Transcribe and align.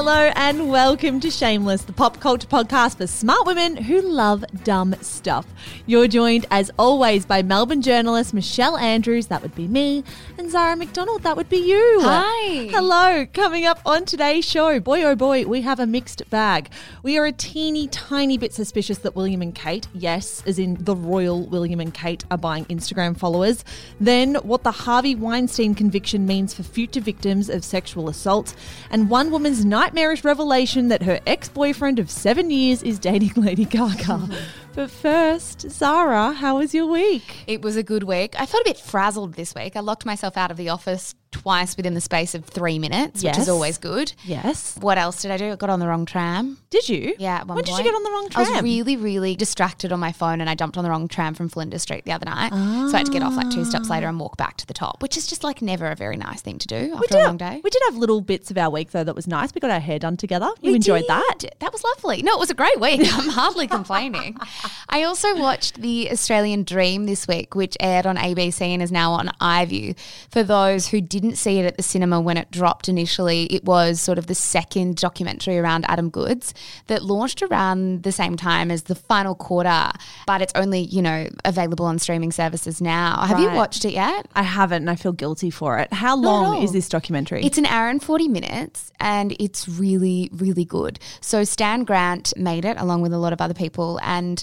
Hello 0.00 0.30
and 0.36 0.70
welcome 0.70 1.18
to 1.18 1.28
Shameless, 1.28 1.82
the 1.82 1.92
pop 1.92 2.20
culture 2.20 2.46
podcast 2.46 2.98
for 2.98 3.08
smart 3.08 3.44
women 3.46 3.76
who 3.76 4.00
love 4.00 4.44
dumb 4.62 4.94
stuff. 5.00 5.44
You're 5.86 6.06
joined, 6.06 6.46
as 6.52 6.70
always, 6.78 7.26
by 7.26 7.42
Melbourne 7.42 7.82
journalist 7.82 8.32
Michelle 8.32 8.76
Andrews, 8.76 9.26
that 9.26 9.42
would 9.42 9.56
be 9.56 9.66
me, 9.66 10.04
and 10.38 10.52
Zara 10.52 10.76
McDonald, 10.76 11.24
that 11.24 11.36
would 11.36 11.48
be 11.48 11.56
you. 11.56 11.98
Hi. 12.02 12.68
Hello. 12.70 13.26
Coming 13.34 13.64
up 13.64 13.80
on 13.84 14.04
today's 14.04 14.44
show, 14.44 14.78
boy 14.78 15.02
oh 15.02 15.16
boy, 15.16 15.44
we 15.46 15.62
have 15.62 15.80
a 15.80 15.86
mixed 15.86 16.30
bag. 16.30 16.70
We 17.02 17.18
are 17.18 17.26
a 17.26 17.32
teeny 17.32 17.88
tiny 17.88 18.38
bit 18.38 18.54
suspicious 18.54 18.98
that 18.98 19.16
William 19.16 19.42
and 19.42 19.52
Kate, 19.52 19.88
yes, 19.92 20.44
as 20.46 20.60
in 20.60 20.76
the 20.78 20.94
royal 20.94 21.44
William 21.48 21.80
and 21.80 21.92
Kate, 21.92 22.24
are 22.30 22.38
buying 22.38 22.66
Instagram 22.66 23.18
followers. 23.18 23.64
Then, 23.98 24.36
what 24.36 24.62
the 24.62 24.70
Harvey 24.70 25.16
Weinstein 25.16 25.74
conviction 25.74 26.24
means 26.24 26.54
for 26.54 26.62
future 26.62 27.00
victims 27.00 27.50
of 27.50 27.64
sexual 27.64 28.08
assault, 28.08 28.54
and 28.92 29.10
one 29.10 29.32
woman's 29.32 29.64
nightmarish 29.88 30.22
revelation 30.22 30.88
that 30.88 31.02
her 31.02 31.18
ex 31.26 31.48
boyfriend 31.48 31.98
of 31.98 32.10
seven 32.10 32.50
years 32.50 32.82
is 32.82 32.98
dating 32.98 33.32
Lady 33.36 33.64
Gaga. 33.64 34.28
but 34.74 34.90
first, 34.90 35.68
Zara, 35.70 36.32
how 36.32 36.58
was 36.58 36.72
your 36.74 36.86
week? 36.86 37.44
It 37.46 37.62
was 37.62 37.76
a 37.76 37.82
good 37.82 38.04
week. 38.04 38.34
I 38.38 38.46
felt 38.46 38.62
a 38.62 38.70
bit 38.70 38.78
frazzled 38.78 39.34
this 39.34 39.54
week. 39.54 39.74
I 39.76 39.80
locked 39.80 40.06
myself 40.06 40.36
out 40.36 40.50
of 40.50 40.56
the 40.56 40.68
office 40.68 41.14
twice 41.30 41.76
within 41.76 41.92
the 41.92 42.00
space 42.00 42.34
of 42.34 42.44
three 42.46 42.78
minutes, 42.78 43.22
which 43.22 43.36
is 43.36 43.50
always 43.50 43.76
good. 43.76 44.12
Yes. 44.24 44.78
What 44.80 44.96
else 44.96 45.20
did 45.20 45.30
I 45.30 45.36
do? 45.36 45.52
I 45.52 45.56
got 45.56 45.68
on 45.68 45.78
the 45.78 45.86
wrong 45.86 46.06
tram. 46.06 46.56
Did 46.70 46.88
you? 46.88 47.14
Yeah, 47.18 47.42
When 47.44 47.58
did 47.62 47.68
you 47.76 47.82
get 47.84 47.94
on 47.94 48.02
the 48.02 48.10
wrong 48.10 48.28
tram? 48.30 48.46
I 48.46 48.50
was 48.52 48.62
really, 48.62 48.96
really 48.96 49.36
distracted 49.36 49.92
on 49.92 50.00
my 50.00 50.10
phone 50.12 50.40
and 50.40 50.48
I 50.48 50.54
jumped 50.54 50.78
on 50.78 50.84
the 50.84 50.90
wrong 50.90 51.06
tram 51.06 51.34
from 51.34 51.50
Flinders 51.50 51.82
Street 51.82 52.06
the 52.06 52.12
other 52.12 52.24
night. 52.24 52.50
So 52.52 52.94
I 52.94 52.98
had 52.98 53.06
to 53.06 53.12
get 53.12 53.22
off 53.22 53.36
like 53.36 53.50
two 53.50 53.64
stops 53.66 53.90
later 53.90 54.06
and 54.06 54.18
walk 54.18 54.38
back 54.38 54.56
to 54.58 54.66
the 54.66 54.72
top, 54.72 55.02
which 55.02 55.18
is 55.18 55.26
just 55.26 55.44
like 55.44 55.60
never 55.60 55.86
a 55.90 55.94
very 55.94 56.16
nice 56.16 56.40
thing 56.40 56.58
to 56.60 56.66
do 56.66 56.94
after 56.94 57.18
a 57.18 57.24
long 57.24 57.36
day. 57.36 57.60
We 57.62 57.68
did 57.70 57.82
have 57.86 57.96
little 57.96 58.22
bits 58.22 58.50
of 58.50 58.56
our 58.56 58.70
week 58.70 58.92
though 58.92 59.04
that 59.04 59.14
was 59.14 59.26
nice. 59.26 59.54
We 59.54 59.60
got 59.60 59.70
our 59.70 59.80
hair 59.80 59.98
done 59.98 60.16
together. 60.16 60.48
You 60.62 60.70
We 60.70 60.76
enjoyed 60.76 61.04
that? 61.08 61.40
That 61.58 61.72
was 61.72 61.84
lovely. 61.84 62.22
No, 62.22 62.32
it 62.34 62.38
was 62.40 62.50
a 62.50 62.54
great 62.54 62.80
week. 62.80 63.00
I'm 63.12 63.28
hardly 63.28 63.66
complaining. 63.66 64.36
I 64.88 65.02
also 65.02 65.36
watched 65.36 65.80
The 65.80 66.10
Australian 66.10 66.64
Dream 66.64 67.06
this 67.06 67.26
week, 67.26 67.54
which 67.54 67.76
aired 67.80 68.06
on 68.06 68.16
ABC 68.16 68.60
and 68.62 68.82
is 68.82 68.92
now 68.92 69.12
on 69.12 69.28
iView. 69.40 69.98
For 70.30 70.42
those 70.42 70.88
who 70.88 71.00
didn't 71.00 71.36
see 71.36 71.58
it 71.58 71.66
at 71.66 71.76
the 71.76 71.82
cinema 71.82 72.20
when 72.20 72.36
it 72.36 72.50
dropped 72.50 72.88
initially, 72.88 73.44
it 73.46 73.64
was 73.64 74.00
sort 74.00 74.18
of 74.18 74.26
the 74.26 74.34
second 74.34 74.96
documentary 74.96 75.58
around 75.58 75.84
Adam 75.88 76.10
Goodes 76.10 76.54
that 76.86 77.02
launched 77.02 77.42
around 77.42 78.02
the 78.02 78.12
same 78.12 78.36
time 78.36 78.70
as 78.70 78.84
the 78.84 78.94
final 78.94 79.34
quarter, 79.34 79.90
but 80.26 80.42
it's 80.42 80.52
only, 80.54 80.80
you 80.80 81.02
know, 81.02 81.28
available 81.44 81.86
on 81.86 81.98
streaming 81.98 82.32
services 82.32 82.80
now. 82.80 83.22
Have 83.26 83.40
you 83.40 83.50
watched 83.50 83.84
it 83.84 83.92
yet? 83.92 84.26
I 84.34 84.42
haven't 84.42 84.82
and 84.82 84.90
I 84.90 84.96
feel 84.96 85.12
guilty 85.12 85.50
for 85.50 85.78
it. 85.78 85.92
How 85.92 86.16
long 86.16 86.62
is 86.62 86.72
this 86.72 86.88
documentary? 86.88 87.44
It's 87.44 87.58
an 87.58 87.66
hour 87.66 87.88
and 87.88 88.02
40 88.02 88.28
minutes 88.28 88.92
and 89.00 89.34
it's 89.38 89.68
really, 89.68 90.30
really 90.32 90.64
good. 90.64 90.98
So, 91.20 91.44
Stan 91.44 91.84
Grant 91.84 92.32
made 92.36 92.64
it 92.64 92.76
along 92.78 93.02
with 93.02 93.12
a 93.12 93.18
lot 93.18 93.32
of 93.32 93.40
other 93.40 93.54
people, 93.54 93.98
and 94.02 94.42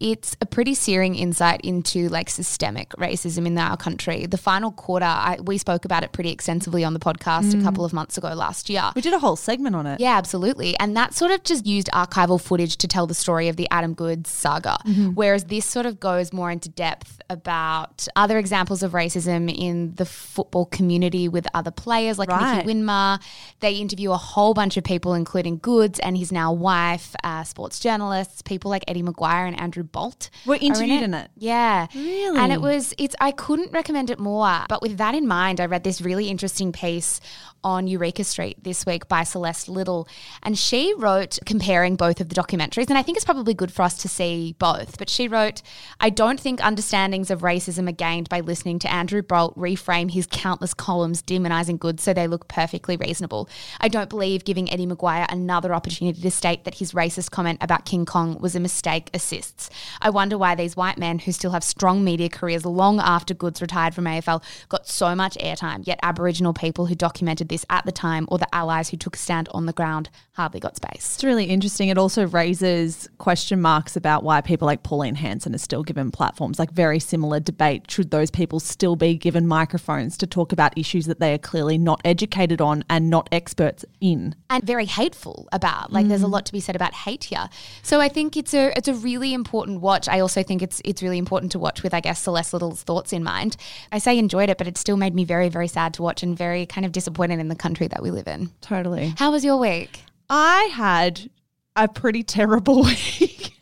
it's 0.00 0.36
a 0.40 0.46
pretty 0.46 0.74
searing 0.74 1.14
insight 1.16 1.60
into 1.62 2.08
like 2.08 2.28
systemic 2.30 2.90
racism 2.90 3.46
in 3.46 3.58
our 3.58 3.76
country. 3.76 4.26
The 4.26 4.38
final 4.38 4.70
quarter, 4.70 5.04
I, 5.06 5.38
we 5.42 5.58
spoke 5.58 5.84
about 5.84 6.04
it 6.04 6.12
pretty 6.12 6.30
extensively 6.30 6.84
on 6.84 6.94
the 6.94 7.00
podcast 7.00 7.58
a 7.58 7.62
couple 7.62 7.84
of 7.84 7.92
months 7.92 8.16
ago 8.16 8.28
last 8.34 8.70
year. 8.70 8.90
we 8.94 9.02
did 9.02 9.12
a 9.12 9.18
whole 9.18 9.34
segment 9.36 9.74
on 9.74 9.86
it. 9.86 10.00
Yeah, 10.00 10.16
absolutely. 10.16 10.78
And 10.78 10.96
that 10.96 11.14
sort 11.14 11.32
of 11.32 11.42
just 11.42 11.66
used 11.66 11.88
archival 11.92 12.40
footage 12.40 12.76
to 12.78 12.86
tell 12.88 13.06
the 13.06 13.14
story 13.14 13.48
of 13.48 13.56
the 13.56 13.66
Adam 13.70 13.94
Goodes 13.94 14.30
saga. 14.30 14.78
Whereas 15.14 15.44
this 15.44 15.64
sort 15.64 15.86
of 15.86 15.98
goes 15.98 16.32
more 16.32 16.50
into 16.50 16.68
depth 16.68 17.20
about 17.30 18.06
other 18.16 18.38
examples 18.38 18.82
of 18.82 18.92
racism 18.92 19.52
in 19.54 19.94
the 19.96 20.04
football 20.06 20.66
community 20.66 21.28
with 21.28 21.46
other 21.54 21.70
players 21.70 22.18
like 22.18 22.28
Right. 22.28 22.64
Nicky 22.64 22.68
Winmar. 22.68 23.20
They 23.60 23.74
interview 23.74 24.12
a 24.12 24.16
whole 24.16 24.54
bunch 24.54 24.76
of 24.76 24.84
people, 24.84 25.14
including 25.14 25.58
Goodes 25.58 25.98
and 25.98 26.16
his 26.16 26.30
now 26.32 26.52
wife, 26.52 27.14
uh, 27.24 27.42
sports 27.44 27.80
journalists, 27.80 28.42
people 28.42 28.70
like 28.70 28.84
Eddie 28.86 29.02
McGuire 29.02 29.46
and 29.48 29.58
Andrew 29.60 29.82
Bolt. 29.92 30.30
Were 30.46 30.58
interviewed 30.60 31.02
in 31.02 31.14
it? 31.14 31.30
Yeah. 31.36 31.86
Really? 31.94 32.38
And 32.38 32.52
it 32.52 32.60
was 32.60 32.94
it's 32.98 33.16
I 33.20 33.32
couldn't 33.32 33.72
recommend 33.72 34.10
it 34.10 34.18
more. 34.18 34.64
But 34.68 34.82
with 34.82 34.98
that 34.98 35.14
in 35.14 35.26
mind, 35.26 35.60
I 35.60 35.66
read 35.66 35.84
this 35.84 36.00
really 36.00 36.28
interesting 36.28 36.72
piece 36.72 37.20
on 37.64 37.86
Eureka 37.86 38.24
Street 38.24 38.62
this 38.62 38.86
week 38.86 39.08
by 39.08 39.24
Celeste 39.24 39.68
Liddle. 39.68 40.08
And 40.42 40.56
she 40.56 40.94
wrote 40.96 41.38
comparing 41.44 41.96
both 41.96 42.20
of 42.20 42.28
the 42.28 42.34
documentaries. 42.34 42.88
And 42.88 42.96
I 42.96 43.02
think 43.02 43.16
it's 43.16 43.24
probably 43.24 43.54
good 43.54 43.72
for 43.72 43.82
us 43.82 43.98
to 43.98 44.08
see 44.08 44.54
both. 44.58 44.98
But 44.98 45.10
she 45.10 45.28
wrote, 45.28 45.62
I 46.00 46.10
don't 46.10 46.38
think 46.38 46.60
understandings 46.64 47.30
of 47.30 47.40
racism 47.40 47.88
are 47.88 47.92
gained 47.92 48.28
by 48.28 48.40
listening 48.40 48.78
to 48.80 48.92
Andrew 48.92 49.22
Bolt 49.22 49.56
reframe 49.58 50.10
his 50.10 50.26
countless 50.30 50.74
columns 50.74 51.22
demonizing 51.22 51.78
Goodes 51.78 52.02
so 52.02 52.14
they 52.14 52.26
look 52.26 52.48
perfectly 52.48 52.96
reasonable. 52.96 53.48
I 53.80 53.88
don't 53.88 54.08
believe 54.08 54.44
giving 54.44 54.70
Eddie 54.70 54.86
McGuire 54.86 55.26
another 55.28 55.74
opportunity 55.74 56.20
to 56.20 56.30
state 56.30 56.64
that 56.64 56.76
his 56.76 56.92
racist 56.92 57.30
comment 57.30 57.58
about 57.60 57.84
King 57.84 58.06
Kong 58.06 58.38
was 58.38 58.54
a 58.54 58.60
mistake 58.60 59.10
assists. 59.12 59.70
I 60.00 60.10
wonder 60.10 60.38
why 60.38 60.54
these 60.54 60.76
white 60.76 60.98
men 60.98 61.18
who 61.18 61.32
still 61.32 61.52
have 61.52 61.64
strong 61.64 62.04
media 62.04 62.28
careers 62.28 62.64
long 62.64 63.00
after 63.00 63.34
Goodes 63.34 63.60
retired 63.62 63.94
from 63.94 64.04
AFL 64.04 64.42
got 64.68 64.88
so 64.88 65.14
much 65.14 65.36
airtime, 65.38 65.86
yet 65.86 65.98
Aboriginal 66.02 66.52
people 66.52 66.86
who 66.86 66.94
documented 66.94 67.48
this 67.48 67.64
at 67.70 67.84
the 67.84 67.92
time 67.92 68.26
or 68.30 68.38
the 68.38 68.54
allies 68.54 68.90
who 68.90 68.96
took 68.96 69.16
a 69.16 69.18
stand 69.18 69.48
on 69.52 69.66
the 69.66 69.72
ground 69.72 70.10
hardly 70.32 70.60
got 70.60 70.76
space. 70.76 71.14
It's 71.14 71.24
really 71.24 71.46
interesting. 71.46 71.88
It 71.88 71.98
also 71.98 72.26
raises 72.26 73.08
question 73.18 73.60
marks 73.60 73.96
about 73.96 74.22
why 74.22 74.40
people 74.40 74.66
like 74.66 74.82
Pauline 74.82 75.16
Hanson 75.16 75.54
are 75.54 75.58
still 75.58 75.82
given 75.82 76.10
platforms, 76.10 76.58
like 76.58 76.70
very 76.70 76.98
similar 76.98 77.40
debate. 77.40 77.90
Should 77.90 78.10
those 78.10 78.30
people 78.30 78.60
still 78.60 78.96
be 78.96 79.16
given 79.16 79.46
microphones 79.46 80.16
to 80.18 80.26
talk 80.26 80.52
about 80.52 80.76
issues 80.76 81.06
that 81.06 81.20
they 81.20 81.34
are 81.34 81.38
clearly 81.38 81.78
not 81.78 82.00
educated 82.04 82.60
on 82.60 82.84
and 82.88 83.10
not 83.10 83.28
experts 83.32 83.84
in? 84.00 84.34
and 84.50 84.64
very 84.64 84.86
hateful 84.86 85.48
about. 85.52 85.92
Like 85.92 86.08
there's 86.08 86.22
a 86.22 86.26
mm. 86.26 86.32
lot 86.32 86.46
to 86.46 86.52
be 86.52 86.60
said 86.60 86.74
about 86.74 86.94
hate 86.94 87.24
here. 87.24 87.48
So 87.82 88.00
I 88.00 88.08
think 88.08 88.36
it's 88.36 88.54
a 88.54 88.72
it's 88.76 88.88
a 88.88 88.94
really 88.94 89.34
important 89.34 89.67
watch. 89.76 90.08
I 90.08 90.20
also 90.20 90.42
think 90.42 90.62
it's 90.62 90.80
it's 90.84 91.02
really 91.02 91.18
important 91.18 91.52
to 91.52 91.58
watch 91.58 91.82
with 91.82 91.94
I 91.94 92.00
guess 92.00 92.20
Celeste 92.20 92.52
Liddle's 92.54 92.82
thoughts 92.82 93.12
in 93.12 93.22
mind. 93.22 93.56
I 93.92 93.98
say 93.98 94.18
enjoyed 94.18 94.50
it, 94.50 94.58
but 94.58 94.66
it 94.66 94.78
still 94.78 94.96
made 94.96 95.14
me 95.14 95.24
very 95.24 95.48
very 95.48 95.68
sad 95.68 95.94
to 95.94 96.02
watch 96.02 96.22
and 96.22 96.36
very 96.36 96.66
kind 96.66 96.84
of 96.84 96.92
disappointed 96.92 97.38
in 97.38 97.48
the 97.48 97.56
country 97.56 97.88
that 97.88 98.02
we 98.02 98.10
live 98.10 98.26
in. 98.26 98.50
Totally. 98.60 99.14
How 99.16 99.30
was 99.30 99.44
your 99.44 99.58
week? 99.58 100.02
I 100.30 100.70
had 100.72 101.30
a 101.76 101.88
pretty 101.88 102.22
terrible 102.22 102.82
week. 103.20 103.54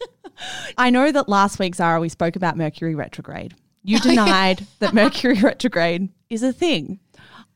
I 0.77 0.91
know 0.91 1.13
that 1.13 1.29
last 1.29 1.59
week, 1.59 1.75
Zara, 1.75 2.01
we 2.01 2.09
spoke 2.09 2.37
about 2.37 2.57
Mercury 2.57 2.95
retrograde. 2.95 3.55
You 3.83 3.99
oh, 4.05 4.09
denied 4.09 4.67
that 4.81 4.95
Mercury 4.95 5.41
retrograde 5.41 6.09
is 6.29 6.43
a 6.43 6.53
thing. 6.53 6.99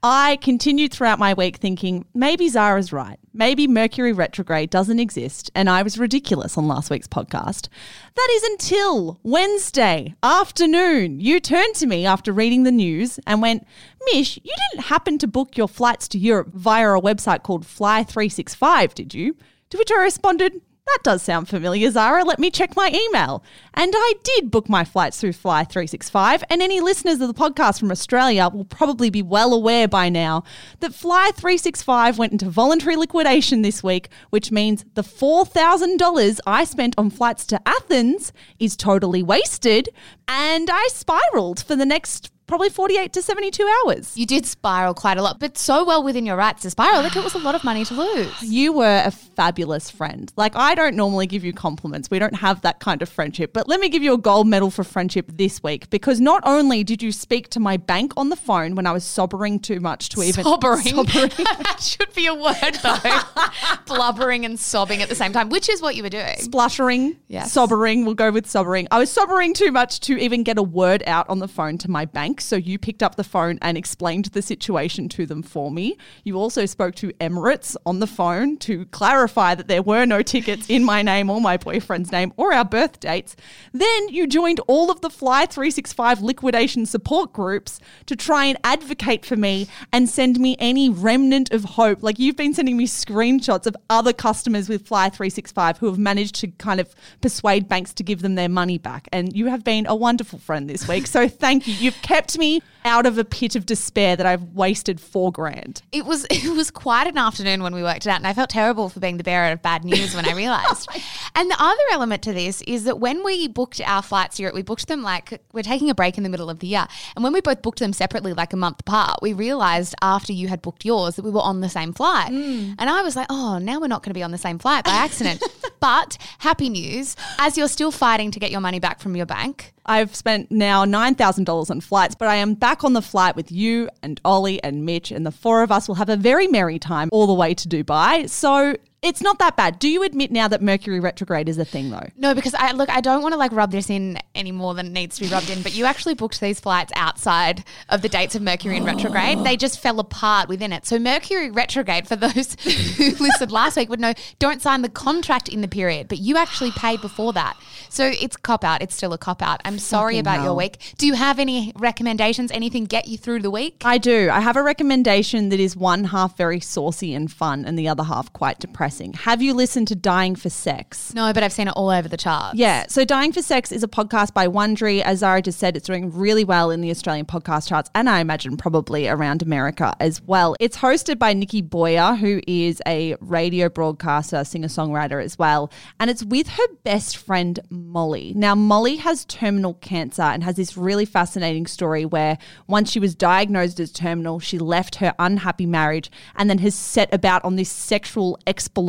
I 0.03 0.37
continued 0.37 0.93
throughout 0.93 1.19
my 1.19 1.35
week 1.35 1.57
thinking 1.57 2.07
maybe 2.15 2.49
Zara's 2.49 2.93
right. 2.93 3.19
Maybe 3.35 3.69
Mercury 3.69 4.13
retrograde 4.13 4.71
doesn't 4.71 4.99
exist, 4.99 5.51
and 5.55 5.69
I 5.69 5.83
was 5.83 5.99
ridiculous 5.99 6.57
on 6.57 6.67
last 6.67 6.91
week's 6.91 7.07
podcast. 7.07 7.69
That 8.17 8.29
is 8.33 8.43
until 8.45 9.21
Wednesday 9.23 10.15
afternoon. 10.23 11.21
You 11.21 11.39
turned 11.39 11.75
to 11.77 11.87
me 11.87 12.07
after 12.07 12.33
reading 12.33 12.63
the 12.63 12.73
news 12.73 13.21
and 13.27 13.43
went, 13.43 13.67
Mish, 14.13 14.39
you 14.43 14.55
didn't 14.71 14.87
happen 14.87 15.19
to 15.19 15.27
book 15.27 15.59
your 15.59 15.69
flights 15.69 16.09
to 16.09 16.19
Europe 16.19 16.49
via 16.55 16.95
a 16.95 17.01
website 17.01 17.43
called 17.43 17.67
Fly365, 17.67 18.95
did 18.95 19.13
you? 19.13 19.37
To 19.69 19.79
which 19.79 19.93
I 19.93 20.03
responded, 20.03 20.63
that 20.91 20.99
does 21.03 21.23
sound 21.23 21.49
familiar, 21.49 21.91
Zara. 21.91 22.25
Let 22.25 22.39
me 22.39 22.51
check 22.51 22.75
my 22.75 22.91
email. 22.93 23.45
And 23.75 23.93
I 23.97 24.15
did 24.23 24.51
book 24.51 24.69
my 24.69 24.85
flights 24.85 25.21
through 25.21 25.33
Fly365. 25.33 26.43
And 26.51 26.61
any 26.61 26.81
listeners 26.81 27.21
of 27.21 27.29
the 27.29 27.35
podcast 27.35 27.79
from 27.79 27.91
Australia 27.91 28.49
will 28.53 28.65
probably 28.65 29.11
be 29.11 29.23
well 29.23 29.55
aware 29.55 29.87
by 29.87 30.09
now 30.09 30.43
that 30.81 30.93
Fly365 30.93 32.19
went 32.19 32.33
into 32.33 32.51
voluntary 32.51 32.97
liquidation 32.97 33.63
this 33.63 33.83
week, 33.83 34.09
which 34.31 34.51
means 34.51 34.85
the 34.95 35.03
$4,000 35.03 36.41
I 36.47 36.65
spent 36.65 36.95
on 36.99 37.11
flights 37.11 37.47
to 37.47 37.61
Athens 37.69 38.33
is 38.59 38.77
totally 38.77 39.23
wasted. 39.23 39.89
And 40.27 40.69
I 40.71 40.89
spiraled 40.89 41.63
for 41.63 41.77
the 41.77 41.87
next 41.87 42.33
probably 42.51 42.69
48 42.69 43.13
to 43.15 43.23
72 43.23 43.67
hours. 43.87 44.17
You 44.17 44.27
did 44.27 44.45
spiral 44.45 44.93
quite 44.93 45.17
a 45.17 45.23
lot, 45.23 45.41
but 45.41 45.57
so 45.57 45.85
well 45.85 46.03
within 46.03 46.27
your 46.27 46.37
rights 46.37 46.63
to 46.63 46.71
spiral. 46.71 47.03
Like 47.03 47.17
it 47.17 47.25
was 47.25 47.35
a 47.35 47.39
lot 47.39 47.55
of 47.55 47.65
money 47.65 47.85
to 47.87 47.95
lose. 47.95 48.31
You 48.61 48.73
were 48.73 49.03
a 49.07 49.11
fabulous 49.11 49.91
friend. 49.91 50.31
Like, 50.37 50.55
I 50.57 50.75
don't 50.75 50.97
normally 50.97 51.27
give 51.27 51.45
you 51.45 51.53
compliments. 51.53 52.11
We 52.11 52.19
don't 52.19 52.35
have 52.35 52.61
that 52.63 52.81
kind 52.81 53.01
of 53.01 53.09
friendship. 53.09 53.53
But 53.55 53.69
let 53.69 53.81
me 53.81 53.89
give 53.89 54.03
you 54.03 54.13
a 54.13 54.19
gold 54.19 54.47
medal 54.49 54.71
for 54.71 54.83
friendship 54.85 55.27
this 55.33 55.63
week 55.63 55.89
because 55.89 56.21
not 56.21 56.43
only 56.45 56.83
did 56.85 57.01
you 57.03 57.13
speak 57.13 57.49
to 57.51 57.61
my 57.61 57.77
bank 57.79 58.13
on 58.17 58.29
the 58.29 58.37
phone 58.37 58.75
when 58.75 58.87
I 58.87 58.93
was 58.93 59.05
sobbering 59.05 59.61
too 59.61 59.79
much 59.81 60.09
to 60.11 60.23
even. 60.23 60.45
Sobbering. 60.45 60.83
Sobbering. 60.95 61.31
that 61.39 61.79
should 61.81 62.13
be 62.15 62.27
a 62.27 62.35
word 62.35 62.75
though. 62.83 62.97
Blubbering 63.87 64.45
and 64.45 64.59
sobbing 64.59 65.01
at 65.01 65.09
the 65.09 65.15
same 65.15 65.33
time, 65.33 65.49
which 65.49 65.69
is 65.69 65.81
what 65.81 65.97
you 65.97 66.03
were 66.03 66.09
doing. 66.11 66.37
Spluttering, 66.39 67.17
Yes. 67.29 67.53
sobbering. 67.53 68.05
We'll 68.05 68.15
go 68.15 68.31
with 68.31 68.47
sobbering. 68.49 68.89
I 68.91 68.99
was 68.99 69.11
sobbering 69.11 69.55
too 69.55 69.71
much 69.73 70.01
to 70.01 70.17
even 70.19 70.43
get 70.43 70.59
a 70.59 70.63
word 70.63 71.03
out 71.07 71.29
on 71.29 71.39
the 71.39 71.49
phone 71.49 71.79
to 71.79 71.91
my 71.91 72.05
bank. 72.05 72.40
So 72.41 72.57
you 72.57 72.79
picked 72.79 73.03
up 73.03 73.17
the 73.17 73.25
phone 73.25 73.59
and 73.63 73.77
explained 73.77 74.27
the 74.27 74.43
situation 74.43 75.09
to 75.11 75.27
them 75.27 75.43
for 75.43 75.71
me. 75.71 75.97
You 76.25 76.37
also 76.37 76.67
spoke 76.67 76.95
to 76.97 77.13
Emirates 77.15 77.77
on 77.87 78.01
the 78.01 78.07
phone 78.07 78.57
to 78.59 78.87
clarify 78.87 79.55
that 79.55 79.69
there 79.69 79.83
were 79.83 80.05
no 80.07 80.23
tickets 80.23 80.69
in 80.69 80.85
my 80.85 81.03
name 81.03 81.31
or 81.31 81.41
my 81.41 81.57
boyfriend's 81.57 82.13
name 82.13 82.33
or 82.37 82.53
our 82.53 82.65
birth 82.65 83.01
dates. 83.01 83.37
Then 83.73 84.09
you 84.09 84.27
joined 84.27 84.61
all 84.67 84.91
of 84.91 85.01
the 85.01 85.11
Fly 85.11 85.47
365 85.47 86.21
liquidation 86.23 86.87
support 86.87 87.33
groups 87.33 87.81
to 88.07 88.17
try 88.17 88.47
and 88.47 88.59
advocate 88.65 89.25
for 89.25 89.37
me 89.37 89.69
and 89.93 90.09
send 90.09 90.39
me 90.39 90.57
any 90.59 90.89
remnant 90.89 91.53
of 91.53 91.65
hope. 91.65 92.03
Like 92.03 92.19
you've 92.19 92.37
been 92.37 92.55
sending 92.55 92.77
me 92.77 92.87
screenshots 92.87 93.67
of 93.67 93.77
other 93.89 94.13
customers 94.13 94.69
with 94.69 94.87
Fly 94.87 95.09
365 95.09 95.79
who 95.79 95.87
have 95.87 95.99
managed 95.99 96.35
to 96.37 96.49
kind 96.49 96.81
of 96.81 96.95
persuade 97.21 97.69
banks 97.69 97.93
to 97.95 98.03
give 98.03 98.23
them 98.23 98.35
their 98.35 98.49
money 98.49 98.79
back. 98.79 99.09
And 99.13 99.35
you 99.35 99.47
have 99.47 99.65
been 99.65 99.87
a 99.87 99.95
wonderful 99.95 100.39
friend 100.39 100.69
this 100.69 100.89
week. 100.89 101.07
So 101.07 101.29
thank 101.29 101.67
you. 101.67 101.75
You've 101.75 102.01
kept 102.03 102.30
me 102.39 102.63
out 102.85 103.07
of 103.07 103.19
a 103.19 103.25
pit 103.25 103.57
of 103.57 103.67
despair 103.67 104.17
that 104.17 104.27
I've 104.27 104.43
wasted 104.55 105.01
four 105.01 105.31
grand. 105.33 105.83
It 105.93 106.05
was 106.05 106.25
it 106.31 106.55
was 106.55 106.71
quite 106.71 107.07
an 107.07 107.19
afternoon 107.19 107.63
when 107.63 107.75
we 107.75 107.83
worked 107.83 108.07
it 108.07 108.11
out, 108.11 108.17
and 108.17 108.27
I 108.27 108.33
felt 108.33 108.51
terrible 108.51 108.89
for 108.89 109.01
being 109.01 109.17
the 109.17 109.25
bearer 109.25 109.53
of 109.53 109.63
bad 109.63 109.85
news 109.85 110.15
when 110.15 110.27
I 110.27 110.33
realised. 110.35 110.89
and 111.35 111.51
the 111.51 111.57
other 111.59 111.83
element 111.93 112.23
to 112.23 112.33
this 112.33 112.63
is 112.63 112.85
that 112.85 112.99
when 112.99 113.25
we 113.25 113.49
booked 113.49 113.81
our 113.85 114.03
flights 114.03 114.39
here, 114.39 114.51
we 114.53 114.63
booked 114.63 114.89
them 114.89 115.03
like 115.03 115.41
we're 115.53 115.63
taking 115.63 115.91
a 115.91 115.95
break 115.95 116.17
in 116.17 116.25
the 116.25 116.31
middle 116.31 116.51
of 116.51 116.61
the 116.61 116.69
year, 116.69 116.87
and 117.15 117.23
when 117.23 117.33
we 117.33 117.41
both 117.41 117.63
booked 117.63 117.81
them 117.81 117.93
separately, 117.93 118.33
like 118.33 118.53
a 118.53 118.57
month 118.57 118.81
apart, 118.81 119.21
we 119.23 119.33
realised 119.33 119.95
after 120.03 120.33
you 120.33 120.49
had 120.49 120.63
booked 120.63 120.85
yours 120.85 121.17
that 121.17 121.25
we 121.25 121.31
were 121.31 121.41
on 121.41 121.61
the 121.61 121.69
same 121.69 121.93
flight, 121.93 122.33
mm. 122.33 122.75
and 122.79 122.91
I 122.91 123.03
was 123.03 123.17
like, 123.17 123.27
oh, 123.31 123.59
now 123.59 123.81
we're 123.81 123.89
not 123.89 124.03
going 124.03 124.11
to 124.11 124.19
be 124.19 124.23
on 124.23 124.31
the 124.31 124.39
same 124.39 124.59
flight 124.59 124.85
by 124.85 124.93
accident. 124.93 125.43
but 125.81 126.17
happy 126.39 126.69
news, 126.69 127.17
as 127.39 127.57
you're 127.57 127.69
still 127.69 127.91
fighting 127.91 128.31
to 128.31 128.39
get 128.39 128.51
your 128.51 128.61
money 128.61 128.79
back 128.79 129.01
from 129.01 129.17
your 129.17 129.27
bank. 129.27 129.73
I've 129.87 130.15
spent 130.15 130.53
now 130.53 130.85
$9,000 130.85 131.71
on 131.71 131.81
flights, 131.81 132.15
but 132.21 132.29
I 132.29 132.37
am 132.37 132.53
back 132.53 132.85
on 132.85 132.93
the 132.93 133.03
flight 133.03 133.35
with 133.35 133.51
you 133.51 133.89
and 134.03 134.21
Ollie 134.27 134.63
and 134.63 134.85
Mitch, 134.85 135.11
and 135.11 135.25
the 135.25 135.33
four 135.33 135.63
of 135.63 135.73
us 135.73 135.89
will 135.89 135.95
have 135.97 136.11
a 136.11 136.17
very 136.17 136.47
merry 136.47 136.79
time 136.79 137.09
all 137.11 137.27
the 137.27 137.33
way 137.33 137.55
to 137.55 137.67
Dubai. 137.67 138.29
So 138.29 138.77
it's 139.03 139.23
not 139.23 139.39
that 139.39 139.57
bad. 139.57 139.79
Do 139.79 139.89
you 139.89 140.03
admit 140.03 140.31
now 140.31 140.47
that 140.49 140.61
Mercury 140.61 141.01
retrograde 141.01 141.49
is 141.49 141.57
a 141.57 141.65
thing, 141.65 141.89
though? 141.89 142.07
No, 142.19 142.35
because 142.35 142.53
I 142.55 142.73
look, 142.73 142.91
I 142.91 143.01
don't 143.01 143.23
want 143.23 143.33
to 143.33 143.39
like 143.39 143.51
rub 143.53 143.71
this 143.71 143.89
in 143.89 144.19
any 144.35 144.53
more 144.53 144.75
than 144.75 144.89
it 144.89 144.93
needs 144.93 145.17
to 145.17 145.25
be 145.25 145.31
rubbed 145.31 145.49
in. 145.49 145.63
But 145.63 145.75
you 145.75 145.87
actually 145.87 146.15
booked 146.15 146.39
these 146.41 146.61
flights 146.61 146.93
outside 146.95 147.65
of 147.89 148.03
the 148.03 148.11
dates 148.11 148.35
of 148.35 148.43
Mercury 148.43 148.77
in 148.77 148.85
retrograde. 148.85 149.43
They 149.43 149.57
just 149.57 149.81
fell 149.81 150.01
apart 150.01 150.51
within 150.51 150.71
it. 150.71 150.85
So 150.85 150.99
Mercury 150.99 151.51
retrograde, 151.51 152.09
for 152.09 152.17
those 152.17 152.55
who 152.63 153.11
listened 153.13 153.51
last 153.51 153.79
week, 153.79 153.89
would 153.89 154.01
know 154.01 154.13
don't 154.39 154.61
sign 154.61 154.83
the 154.83 154.91
contract 154.91 155.49
in 155.49 155.63
the 155.63 155.69
period, 155.69 156.09
but 156.09 156.19
you 156.19 156.37
actually 156.37 156.71
paid 156.73 157.01
before 157.01 157.33
that. 157.33 157.57
So 157.89 158.05
it's 158.07 158.37
cop 158.37 158.65
out. 158.65 158.83
It's 158.83 158.95
still 158.95 159.15
a 159.15 159.19
cop 159.19 159.41
out. 159.41 159.63
I'm 159.65 159.79
sorry 159.79 160.15
Fucking 160.17 160.21
about 160.21 160.45
your 160.45 160.55
week. 160.55 160.79
Do 160.99 161.07
you 161.07 161.15
have 161.15 161.39
any 161.39 161.73
recommendations? 161.77 162.53
Anything 162.53 162.85
get 162.85 163.09
you 163.09 163.17
through 163.17 163.41
the 163.41 163.51
week? 163.51 163.81
I 163.83 163.97
do. 163.97 164.29
I 164.31 164.41
have 164.41 164.59
a 164.59 164.63
recommendation 164.63 165.49
that 165.49 165.61
is 165.61 165.75
one 165.75 166.05
half 166.05 166.37
very 166.37 166.61
saucy 166.61 167.15
and 167.15 167.33
fun, 167.33 167.65
and 167.65 167.79
the 167.79 167.89
other 167.89 168.03
half 168.03 168.31
quite 168.35 168.59
depressing. 168.59 168.90
Have 168.91 169.41
you 169.41 169.55
listened 169.55 169.89
to 169.89 169.95
Dying 169.95 170.35
for 170.35 170.51
Sex? 170.51 171.15
No, 171.15 171.33
but 171.33 171.43
I've 171.43 171.53
seen 171.53 171.69
it 171.69 171.73
all 171.73 171.91
over 171.91 172.09
the 172.09 172.17
charts. 172.17 172.59
Yeah. 172.59 172.87
So 172.89 173.05
Dying 173.05 173.33
for 173.33 173.43
Sex 173.43 173.71
is 173.71 173.83
a 173.83 173.89
podcast 173.89 174.35
by 174.35 174.49
Wondery. 174.49 175.01
As 175.01 175.21
Zara 175.21 175.41
just 175.43 175.59
said, 175.59 175.77
it's 175.77 175.87
doing 175.87 176.11
really 176.13 176.45
well 176.45 176.71
in 176.71 176.81
the 176.81 176.91
Australian 176.91 177.27
podcast 177.27 177.69
charts 177.69 177.91
and 177.95 178.09
I 178.09 178.21
imagine 178.21 178.57
probably 178.57 179.09
around 179.09 179.43
America 179.43 179.95
as 180.01 180.21
well. 180.23 180.57
It's 180.59 180.79
hosted 180.79 181.19
by 181.19 181.33
Nikki 181.33 181.63
Boyer, 181.63 182.15
who 182.17 182.41
is 182.47 182.83
a 182.87 183.17
radio 183.21 183.69
broadcaster, 183.69 184.43
singer 184.45 184.69
songwriter 184.69 185.23
as 185.23 185.39
well. 185.39 185.71
And 185.99 186.11
it's 186.11 186.25
with 186.25 186.49
her 186.49 186.67
best 186.83 187.17
friend, 187.17 187.61
Molly. 187.71 188.33
Now, 188.35 188.55
Molly 188.55 188.97
has 188.97 189.25
terminal 189.27 189.75
cancer 189.75 190.23
and 190.23 190.43
has 190.43 190.57
this 190.57 190.77
really 190.77 191.05
fascinating 191.05 191.67
story 191.67 192.05
where 192.05 192.39
once 192.67 192.91
she 192.91 193.01
was 193.01 193.15
diagnosed 193.15 193.79
as 193.81 193.93
terminal, 193.93 194.41
she 194.41 194.59
left 194.59 194.97
her 194.97 195.15
unhappy 195.19 195.67
marriage 195.67 196.11
and 196.37 196.51
then 196.51 196.59
has 196.59 196.75
set 196.75 197.13
about 197.15 197.45
on 197.45 197.57
this 197.57 197.71
sexual 197.71 198.39
exploration. 198.47 198.80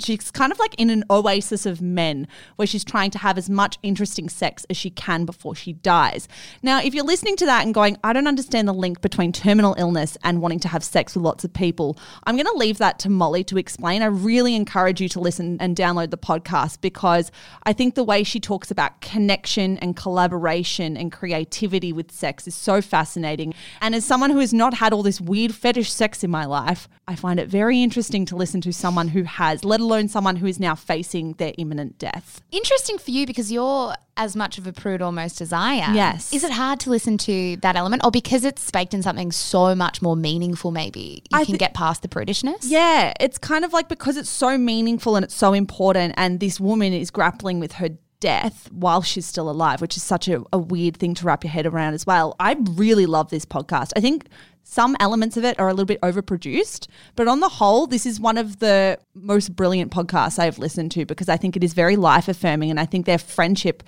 She's 0.00 0.30
kind 0.30 0.52
of 0.52 0.58
like 0.58 0.74
in 0.74 0.90
an 0.90 1.04
oasis 1.10 1.66
of 1.66 1.80
men 1.80 2.26
where 2.56 2.66
she's 2.66 2.84
trying 2.84 3.10
to 3.12 3.18
have 3.18 3.38
as 3.38 3.50
much 3.50 3.78
interesting 3.82 4.28
sex 4.28 4.66
as 4.70 4.76
she 4.76 4.90
can 4.90 5.24
before 5.24 5.54
she 5.54 5.72
dies. 5.72 6.28
Now, 6.62 6.80
if 6.80 6.94
you're 6.94 7.04
listening 7.04 7.36
to 7.36 7.46
that 7.46 7.64
and 7.64 7.74
going, 7.74 7.96
I 8.02 8.12
don't 8.12 8.26
understand 8.26 8.68
the 8.68 8.74
link 8.74 9.00
between 9.00 9.32
terminal 9.32 9.74
illness 9.78 10.16
and 10.22 10.40
wanting 10.40 10.60
to 10.60 10.68
have 10.68 10.84
sex 10.84 11.14
with 11.14 11.24
lots 11.24 11.44
of 11.44 11.52
people, 11.52 11.98
I'm 12.24 12.36
going 12.36 12.46
to 12.46 12.52
leave 12.56 12.78
that 12.78 12.98
to 13.00 13.10
Molly 13.10 13.44
to 13.44 13.58
explain. 13.58 14.02
I 14.02 14.06
really 14.06 14.54
encourage 14.54 15.00
you 15.00 15.08
to 15.10 15.20
listen 15.20 15.56
and 15.60 15.76
download 15.76 16.10
the 16.10 16.18
podcast 16.18 16.80
because 16.80 17.30
I 17.64 17.72
think 17.72 17.94
the 17.94 18.04
way 18.04 18.22
she 18.22 18.40
talks 18.40 18.70
about 18.70 19.00
connection 19.00 19.78
and 19.78 19.96
collaboration 19.96 20.96
and 20.96 21.12
creativity 21.12 21.92
with 21.92 22.12
sex 22.12 22.46
is 22.46 22.54
so 22.54 22.80
fascinating. 22.80 23.54
And 23.80 23.94
as 23.94 24.04
someone 24.04 24.30
who 24.30 24.38
has 24.38 24.52
not 24.52 24.74
had 24.74 24.92
all 24.92 25.02
this 25.02 25.20
weird 25.20 25.54
fetish 25.54 25.92
sex 25.92 26.24
in 26.24 26.30
my 26.30 26.44
life, 26.44 26.88
I 27.06 27.16
find 27.16 27.40
it 27.40 27.48
very 27.48 27.82
interesting 27.82 28.24
to 28.26 28.36
listen 28.36 28.60
to 28.60 28.72
someone 28.72 29.08
who 29.08 29.19
has, 29.24 29.64
let 29.64 29.80
alone 29.80 30.08
someone 30.08 30.36
who 30.36 30.46
is 30.46 30.58
now 30.60 30.74
facing 30.74 31.34
their 31.34 31.52
imminent 31.58 31.98
death. 31.98 32.40
Interesting 32.50 32.98
for 32.98 33.10
you 33.10 33.26
because 33.26 33.50
you're 33.50 33.94
as 34.16 34.36
much 34.36 34.58
of 34.58 34.66
a 34.66 34.72
prude 34.72 35.00
almost 35.00 35.40
as 35.40 35.52
I 35.52 35.74
am. 35.74 35.94
Yes. 35.94 36.32
Is 36.32 36.44
it 36.44 36.50
hard 36.52 36.78
to 36.80 36.90
listen 36.90 37.16
to 37.18 37.56
that 37.58 37.76
element 37.76 38.04
or 38.04 38.10
because 38.10 38.44
it's 38.44 38.70
baked 38.70 38.92
in 38.92 39.02
something 39.02 39.32
so 39.32 39.74
much 39.74 40.02
more 40.02 40.16
meaningful, 40.16 40.70
maybe 40.70 41.22
you 41.30 41.38
I 41.38 41.44
can 41.44 41.54
thi- 41.54 41.58
get 41.58 41.74
past 41.74 42.02
the 42.02 42.08
prudishness? 42.08 42.58
Yeah, 42.62 43.12
it's 43.18 43.38
kind 43.38 43.64
of 43.64 43.72
like 43.72 43.88
because 43.88 44.16
it's 44.16 44.30
so 44.30 44.58
meaningful 44.58 45.16
and 45.16 45.24
it's 45.24 45.34
so 45.34 45.52
important, 45.52 46.14
and 46.16 46.40
this 46.40 46.60
woman 46.60 46.92
is 46.92 47.10
grappling 47.10 47.60
with 47.60 47.72
her 47.74 47.90
death 48.20 48.70
while 48.70 49.00
she's 49.00 49.24
still 49.24 49.48
alive, 49.48 49.80
which 49.80 49.96
is 49.96 50.02
such 50.02 50.28
a, 50.28 50.42
a 50.52 50.58
weird 50.58 50.96
thing 50.98 51.14
to 51.14 51.24
wrap 51.24 51.42
your 51.42 51.50
head 51.50 51.64
around 51.64 51.94
as 51.94 52.06
well. 52.06 52.36
I 52.38 52.56
really 52.72 53.06
love 53.06 53.30
this 53.30 53.46
podcast. 53.46 53.92
I 53.96 54.00
think 54.00 54.26
some 54.70 54.96
elements 55.00 55.36
of 55.36 55.44
it 55.44 55.58
are 55.58 55.68
a 55.68 55.72
little 55.72 55.84
bit 55.84 56.00
overproduced, 56.00 56.86
but 57.16 57.26
on 57.26 57.40
the 57.40 57.48
whole, 57.48 57.88
this 57.88 58.06
is 58.06 58.20
one 58.20 58.38
of 58.38 58.60
the 58.60 59.00
most 59.14 59.56
brilliant 59.56 59.90
podcasts 59.90 60.38
I've 60.38 60.60
listened 60.60 60.92
to 60.92 61.04
because 61.04 61.28
I 61.28 61.36
think 61.36 61.56
it 61.56 61.64
is 61.64 61.74
very 61.74 61.96
life 61.96 62.28
affirming, 62.28 62.70
and 62.70 62.78
I 62.78 62.86
think 62.86 63.04
their 63.04 63.18
friendship 63.18 63.82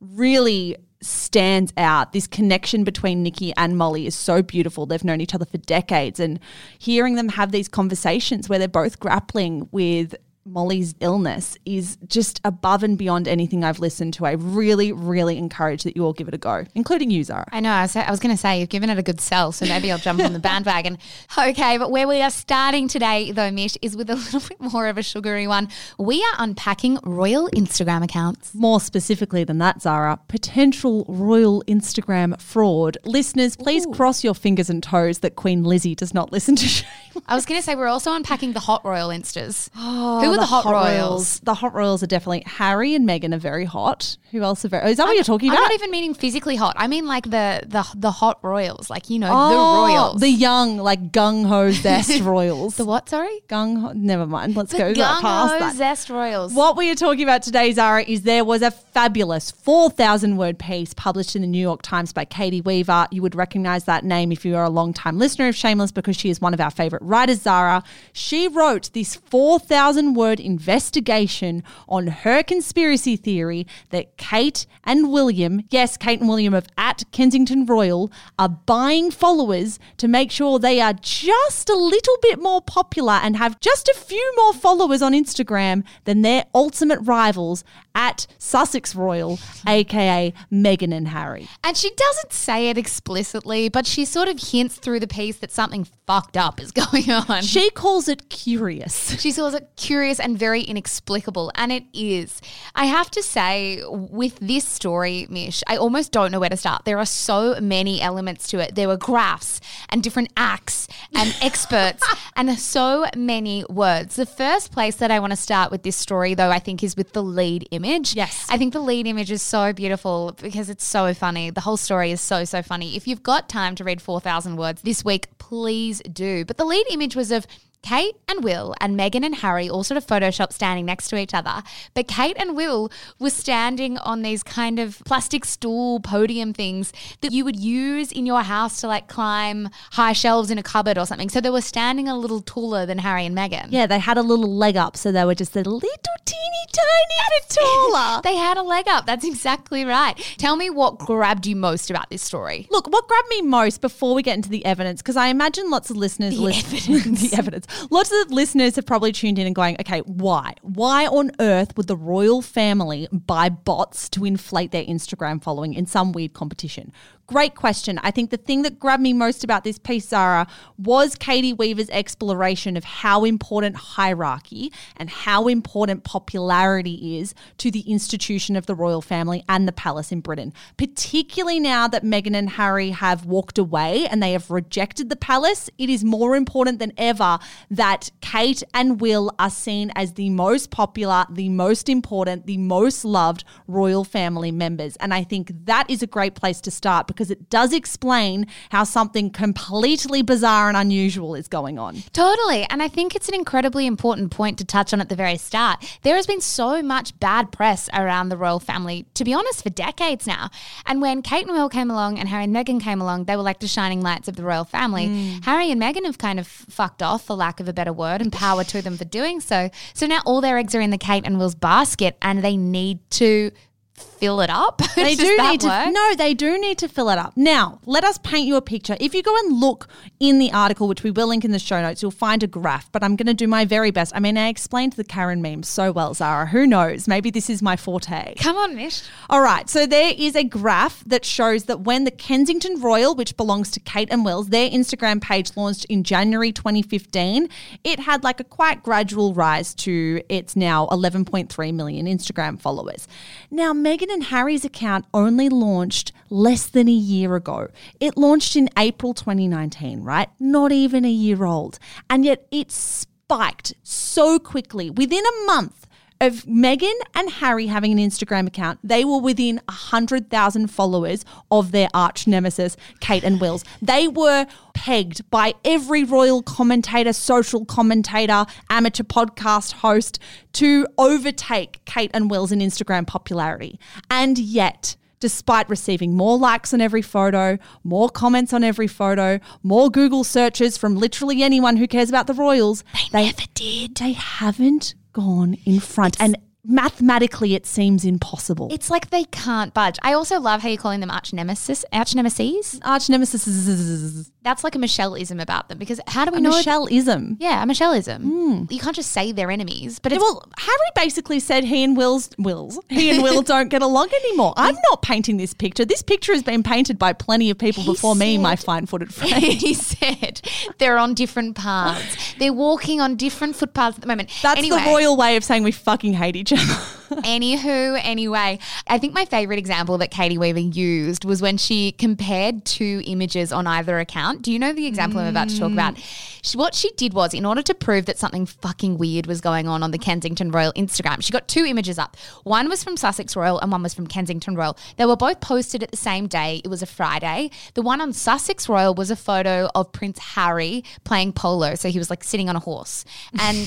really 0.00 0.76
stands 1.00 1.72
out. 1.76 2.12
This 2.12 2.28
connection 2.28 2.84
between 2.84 3.24
Nikki 3.24 3.52
and 3.56 3.76
Molly 3.76 4.06
is 4.06 4.14
so 4.14 4.40
beautiful. 4.40 4.86
They've 4.86 5.02
known 5.02 5.20
each 5.20 5.34
other 5.34 5.44
for 5.44 5.58
decades, 5.58 6.20
and 6.20 6.38
hearing 6.78 7.16
them 7.16 7.30
have 7.30 7.50
these 7.50 7.66
conversations 7.66 8.48
where 8.48 8.60
they're 8.60 8.68
both 8.68 9.00
grappling 9.00 9.68
with 9.72 10.14
Molly's 10.44 10.94
illness 11.00 11.56
is 11.64 11.98
just 12.06 12.40
above 12.44 12.82
and 12.82 12.96
beyond 12.96 13.28
anything 13.28 13.64
I've 13.64 13.78
listened 13.80 14.14
to. 14.14 14.26
I 14.26 14.32
really, 14.32 14.92
really 14.92 15.36
encourage 15.36 15.82
that 15.82 15.96
you 15.96 16.04
all 16.04 16.12
give 16.12 16.28
it 16.28 16.34
a 16.34 16.38
go, 16.38 16.64
including 16.74 17.10
you, 17.10 17.22
Zara. 17.24 17.46
I 17.52 17.60
know. 17.60 17.70
I 17.70 17.82
was, 17.82 17.96
I 17.96 18.10
was 18.10 18.20
going 18.20 18.34
to 18.34 18.40
say 18.40 18.60
you've 18.60 18.68
given 18.68 18.90
it 18.90 18.98
a 18.98 19.02
good 19.02 19.20
sell, 19.20 19.52
so 19.52 19.66
maybe 19.66 19.92
I'll 19.92 19.98
jump 19.98 20.20
on 20.20 20.32
the 20.32 20.38
bandwagon. 20.38 20.98
Okay, 21.38 21.78
but 21.78 21.90
where 21.90 22.08
we 22.08 22.20
are 22.20 22.30
starting 22.30 22.88
today, 22.88 23.30
though, 23.30 23.50
Mish, 23.50 23.76
is 23.80 23.96
with 23.96 24.10
a 24.10 24.14
little 24.32 24.40
bit 24.40 24.60
more 24.60 24.88
of 24.88 24.98
a 24.98 25.02
sugary 25.02 25.46
one. 25.46 25.68
We 25.98 26.22
are 26.22 26.34
unpacking 26.38 26.98
royal 27.04 27.48
Instagram 27.50 28.02
accounts. 28.02 28.54
More 28.54 28.80
specifically 28.80 29.44
than 29.44 29.58
that, 29.58 29.80
Zara, 29.82 30.18
potential 30.28 31.04
royal 31.08 31.62
Instagram 31.68 32.40
fraud. 32.40 32.98
Listeners, 33.04 33.56
please 33.56 33.86
cross 33.92 34.24
your 34.24 34.34
fingers 34.34 34.68
and 34.68 34.82
toes 34.82 35.20
that 35.20 35.36
Queen 35.36 35.62
Lizzie 35.62 35.94
does 35.94 36.12
not 36.12 36.32
listen 36.32 36.56
to 36.56 36.66
shame. 36.66 36.88
I 37.26 37.34
was 37.34 37.46
going 37.46 37.60
to 37.60 37.64
say 37.64 37.74
we're 37.74 37.86
also 37.88 38.12
unpacking 38.12 38.52
the 38.52 38.60
hot 38.60 38.84
royal 38.84 39.10
instas. 39.10 39.68
Oh, 39.76 40.20
Who 40.20 40.37
are 40.38 40.42
the, 40.42 40.46
hot, 40.46 40.64
royals? 40.64 41.40
The 41.40 41.54
hot 41.54 41.74
royals 41.74 42.02
are 42.02 42.06
definitely 42.06 42.42
Harry 42.46 42.94
and 42.94 43.08
Meghan 43.08 43.34
are 43.34 43.38
very 43.38 43.64
hot. 43.64 44.16
Who 44.32 44.42
else 44.42 44.64
are 44.64 44.68
very? 44.68 44.84
Oh, 44.84 44.88
is 44.88 44.96
that 44.98 45.06
what 45.06 45.14
you're 45.14 45.24
talking 45.24 45.48
about? 45.50 45.58
I'm 45.58 45.62
not 45.64 45.72
even 45.74 45.90
meaning 45.90 46.14
physically 46.14 46.56
hot. 46.56 46.74
I 46.78 46.86
mean 46.86 47.06
like 47.06 47.24
the 47.24 47.62
the 47.66 47.84
the 47.94 48.10
hot 48.10 48.38
royals, 48.42 48.90
like 48.90 49.08
you 49.10 49.18
know 49.18 49.30
Oh, 49.32 49.48
the 49.50 49.92
royals. 49.92 50.20
the 50.20 50.28
young, 50.30 50.76
like 50.76 51.12
gung 51.12 51.46
ho 51.46 51.70
zest 51.70 52.20
royals. 52.22 52.76
the 52.76 52.84
what? 52.84 53.08
Sorry, 53.08 53.40
gung 53.48 53.80
ho. 53.80 53.92
Never 53.94 54.26
mind. 54.26 54.54
Let's 54.56 54.72
the 54.72 54.78
go 54.78 54.92
gung 54.92 55.20
ho 55.22 55.72
zest 55.74 56.10
royals. 56.10 56.52
What 56.52 56.76
we 56.76 56.90
are 56.90 56.94
talking 56.94 57.22
about 57.22 57.42
today, 57.42 57.72
Zara, 57.72 58.02
is 58.02 58.22
there 58.22 58.44
was 58.44 58.62
a 58.62 58.70
fabulous 58.70 59.50
4,000 59.50 60.36
word 60.36 60.58
piece 60.58 60.92
published 60.94 61.34
in 61.36 61.42
the 61.42 61.48
New 61.48 61.60
York 61.60 61.82
Times 61.82 62.12
by 62.12 62.24
Caity 62.24 62.60
Weaver. 62.64 63.06
You 63.10 63.22
would 63.22 63.34
recognize 63.34 63.84
that 63.84 64.04
name 64.04 64.32
if 64.32 64.44
you 64.44 64.56
are 64.56 64.64
a 64.64 64.70
long 64.70 64.92
time 64.92 65.18
listener 65.18 65.48
of 65.48 65.56
Shameless 65.56 65.92
because 65.92 66.16
she 66.16 66.30
is 66.30 66.40
one 66.40 66.52
of 66.52 66.60
our 66.60 66.70
favorite 66.70 67.02
writers, 67.02 67.42
Zara. 67.42 67.82
She 68.12 68.48
wrote 68.48 68.90
this 68.92 69.14
4,000 69.16 70.14
word 70.18 70.40
investigation 70.40 71.62
on 71.88 72.08
her 72.08 72.42
conspiracy 72.42 73.16
theory 73.16 73.66
that 73.90 74.16
Kate 74.16 74.66
and 74.84 75.10
William, 75.10 75.62
yes, 75.70 75.96
Kate 75.96 76.20
and 76.20 76.28
William 76.28 76.52
of 76.52 76.66
at 76.76 77.04
Kensington 77.12 77.64
Royal, 77.64 78.10
are 78.38 78.48
buying 78.48 79.10
followers 79.10 79.78
to 79.96 80.08
make 80.08 80.30
sure 80.30 80.58
they 80.58 80.80
are 80.80 80.92
just 80.92 81.70
a 81.70 81.76
little 81.76 82.16
bit 82.20 82.42
more 82.42 82.60
popular 82.60 83.14
and 83.14 83.36
have 83.36 83.60
just 83.60 83.88
a 83.88 83.94
few 83.94 84.34
more 84.36 84.52
followers 84.52 85.00
on 85.00 85.12
Instagram 85.12 85.84
than 86.04 86.22
their 86.22 86.44
ultimate 86.54 86.98
rivals 87.02 87.62
at 87.98 88.28
Sussex 88.38 88.94
Royal, 88.94 89.40
aka 89.66 90.32
Meghan 90.52 90.94
and 90.94 91.08
Harry. 91.08 91.48
And 91.64 91.76
she 91.76 91.90
doesn't 91.90 92.32
say 92.32 92.70
it 92.70 92.78
explicitly, 92.78 93.68
but 93.68 93.86
she 93.86 94.04
sort 94.04 94.28
of 94.28 94.38
hints 94.40 94.76
through 94.76 95.00
the 95.00 95.08
piece 95.08 95.38
that 95.38 95.50
something 95.50 95.84
fucked 96.06 96.36
up 96.36 96.60
is 96.60 96.70
going 96.84 97.10
on. 97.10 97.42
She 97.42 97.70
calls 97.70 98.08
it 98.08 98.30
curious. 98.30 99.18
She 99.28 99.32
calls 99.32 99.52
it 99.52 99.68
curious 99.76 100.20
and 100.20 100.38
very 100.38 100.62
inexplicable, 100.62 101.50
and 101.56 101.72
it 101.72 101.82
is. 101.92 102.40
I 102.76 102.84
have 102.86 103.10
to 103.10 103.22
say, 103.22 103.82
with 103.88 104.38
this 104.38 104.64
story, 104.64 105.26
Mish, 105.28 105.64
I 105.66 105.76
almost 105.76 106.12
don't 106.12 106.30
know 106.30 106.38
where 106.38 106.48
to 106.48 106.56
start. 106.56 106.84
There 106.84 106.98
are 106.98 107.04
so 107.04 107.58
many 107.60 108.00
elements 108.00 108.46
to 108.48 108.60
it. 108.60 108.76
There 108.76 108.86
were 108.86 108.96
graphs 108.96 109.60
and 109.88 110.04
different 110.04 110.32
acts 110.36 110.86
and 111.14 111.36
experts 111.42 112.04
and 112.36 112.56
so 112.58 113.06
many 113.16 113.64
words. 113.68 114.14
The 114.14 114.24
first 114.24 114.70
place 114.70 114.96
that 114.96 115.10
I 115.10 115.18
want 115.18 115.32
to 115.32 115.36
start 115.36 115.72
with 115.72 115.82
this 115.82 115.96
story, 115.96 116.34
though, 116.34 116.50
I 116.50 116.60
think 116.60 116.84
is 116.84 116.96
with 116.96 117.12
the 117.12 117.22
lead 117.22 117.66
image. 117.72 117.87
Yes. 118.14 118.46
I 118.48 118.58
think 118.58 118.72
the 118.72 118.80
lead 118.80 119.06
image 119.06 119.30
is 119.30 119.42
so 119.42 119.72
beautiful 119.72 120.34
because 120.40 120.68
it's 120.68 120.84
so 120.84 121.14
funny. 121.14 121.50
The 121.50 121.60
whole 121.60 121.76
story 121.76 122.12
is 122.12 122.20
so, 122.20 122.44
so 122.44 122.62
funny. 122.62 122.96
If 122.96 123.08
you've 123.08 123.22
got 123.22 123.48
time 123.48 123.74
to 123.76 123.84
read 123.84 124.02
4,000 124.02 124.56
words 124.56 124.82
this 124.82 125.04
week, 125.04 125.26
please 125.38 126.00
do. 126.00 126.44
But 126.44 126.58
the 126.58 126.64
lead 126.64 126.86
image 126.90 127.16
was 127.16 127.32
of 127.32 127.46
Kate 127.82 128.16
and 128.28 128.42
Will 128.44 128.74
and 128.80 128.98
Meghan 128.98 129.24
and 129.24 129.36
Harry 129.36 129.68
all 129.70 129.84
sort 129.84 129.96
of 129.96 130.06
Photoshop 130.06 130.52
standing 130.52 130.84
next 130.84 131.08
to 131.08 131.16
each 131.16 131.32
other. 131.32 131.62
But 131.94 132.08
Kate 132.08 132.36
and 132.38 132.56
Will 132.56 132.90
were 133.18 133.30
standing 133.30 133.96
on 133.98 134.22
these 134.22 134.42
kind 134.42 134.78
of 134.78 135.00
plastic 135.06 135.44
stool 135.44 136.00
podium 136.00 136.52
things 136.52 136.92
that 137.20 137.32
you 137.32 137.44
would 137.44 137.56
use 137.56 138.10
in 138.12 138.26
your 138.26 138.42
house 138.42 138.80
to 138.80 138.88
like 138.88 139.08
climb 139.08 139.68
high 139.92 140.12
shelves 140.12 140.50
in 140.50 140.58
a 140.58 140.62
cupboard 140.62 140.98
or 140.98 141.06
something. 141.06 141.28
So 141.28 141.40
they 141.40 141.50
were 141.50 141.60
standing 141.60 142.08
a 142.08 142.16
little 142.18 142.40
taller 142.42 142.84
than 142.84 142.98
Harry 142.98 143.24
and 143.24 143.36
Meghan. 143.36 143.68
Yeah, 143.70 143.86
they 143.86 143.98
had 144.00 144.18
a 144.18 144.22
little 144.22 144.52
leg 144.54 144.76
up, 144.76 144.96
so 144.96 145.12
they 145.12 145.24
were 145.24 145.34
just 145.36 145.54
a 145.56 145.60
little 145.60 145.80
teeny 145.80 146.66
tiny 146.72 147.40
bit 147.40 147.48
taller. 147.56 148.20
They 148.22 148.36
had 148.36 148.56
a 148.58 148.62
leg 148.62 148.86
up. 148.88 149.06
That's 149.06 149.24
exactly 149.24 149.84
right. 149.84 150.14
Tell 150.38 150.56
me 150.56 150.68
what 150.70 150.98
grabbed 150.98 151.46
you 151.46 151.56
most 151.56 151.90
about 151.90 152.10
this 152.10 152.22
story. 152.22 152.66
Look, 152.70 152.86
what 152.88 153.06
grabbed 153.08 153.28
me 153.28 153.42
most 153.42 153.80
before 153.80 154.14
we 154.14 154.22
get 154.22 154.34
into 154.34 154.48
the 154.50 154.64
evidence, 154.64 155.00
because 155.00 155.16
I 155.16 155.28
imagine 155.28 155.70
lots 155.70 155.90
of 155.90 155.96
listeners 155.96 156.36
The 156.36 156.42
listen- 156.42 156.94
evidence. 156.94 157.30
the 157.30 157.36
evidence. 157.36 157.66
Lots 157.90 158.12
of 158.12 158.30
listeners 158.30 158.76
have 158.76 158.86
probably 158.86 159.12
tuned 159.12 159.38
in 159.38 159.46
and 159.46 159.54
going, 159.54 159.76
okay, 159.80 160.00
why? 160.00 160.54
Why 160.62 161.06
on 161.06 161.30
earth 161.40 161.76
would 161.76 161.86
the 161.86 161.96
royal 161.96 162.42
family 162.42 163.08
buy 163.12 163.48
bots 163.48 164.08
to 164.10 164.24
inflate 164.24 164.70
their 164.70 164.84
Instagram 164.84 165.42
following 165.42 165.74
in 165.74 165.86
some 165.86 166.12
weird 166.12 166.32
competition? 166.32 166.92
Great 167.28 167.54
question. 167.54 168.00
I 168.02 168.10
think 168.10 168.30
the 168.30 168.38
thing 168.38 168.62
that 168.62 168.78
grabbed 168.78 169.02
me 169.02 169.12
most 169.12 169.44
about 169.44 169.62
this 169.62 169.78
piece, 169.78 170.08
Zara, 170.08 170.46
was 170.78 171.14
Caity 171.14 171.54
Weaver's 171.54 171.90
exploration 171.90 172.74
of 172.74 172.84
how 172.84 173.24
important 173.24 173.76
hierarchy 173.76 174.72
and 174.96 175.10
how 175.10 175.46
important 175.46 176.04
popularity 176.04 177.18
is 177.18 177.34
to 177.58 177.70
the 177.70 177.80
institution 177.80 178.56
of 178.56 178.64
the 178.64 178.74
royal 178.74 179.02
family 179.02 179.44
and 179.46 179.68
the 179.68 179.72
palace 179.72 180.10
in 180.10 180.20
Britain, 180.20 180.54
particularly 180.78 181.60
now 181.60 181.86
that 181.86 182.02
Meghan 182.02 182.34
and 182.34 182.48
Harry 182.48 182.92
have 182.92 183.26
walked 183.26 183.58
away 183.58 184.06
and 184.06 184.22
they 184.22 184.32
have 184.32 184.50
rejected 184.50 185.10
the 185.10 185.16
palace. 185.16 185.68
It 185.76 185.90
is 185.90 186.02
more 186.02 186.34
important 186.34 186.78
than 186.78 186.94
ever 186.96 187.38
that 187.70 188.10
Kate 188.22 188.62
and 188.72 189.02
Will 189.02 189.34
are 189.38 189.50
seen 189.50 189.92
as 189.94 190.14
the 190.14 190.30
most 190.30 190.70
popular, 190.70 191.26
the 191.28 191.50
most 191.50 191.90
important, 191.90 192.46
the 192.46 192.56
most 192.56 193.04
loved 193.04 193.44
royal 193.66 194.04
family 194.04 194.50
members. 194.50 194.96
And 194.96 195.12
I 195.12 195.24
think 195.24 195.52
that 195.66 195.90
is 195.90 196.02
a 196.02 196.06
great 196.06 196.34
place 196.34 196.62
to 196.62 196.70
start 196.70 197.06
because 197.18 197.32
it 197.32 197.50
does 197.50 197.72
explain 197.72 198.46
how 198.70 198.84
something 198.84 199.28
completely 199.28 200.22
bizarre 200.22 200.68
and 200.68 200.76
unusual 200.76 201.34
is 201.34 201.48
going 201.48 201.76
on. 201.76 201.96
Totally. 202.12 202.64
And 202.70 202.80
I 202.80 202.86
think 202.86 203.16
it's 203.16 203.28
an 203.28 203.34
incredibly 203.34 203.86
important 203.86 204.30
point 204.30 204.56
to 204.58 204.64
touch 204.64 204.92
on 204.92 205.00
at 205.00 205.08
the 205.08 205.16
very 205.16 205.36
start. 205.36 205.84
There 206.02 206.14
has 206.14 206.28
been 206.28 206.40
so 206.40 206.80
much 206.80 207.18
bad 207.18 207.50
press 207.50 207.88
around 207.92 208.28
the 208.28 208.36
royal 208.36 208.60
family, 208.60 209.06
to 209.14 209.24
be 209.24 209.34
honest, 209.34 209.64
for 209.64 209.70
decades 209.70 210.28
now. 210.28 210.50
And 210.86 211.02
when 211.02 211.22
Kate 211.22 211.44
and 211.44 211.56
Will 211.56 211.68
came 211.68 211.90
along 211.90 212.20
and 212.20 212.28
Harry 212.28 212.44
and 212.44 212.54
Meghan 212.54 212.80
came 212.80 213.00
along, 213.00 213.24
they 213.24 213.34
were 213.34 213.42
like 213.42 213.58
the 213.58 213.66
shining 213.66 214.00
lights 214.00 214.28
of 214.28 214.36
the 214.36 214.44
royal 214.44 214.64
family. 214.64 215.08
Mm. 215.08 215.44
Harry 215.44 215.72
and 215.72 215.82
Meghan 215.82 216.04
have 216.04 216.18
kind 216.18 216.38
of 216.38 216.46
fucked 216.46 217.02
off, 217.02 217.24
for 217.24 217.34
lack 217.34 217.58
of 217.58 217.66
a 217.66 217.72
better 217.72 217.92
word, 217.92 218.20
and 218.20 218.32
power 218.32 218.62
to 218.62 218.80
them 218.80 218.96
for 218.96 219.04
doing 219.04 219.40
so. 219.40 219.70
So 219.92 220.06
now 220.06 220.20
all 220.24 220.40
their 220.40 220.56
eggs 220.56 220.72
are 220.76 220.80
in 220.80 220.90
the 220.90 220.98
Kate 220.98 221.24
and 221.26 221.36
Will's 221.36 221.56
basket 221.56 222.16
and 222.22 222.44
they 222.44 222.56
need 222.56 223.00
to 223.10 223.50
fill 223.98 224.40
it 224.40 224.50
up. 224.50 224.82
They 224.98 225.14
do 225.14 225.38
need 225.38 225.60
to 225.60 225.68
work? 225.68 225.92
no, 225.92 226.14
they 226.16 226.34
do 226.34 226.58
need 226.58 226.78
to 226.78 226.88
fill 226.88 227.08
it 227.08 227.18
up. 227.18 227.36
Now, 227.36 227.78
let 227.86 228.02
us 228.02 228.18
paint 228.18 228.46
you 228.48 228.56
a 228.56 228.60
picture. 228.60 228.96
If 228.98 229.14
you 229.14 229.22
go 229.22 229.34
and 229.38 229.60
look 229.60 229.86
in 230.18 230.40
the 230.40 230.52
article, 230.52 230.88
which 230.88 231.04
we 231.04 231.12
will 231.12 231.28
link 231.28 231.44
in 231.44 231.52
the 231.52 231.58
show 231.60 231.80
notes, 231.80 232.02
you'll 232.02 232.10
find 232.10 232.42
a 232.42 232.48
graph. 232.48 232.90
But 232.90 233.04
I'm 233.04 233.14
going 233.14 233.28
to 233.28 233.34
do 233.34 233.46
my 233.46 233.64
very 233.64 233.92
best. 233.92 234.12
I 234.14 234.20
mean, 234.20 234.36
I 234.36 234.48
explained 234.48 234.94
the 234.94 235.04
Karen 235.04 235.40
meme 235.40 235.62
so 235.62 235.92
well, 235.92 236.14
Zara. 236.14 236.46
Who 236.46 236.66
knows? 236.66 237.06
Maybe 237.06 237.30
this 237.30 237.48
is 237.48 237.62
my 237.62 237.76
forte. 237.76 238.34
Come 238.34 238.56
on, 238.56 238.74
Mish. 238.74 239.02
All 239.30 239.40
right, 239.40 239.70
so 239.70 239.86
there 239.86 240.12
is 240.18 240.34
a 240.34 240.42
graph 240.42 241.04
that 241.06 241.24
shows 241.24 241.64
that 241.64 241.80
when 241.80 242.04
the 242.04 242.10
Kensington 242.10 242.80
Royal, 242.80 243.14
which 243.14 243.36
belongs 243.36 243.70
to 243.70 243.80
Kate 243.80 244.08
and 244.10 244.24
Wills, 244.24 244.48
their 244.48 244.68
Instagram 244.68 245.20
page 245.22 245.56
launched 245.56 245.84
in 245.84 246.02
January 246.02 246.50
2015, 246.50 247.48
it 247.84 248.00
had 248.00 248.24
like 248.24 248.40
a 248.40 248.44
quite 248.44 248.82
gradual 248.82 249.32
rise 249.32 249.74
to 249.76 250.20
its 250.28 250.56
now 250.56 250.86
11.3 250.88 251.74
million 251.74 252.06
Instagram 252.06 252.60
followers. 252.60 253.06
Now, 253.50 253.72
Meghan 253.88 254.12
and 254.12 254.24
Harry's 254.24 254.66
account 254.66 255.06
only 255.14 255.48
launched 255.48 256.12
less 256.28 256.66
than 256.66 256.88
a 256.88 256.92
year 256.92 257.36
ago. 257.36 257.68
It 258.00 258.18
launched 258.18 258.54
in 258.54 258.68
April 258.76 259.14
2019, 259.14 260.02
right? 260.02 260.28
Not 260.38 260.72
even 260.72 261.06
a 261.06 261.10
year 261.10 261.46
old. 261.46 261.78
And 262.10 262.22
yet 262.22 262.46
it 262.50 262.70
spiked 262.70 263.72
so 263.82 264.38
quickly. 264.38 264.90
Within 264.90 265.24
a 265.24 265.46
month, 265.46 265.86
of 266.20 266.44
Meghan 266.44 266.94
and 267.14 267.30
Harry 267.30 267.66
having 267.66 267.92
an 267.92 267.98
Instagram 267.98 268.46
account, 268.46 268.78
they 268.82 269.04
were 269.04 269.20
within 269.20 269.60
100,000 269.68 270.66
followers 270.68 271.24
of 271.50 271.72
their 271.72 271.88
arch 271.94 272.26
nemesis, 272.26 272.76
Kate 273.00 273.24
and 273.24 273.40
Wills. 273.40 273.64
They 273.80 274.08
were 274.08 274.46
pegged 274.74 275.28
by 275.30 275.54
every 275.64 276.04
royal 276.04 276.42
commentator, 276.42 277.12
social 277.12 277.64
commentator, 277.64 278.46
amateur 278.70 279.04
podcast 279.04 279.74
host 279.74 280.18
to 280.54 280.86
overtake 280.98 281.84
Kate 281.84 282.10
and 282.14 282.30
Wills 282.30 282.52
in 282.52 282.60
Instagram 282.60 283.06
popularity. 283.06 283.78
And 284.10 284.38
yet, 284.38 284.96
Despite 285.20 285.68
receiving 285.68 286.16
more 286.16 286.38
likes 286.38 286.72
on 286.72 286.80
every 286.80 287.02
photo, 287.02 287.58
more 287.82 288.08
comments 288.08 288.52
on 288.52 288.62
every 288.62 288.86
photo, 288.86 289.40
more 289.64 289.90
Google 289.90 290.22
searches 290.22 290.78
from 290.78 290.94
literally 290.94 291.42
anyone 291.42 291.76
who 291.76 291.88
cares 291.88 292.08
about 292.08 292.28
the 292.28 292.34
royals, 292.34 292.84
they, 293.12 293.24
never 293.24 293.42
did. 293.54 293.96
They 293.96 294.12
haven't 294.12 294.94
gone 295.18 295.56
in 295.64 295.80
front. 295.80 296.16
and 296.20 296.36
mathematically, 296.68 297.54
it 297.54 297.66
seems 297.66 298.04
impossible. 298.04 298.68
It's 298.70 298.90
like 298.90 299.10
they 299.10 299.24
can't 299.24 299.72
budge. 299.74 299.96
I 300.02 300.12
also 300.12 300.38
love 300.38 300.60
how 300.62 300.68
you're 300.68 300.76
calling 300.78 301.00
them 301.00 301.10
arch 301.10 301.32
nemesis, 301.32 301.84
arch 301.92 302.14
nemesis. 302.14 302.78
Arch 302.84 303.08
nemesis 303.08 304.30
That's 304.42 304.62
like 304.62 304.74
a 304.74 304.78
Michelle-ism 304.78 305.40
about 305.40 305.68
them 305.68 305.78
because 305.78 306.00
how 306.06 306.24
do 306.26 306.30
we 306.32 306.38
a 306.38 306.40
know? 306.40 306.50
Michelle-ism. 306.50 307.38
yeah, 307.40 307.62
a 307.62 307.66
Michelle-ism. 307.66 308.22
Hmm. 308.22 308.64
You 308.72 308.78
can't 308.78 308.94
just 308.94 309.10
say 309.12 309.32
they're 309.32 309.50
enemies, 309.50 309.98
but 309.98 310.12
it's 310.12 310.20
Well, 310.22 310.44
Harry 310.58 310.76
basically 310.94 311.40
said 311.40 311.64
he 311.64 311.82
and 311.82 311.96
Will's 311.96 312.30
Wills 312.38 312.78
he 312.88 313.10
and 313.10 313.22
Will 313.22 313.42
don't 313.54 313.68
get 313.68 313.82
along 313.82 314.10
anymore. 314.24 314.52
I'm 314.56 314.76
not 314.90 315.02
painting 315.02 315.38
this 315.38 315.54
picture. 315.54 315.84
This 315.86 316.02
picture 316.02 316.32
has 316.32 316.42
been 316.42 316.62
painted 316.62 316.98
by 316.98 317.14
plenty 317.14 317.48
of 317.50 317.58
people 317.58 317.82
He 317.82 317.92
before 317.92 318.14
me, 318.14 318.36
my 318.36 318.56
fine-footed 318.56 319.12
friend. 319.14 319.42
he 319.42 319.72
said 319.74 320.42
they're 320.78 320.98
on 320.98 321.14
different 321.14 321.56
paths. 321.56 322.34
They're 322.38 322.52
walking 322.52 323.00
on 323.00 323.16
different 323.16 323.56
footpaths 323.56 323.96
at 323.96 324.02
the 324.02 324.06
moment. 324.06 324.30
That's 324.42 324.58
anyway, 324.58 324.84
the 324.84 324.90
royal 324.90 325.16
way 325.16 325.36
of 325.36 325.44
saying 325.44 325.62
we 325.62 325.72
fucking 325.72 326.12
hate 326.12 326.36
each 326.36 326.52
other. 326.52 326.57
Anywho, 327.08 327.98
anyway, 328.02 328.58
I 328.86 328.98
think 328.98 329.14
my 329.14 329.24
favorite 329.24 329.58
example 329.58 329.96
that 329.98 330.10
Caity 330.10 330.36
Weaver 330.36 330.58
used 330.58 331.24
was 331.24 331.40
when 331.40 331.56
she 331.56 331.92
compared 331.92 332.66
two 332.66 333.02
images 333.06 333.50
on 333.50 333.66
either 333.66 333.98
account. 333.98 334.42
Do 334.42 334.52
you 334.52 334.58
know 334.58 334.74
the 334.74 334.86
example 334.86 335.20
I'm 335.20 335.28
about 335.28 335.48
to 335.48 335.58
talk 335.58 335.72
about? 335.72 335.98
She, 336.42 336.58
what 336.58 336.74
she 336.74 336.90
did 336.92 337.14
was, 337.14 337.32
in 337.32 337.46
order 337.46 337.62
to 337.62 337.74
prove 337.74 338.06
that 338.06 338.18
something 338.18 338.44
fucking 338.44 338.98
weird 338.98 339.26
was 339.26 339.40
going 339.40 339.66
on 339.66 339.82
on 339.82 339.90
the 339.90 339.98
Kensington 339.98 340.50
Royal 340.50 340.72
Instagram, 340.74 341.22
she 341.22 341.32
got 341.32 341.48
two 341.48 341.64
images 341.64 341.98
up. 341.98 342.16
One 342.44 342.68
was 342.68 342.84
from 342.84 342.96
Sussex 342.96 343.34
Royal 343.34 343.58
and 343.58 343.72
one 343.72 343.82
was 343.82 343.94
from 343.94 344.06
Kensington 344.06 344.54
Royal. 344.54 344.76
They 344.96 345.06
were 345.06 345.16
both 345.16 345.40
posted 345.40 345.82
at 345.82 345.90
the 345.90 345.96
same 345.96 346.26
day. 346.26 346.60
It 346.62 346.68
was 346.68 346.82
a 346.82 346.86
Friday. 346.86 347.50
The 347.74 347.82
one 347.82 348.00
on 348.00 348.12
Sussex 348.12 348.68
Royal 348.68 348.94
was 348.94 349.10
a 349.10 349.16
photo 349.16 349.68
of 349.74 349.92
Prince 349.92 350.18
Harry 350.18 350.84
playing 351.04 351.32
polo. 351.32 351.74
So 351.74 351.88
he 351.88 351.98
was 351.98 352.10
like 352.10 352.22
sitting 352.22 352.48
on 352.48 352.56
a 352.56 352.60
horse 352.60 353.04
and 353.40 353.66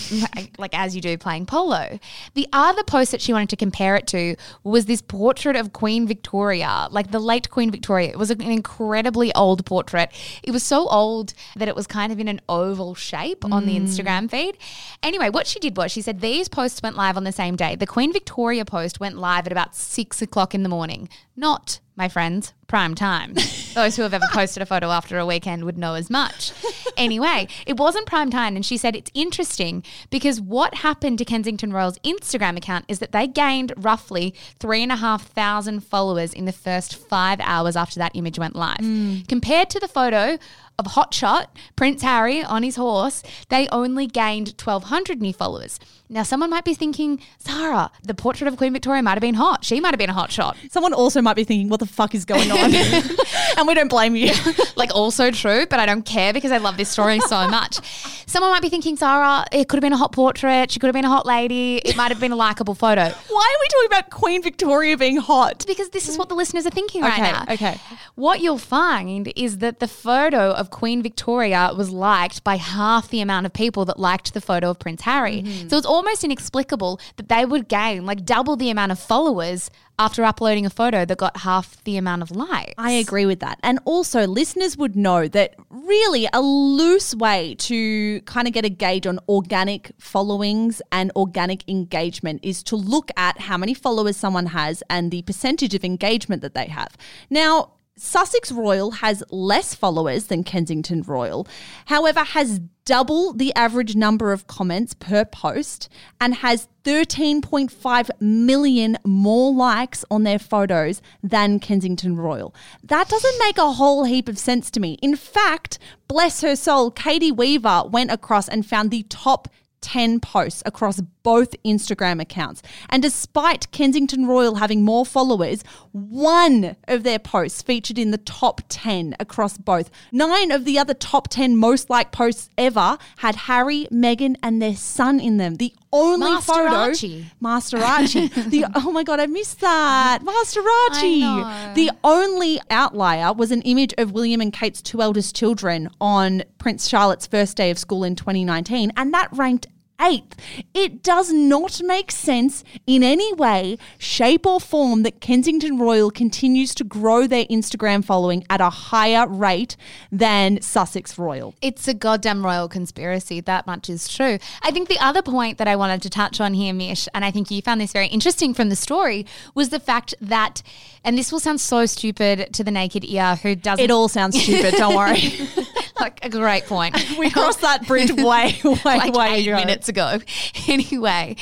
like 0.59 0.77
as 0.77 0.95
you 0.95 1.01
do 1.01 1.17
playing 1.17 1.47
polo. 1.47 1.99
The 2.35 2.47
other 2.53 2.70
post 2.85 3.11
that 3.11 3.21
she 3.21 3.33
wanted 3.33 3.49
to 3.49 3.55
compare 3.55 3.95
it 3.95 4.07
to 4.07 4.35
was 4.63 4.85
this 4.85 5.01
portrait 5.01 5.55
of 5.55 5.73
Queen 5.73 6.07
Victoria, 6.07 6.87
like 6.91 7.11
the 7.11 7.19
late 7.19 7.49
Queen 7.49 7.71
Victoria. 7.71 8.09
It 8.09 8.17
was 8.17 8.31
an 8.31 8.41
incredibly 8.41 9.33
old 9.33 9.65
portrait. 9.65 10.11
It 10.43 10.51
was 10.51 10.63
so 10.63 10.87
old 10.87 11.33
that 11.55 11.67
it 11.67 11.75
was 11.75 11.87
kind 11.87 12.11
of 12.11 12.19
in 12.19 12.27
an 12.27 12.41
oval 12.49 12.95
shape 12.95 13.45
on 13.45 13.65
the 13.65 13.77
mm. 13.77 13.83
Instagram 13.83 14.29
feed. 14.29 14.57
Anyway, 15.03 15.29
what 15.29 15.47
she 15.47 15.59
did 15.59 15.77
was 15.77 15.91
she 15.91 16.01
said 16.01 16.21
these 16.21 16.47
posts 16.47 16.81
went 16.81 16.95
live 16.95 17.17
on 17.17 17.23
the 17.23 17.31
same 17.31 17.55
day. 17.55 17.75
The 17.75 17.87
Queen 17.87 18.11
Victoria 18.11 18.65
post 18.65 18.99
went 18.99 19.17
live 19.17 19.45
at 19.45 19.51
about 19.51 19.75
six 19.75 20.21
o'clock 20.21 20.53
in 20.53 20.63
the 20.63 20.69
morning, 20.69 21.09
not 21.41 21.79
my 21.97 22.07
friends, 22.07 22.53
prime 22.67 22.95
time. 22.95 23.33
Those 23.75 23.95
who 23.95 24.03
have 24.03 24.13
ever 24.13 24.27
posted 24.31 24.63
a 24.63 24.65
photo 24.65 24.89
after 24.91 25.17
a 25.17 25.25
weekend 25.25 25.65
would 25.65 25.77
know 25.77 25.95
as 25.95 26.09
much. 26.09 26.53
Anyway, 26.97 27.47
it 27.65 27.77
wasn't 27.77 28.05
prime 28.05 28.29
time, 28.29 28.55
and 28.55 28.65
she 28.65 28.75
said 28.75 28.97
it's 28.97 29.09
interesting 29.13 29.81
because 30.09 30.41
what 30.41 30.75
happened 30.75 31.17
to 31.17 31.25
Kensington 31.25 31.71
Royals 31.71 31.97
Instagram 31.99 32.57
account 32.57 32.83
is 32.89 32.99
that 32.99 33.13
they 33.13 33.27
gained 33.27 33.73
roughly 33.77 34.35
three 34.59 34.83
and 34.83 34.91
a 34.91 34.97
half 34.97 35.25
thousand 35.29 35.79
followers 35.85 36.33
in 36.33 36.43
the 36.43 36.51
first 36.51 36.97
five 36.97 37.39
hours 37.39 37.77
after 37.77 37.97
that 37.99 38.11
image 38.13 38.37
went 38.37 38.57
live. 38.57 38.79
Mm. 38.79 39.25
Compared 39.27 39.69
to 39.69 39.79
the 39.79 39.87
photo 39.87 40.37
of 40.77 40.85
Hotshot, 40.87 41.47
Prince 41.75 42.01
Harry 42.01 42.43
on 42.43 42.61
his 42.61 42.75
horse, 42.75 43.23
they 43.49 43.67
only 43.69 44.05
gained 44.05 44.49
1,200 44.49 45.21
new 45.21 45.33
followers. 45.33 45.79
Now, 46.11 46.23
someone 46.23 46.49
might 46.49 46.65
be 46.65 46.73
thinking, 46.73 47.21
Sarah, 47.37 47.89
the 48.03 48.13
portrait 48.13 48.49
of 48.49 48.57
Queen 48.57 48.73
Victoria 48.73 49.01
might 49.01 49.13
have 49.13 49.21
been 49.21 49.33
hot. 49.33 49.63
She 49.63 49.79
might 49.79 49.91
have 49.91 49.97
been 49.97 50.09
a 50.09 50.13
hot 50.13 50.29
shot. 50.29 50.57
Someone 50.69 50.91
also 50.93 51.21
might 51.21 51.37
be 51.37 51.45
thinking, 51.45 51.69
what 51.69 51.79
the 51.79 51.85
fuck 51.85 52.13
is 52.13 52.25
going 52.25 52.51
on? 52.51 52.75
and 53.57 53.65
we 53.65 53.73
don't 53.73 53.87
blame 53.87 54.17
you. 54.17 54.33
like 54.75 54.93
also 54.93 55.31
true, 55.31 55.65
but 55.69 55.79
I 55.79 55.85
don't 55.85 56.03
care 56.05 56.33
because 56.33 56.51
I 56.51 56.57
love 56.57 56.75
this 56.75 56.89
story 56.89 57.21
so 57.21 57.47
much. 57.47 57.79
Someone 58.27 58.51
might 58.51 58.61
be 58.61 58.67
thinking, 58.67 58.97
Sarah, 58.97 59.45
it 59.53 59.69
could 59.69 59.77
have 59.77 59.81
been 59.81 59.93
a 59.93 59.97
hot 59.97 60.11
portrait. 60.11 60.71
She 60.71 60.79
could 60.79 60.87
have 60.87 60.93
been 60.93 61.05
a 61.05 61.09
hot 61.09 61.25
lady. 61.25 61.77
It 61.77 61.95
might 61.95 62.11
have 62.11 62.19
been 62.19 62.33
a 62.33 62.35
likable 62.35 62.75
photo. 62.75 63.03
Why 63.03 63.07
are 63.07 63.61
we 63.61 63.67
talking 63.69 63.87
about 63.87 64.09
Queen 64.09 64.43
Victoria 64.43 64.97
being 64.97 65.15
hot? 65.15 65.63
Because 65.65 65.89
this 65.89 66.09
is 66.09 66.17
what 66.17 66.27
the 66.27 66.35
listeners 66.35 66.65
are 66.65 66.71
thinking 66.71 67.03
right 67.03 67.13
Okay, 67.13 67.31
now. 67.31 67.45
okay. 67.49 67.79
What 68.15 68.41
you'll 68.41 68.57
find 68.57 69.31
is 69.37 69.59
that 69.59 69.79
the 69.79 69.87
photo 69.87 70.51
of 70.51 70.71
Queen 70.71 71.01
Victoria 71.01 71.71
was 71.75 71.89
liked 71.89 72.43
by 72.43 72.55
half 72.55 73.07
the 73.07 73.21
amount 73.21 73.45
of 73.45 73.53
people 73.53 73.85
that 73.85 73.97
liked 73.97 74.33
the 74.33 74.41
photo 74.41 74.69
of 74.69 74.79
Prince 74.79 75.03
Harry. 75.03 75.43
Mm-hmm. 75.43 75.69
So 75.69 75.77
it's 75.77 75.87
almost 76.01 76.23
inexplicable 76.23 76.99
that 77.17 77.29
they 77.29 77.45
would 77.45 77.67
gain 77.67 78.07
like 78.07 78.25
double 78.25 78.55
the 78.55 78.71
amount 78.71 78.91
of 78.91 78.97
followers 78.97 79.69
after 79.99 80.23
uploading 80.23 80.65
a 80.65 80.69
photo 80.69 81.05
that 81.05 81.15
got 81.15 81.37
half 81.37 81.83
the 81.83 81.95
amount 81.95 82.23
of 82.23 82.31
likes. 82.31 82.73
I 82.79 82.93
agree 82.93 83.27
with 83.27 83.39
that. 83.41 83.59
And 83.61 83.77
also, 83.85 84.25
listeners 84.25 84.75
would 84.77 84.95
know 84.95 85.27
that 85.27 85.53
really 85.69 86.27
a 86.33 86.41
loose 86.41 87.13
way 87.13 87.53
to 87.59 88.19
kind 88.21 88.47
of 88.47 88.53
get 88.53 88.65
a 88.65 88.69
gauge 88.69 89.05
on 89.05 89.19
organic 89.29 89.91
followings 89.99 90.81
and 90.91 91.11
organic 91.15 91.69
engagement 91.69 92.39
is 92.41 92.63
to 92.63 92.75
look 92.75 93.11
at 93.15 93.39
how 93.39 93.57
many 93.57 93.75
followers 93.75 94.17
someone 94.17 94.47
has 94.47 94.81
and 94.89 95.11
the 95.11 95.21
percentage 95.21 95.75
of 95.75 95.83
engagement 95.83 96.41
that 96.41 96.55
they 96.55 96.65
have. 96.65 96.97
Now, 97.29 97.73
Sussex 98.03 98.51
Royal 98.51 98.89
has 98.89 99.23
less 99.29 99.75
followers 99.75 100.25
than 100.25 100.43
Kensington 100.43 101.03
Royal, 101.03 101.47
however, 101.85 102.21
has 102.21 102.59
double 102.83 103.31
the 103.31 103.53
average 103.53 103.95
number 103.95 104.31
of 104.31 104.47
comments 104.47 104.95
per 104.95 105.23
post 105.23 105.87
and 106.19 106.33
has 106.33 106.67
13.5 106.83 108.09
million 108.19 108.97
more 109.05 109.53
likes 109.53 110.03
on 110.09 110.23
their 110.23 110.39
photos 110.39 110.99
than 111.21 111.59
Kensington 111.59 112.17
Royal. 112.17 112.55
That 112.83 113.07
doesn't 113.07 113.39
make 113.39 113.59
a 113.59 113.73
whole 113.73 114.05
heap 114.05 114.27
of 114.27 114.39
sense 114.39 114.71
to 114.71 114.79
me. 114.79 114.97
In 115.03 115.15
fact, 115.15 115.77
bless 116.07 116.41
her 116.41 116.55
soul, 116.55 116.91
Caity 116.91 117.31
Weaver 117.31 117.83
went 117.87 118.09
across 118.09 118.49
and 118.49 118.65
found 118.65 118.89
the 118.89 119.03
top 119.03 119.47
10 119.81 120.19
posts 120.19 120.63
across 120.65 121.01
both 121.23 121.55
Instagram 121.63 122.21
accounts. 122.21 122.61
And 122.89 123.01
despite 123.01 123.71
Kensington 123.71 124.25
Royal 124.25 124.55
having 124.55 124.83
more 124.83 125.05
followers, 125.05 125.63
one 125.91 126.75
of 126.87 127.03
their 127.03 127.19
posts 127.19 127.61
featured 127.61 127.97
in 127.97 128.11
the 128.11 128.17
top 128.17 128.61
10 128.69 129.15
across 129.19 129.57
both. 129.57 129.89
Nine 130.11 130.51
of 130.51 130.65
the 130.65 130.79
other 130.79 130.93
top 130.93 131.27
10 131.29 131.55
most 131.55 131.89
liked 131.89 132.11
posts 132.11 132.49
ever 132.57 132.97
had 133.17 133.35
Harry, 133.35 133.87
Meghan, 133.91 134.35
and 134.41 134.61
their 134.61 134.75
son 134.75 135.19
in 135.19 135.37
them. 135.37 135.55
The 135.55 135.73
only 135.93 136.31
Master 136.31 136.53
photo. 136.53 136.75
Archie. 136.75 137.25
Master 137.39 137.77
Archie. 137.83 138.27
the 138.27 138.65
oh 138.75 138.91
my 138.91 139.03
god, 139.03 139.19
I 139.19 139.25
missed 139.27 139.59
that. 139.59 140.19
Master 140.23 140.61
Archie. 140.89 141.19
The 141.19 141.91
only 142.03 142.59
outlier 142.69 143.33
was 143.33 143.51
an 143.51 143.61
image 143.63 143.93
of 143.97 144.11
William 144.11 144.41
and 144.41 144.53
Kate's 144.53 144.81
two 144.81 145.01
eldest 145.01 145.35
children 145.35 145.89
on 145.99 146.43
Prince 146.57 146.87
Charlotte's 146.87 147.27
first 147.27 147.57
day 147.57 147.71
of 147.71 147.77
school 147.77 148.03
in 148.03 148.15
2019, 148.15 148.93
and 148.95 149.13
that 149.13 149.29
ranked 149.33 149.67
eighth. 150.01 150.35
It 150.73 151.03
does 151.03 151.31
not 151.31 151.81
make 151.83 152.11
sense 152.11 152.63
in 152.87 153.03
any 153.03 153.33
way, 153.33 153.77
shape, 153.97 154.45
or 154.45 154.59
form 154.59 155.03
that 155.03 155.21
Kensington 155.21 155.77
Royal 155.77 156.11
continues 156.11 156.73
to 156.75 156.83
grow 156.83 157.27
their 157.27 157.45
Instagram 157.45 158.03
following 158.03 158.43
at 158.49 158.61
a 158.61 158.69
higher 158.69 159.27
rate 159.27 159.75
than 160.11 160.61
Sussex 160.61 161.17
Royal. 161.17 161.53
It's 161.61 161.87
a 161.87 161.93
goddamn 161.93 162.45
royal 162.45 162.67
conspiracy. 162.67 163.41
That 163.41 163.67
much 163.67 163.89
is 163.89 164.07
true. 164.07 164.39
I 164.61 164.71
think 164.71 164.89
the 164.89 164.99
other 164.99 165.21
point 165.21 165.57
that 165.57 165.67
I 165.67 165.75
wanted 165.75 166.01
to 166.03 166.09
touch 166.09 166.41
on 166.41 166.53
here, 166.53 166.73
Mish, 166.73 167.07
and 167.13 167.23
I 167.23 167.31
think 167.31 167.51
you 167.51 167.61
found 167.61 167.81
this 167.81 167.93
very 167.93 168.07
interesting 168.07 168.53
from 168.53 168.69
the 168.69 168.75
story, 168.75 169.25
was 169.53 169.69
the 169.69 169.79
fact 169.79 170.13
that, 170.21 170.61
and 171.03 171.17
this 171.17 171.31
will 171.31 171.39
sound 171.39 171.61
so 171.61 171.85
stupid 171.85 172.53
to 172.53 172.63
the 172.63 172.71
naked 172.71 173.05
ear 173.05 173.35
who 173.35 173.55
doesn't. 173.55 173.83
It 173.83 173.91
all 173.91 174.07
sounds 174.07 174.41
stupid, 174.41 174.75
don't 174.75 174.95
worry. 174.95 175.21
like 176.01 176.25
a 176.25 176.29
great 176.29 176.65
point. 176.65 176.95
we 177.17 177.29
crossed 177.29 177.61
that 177.61 177.87
bridge 177.87 178.11
way, 178.17 178.59
way, 178.63 178.79
like 178.83 179.13
way 179.13 179.35
eight 179.35 179.47
ago. 179.47 179.55
minutes 179.55 179.89
ago. 179.89 180.19
Anyway, 180.67 181.35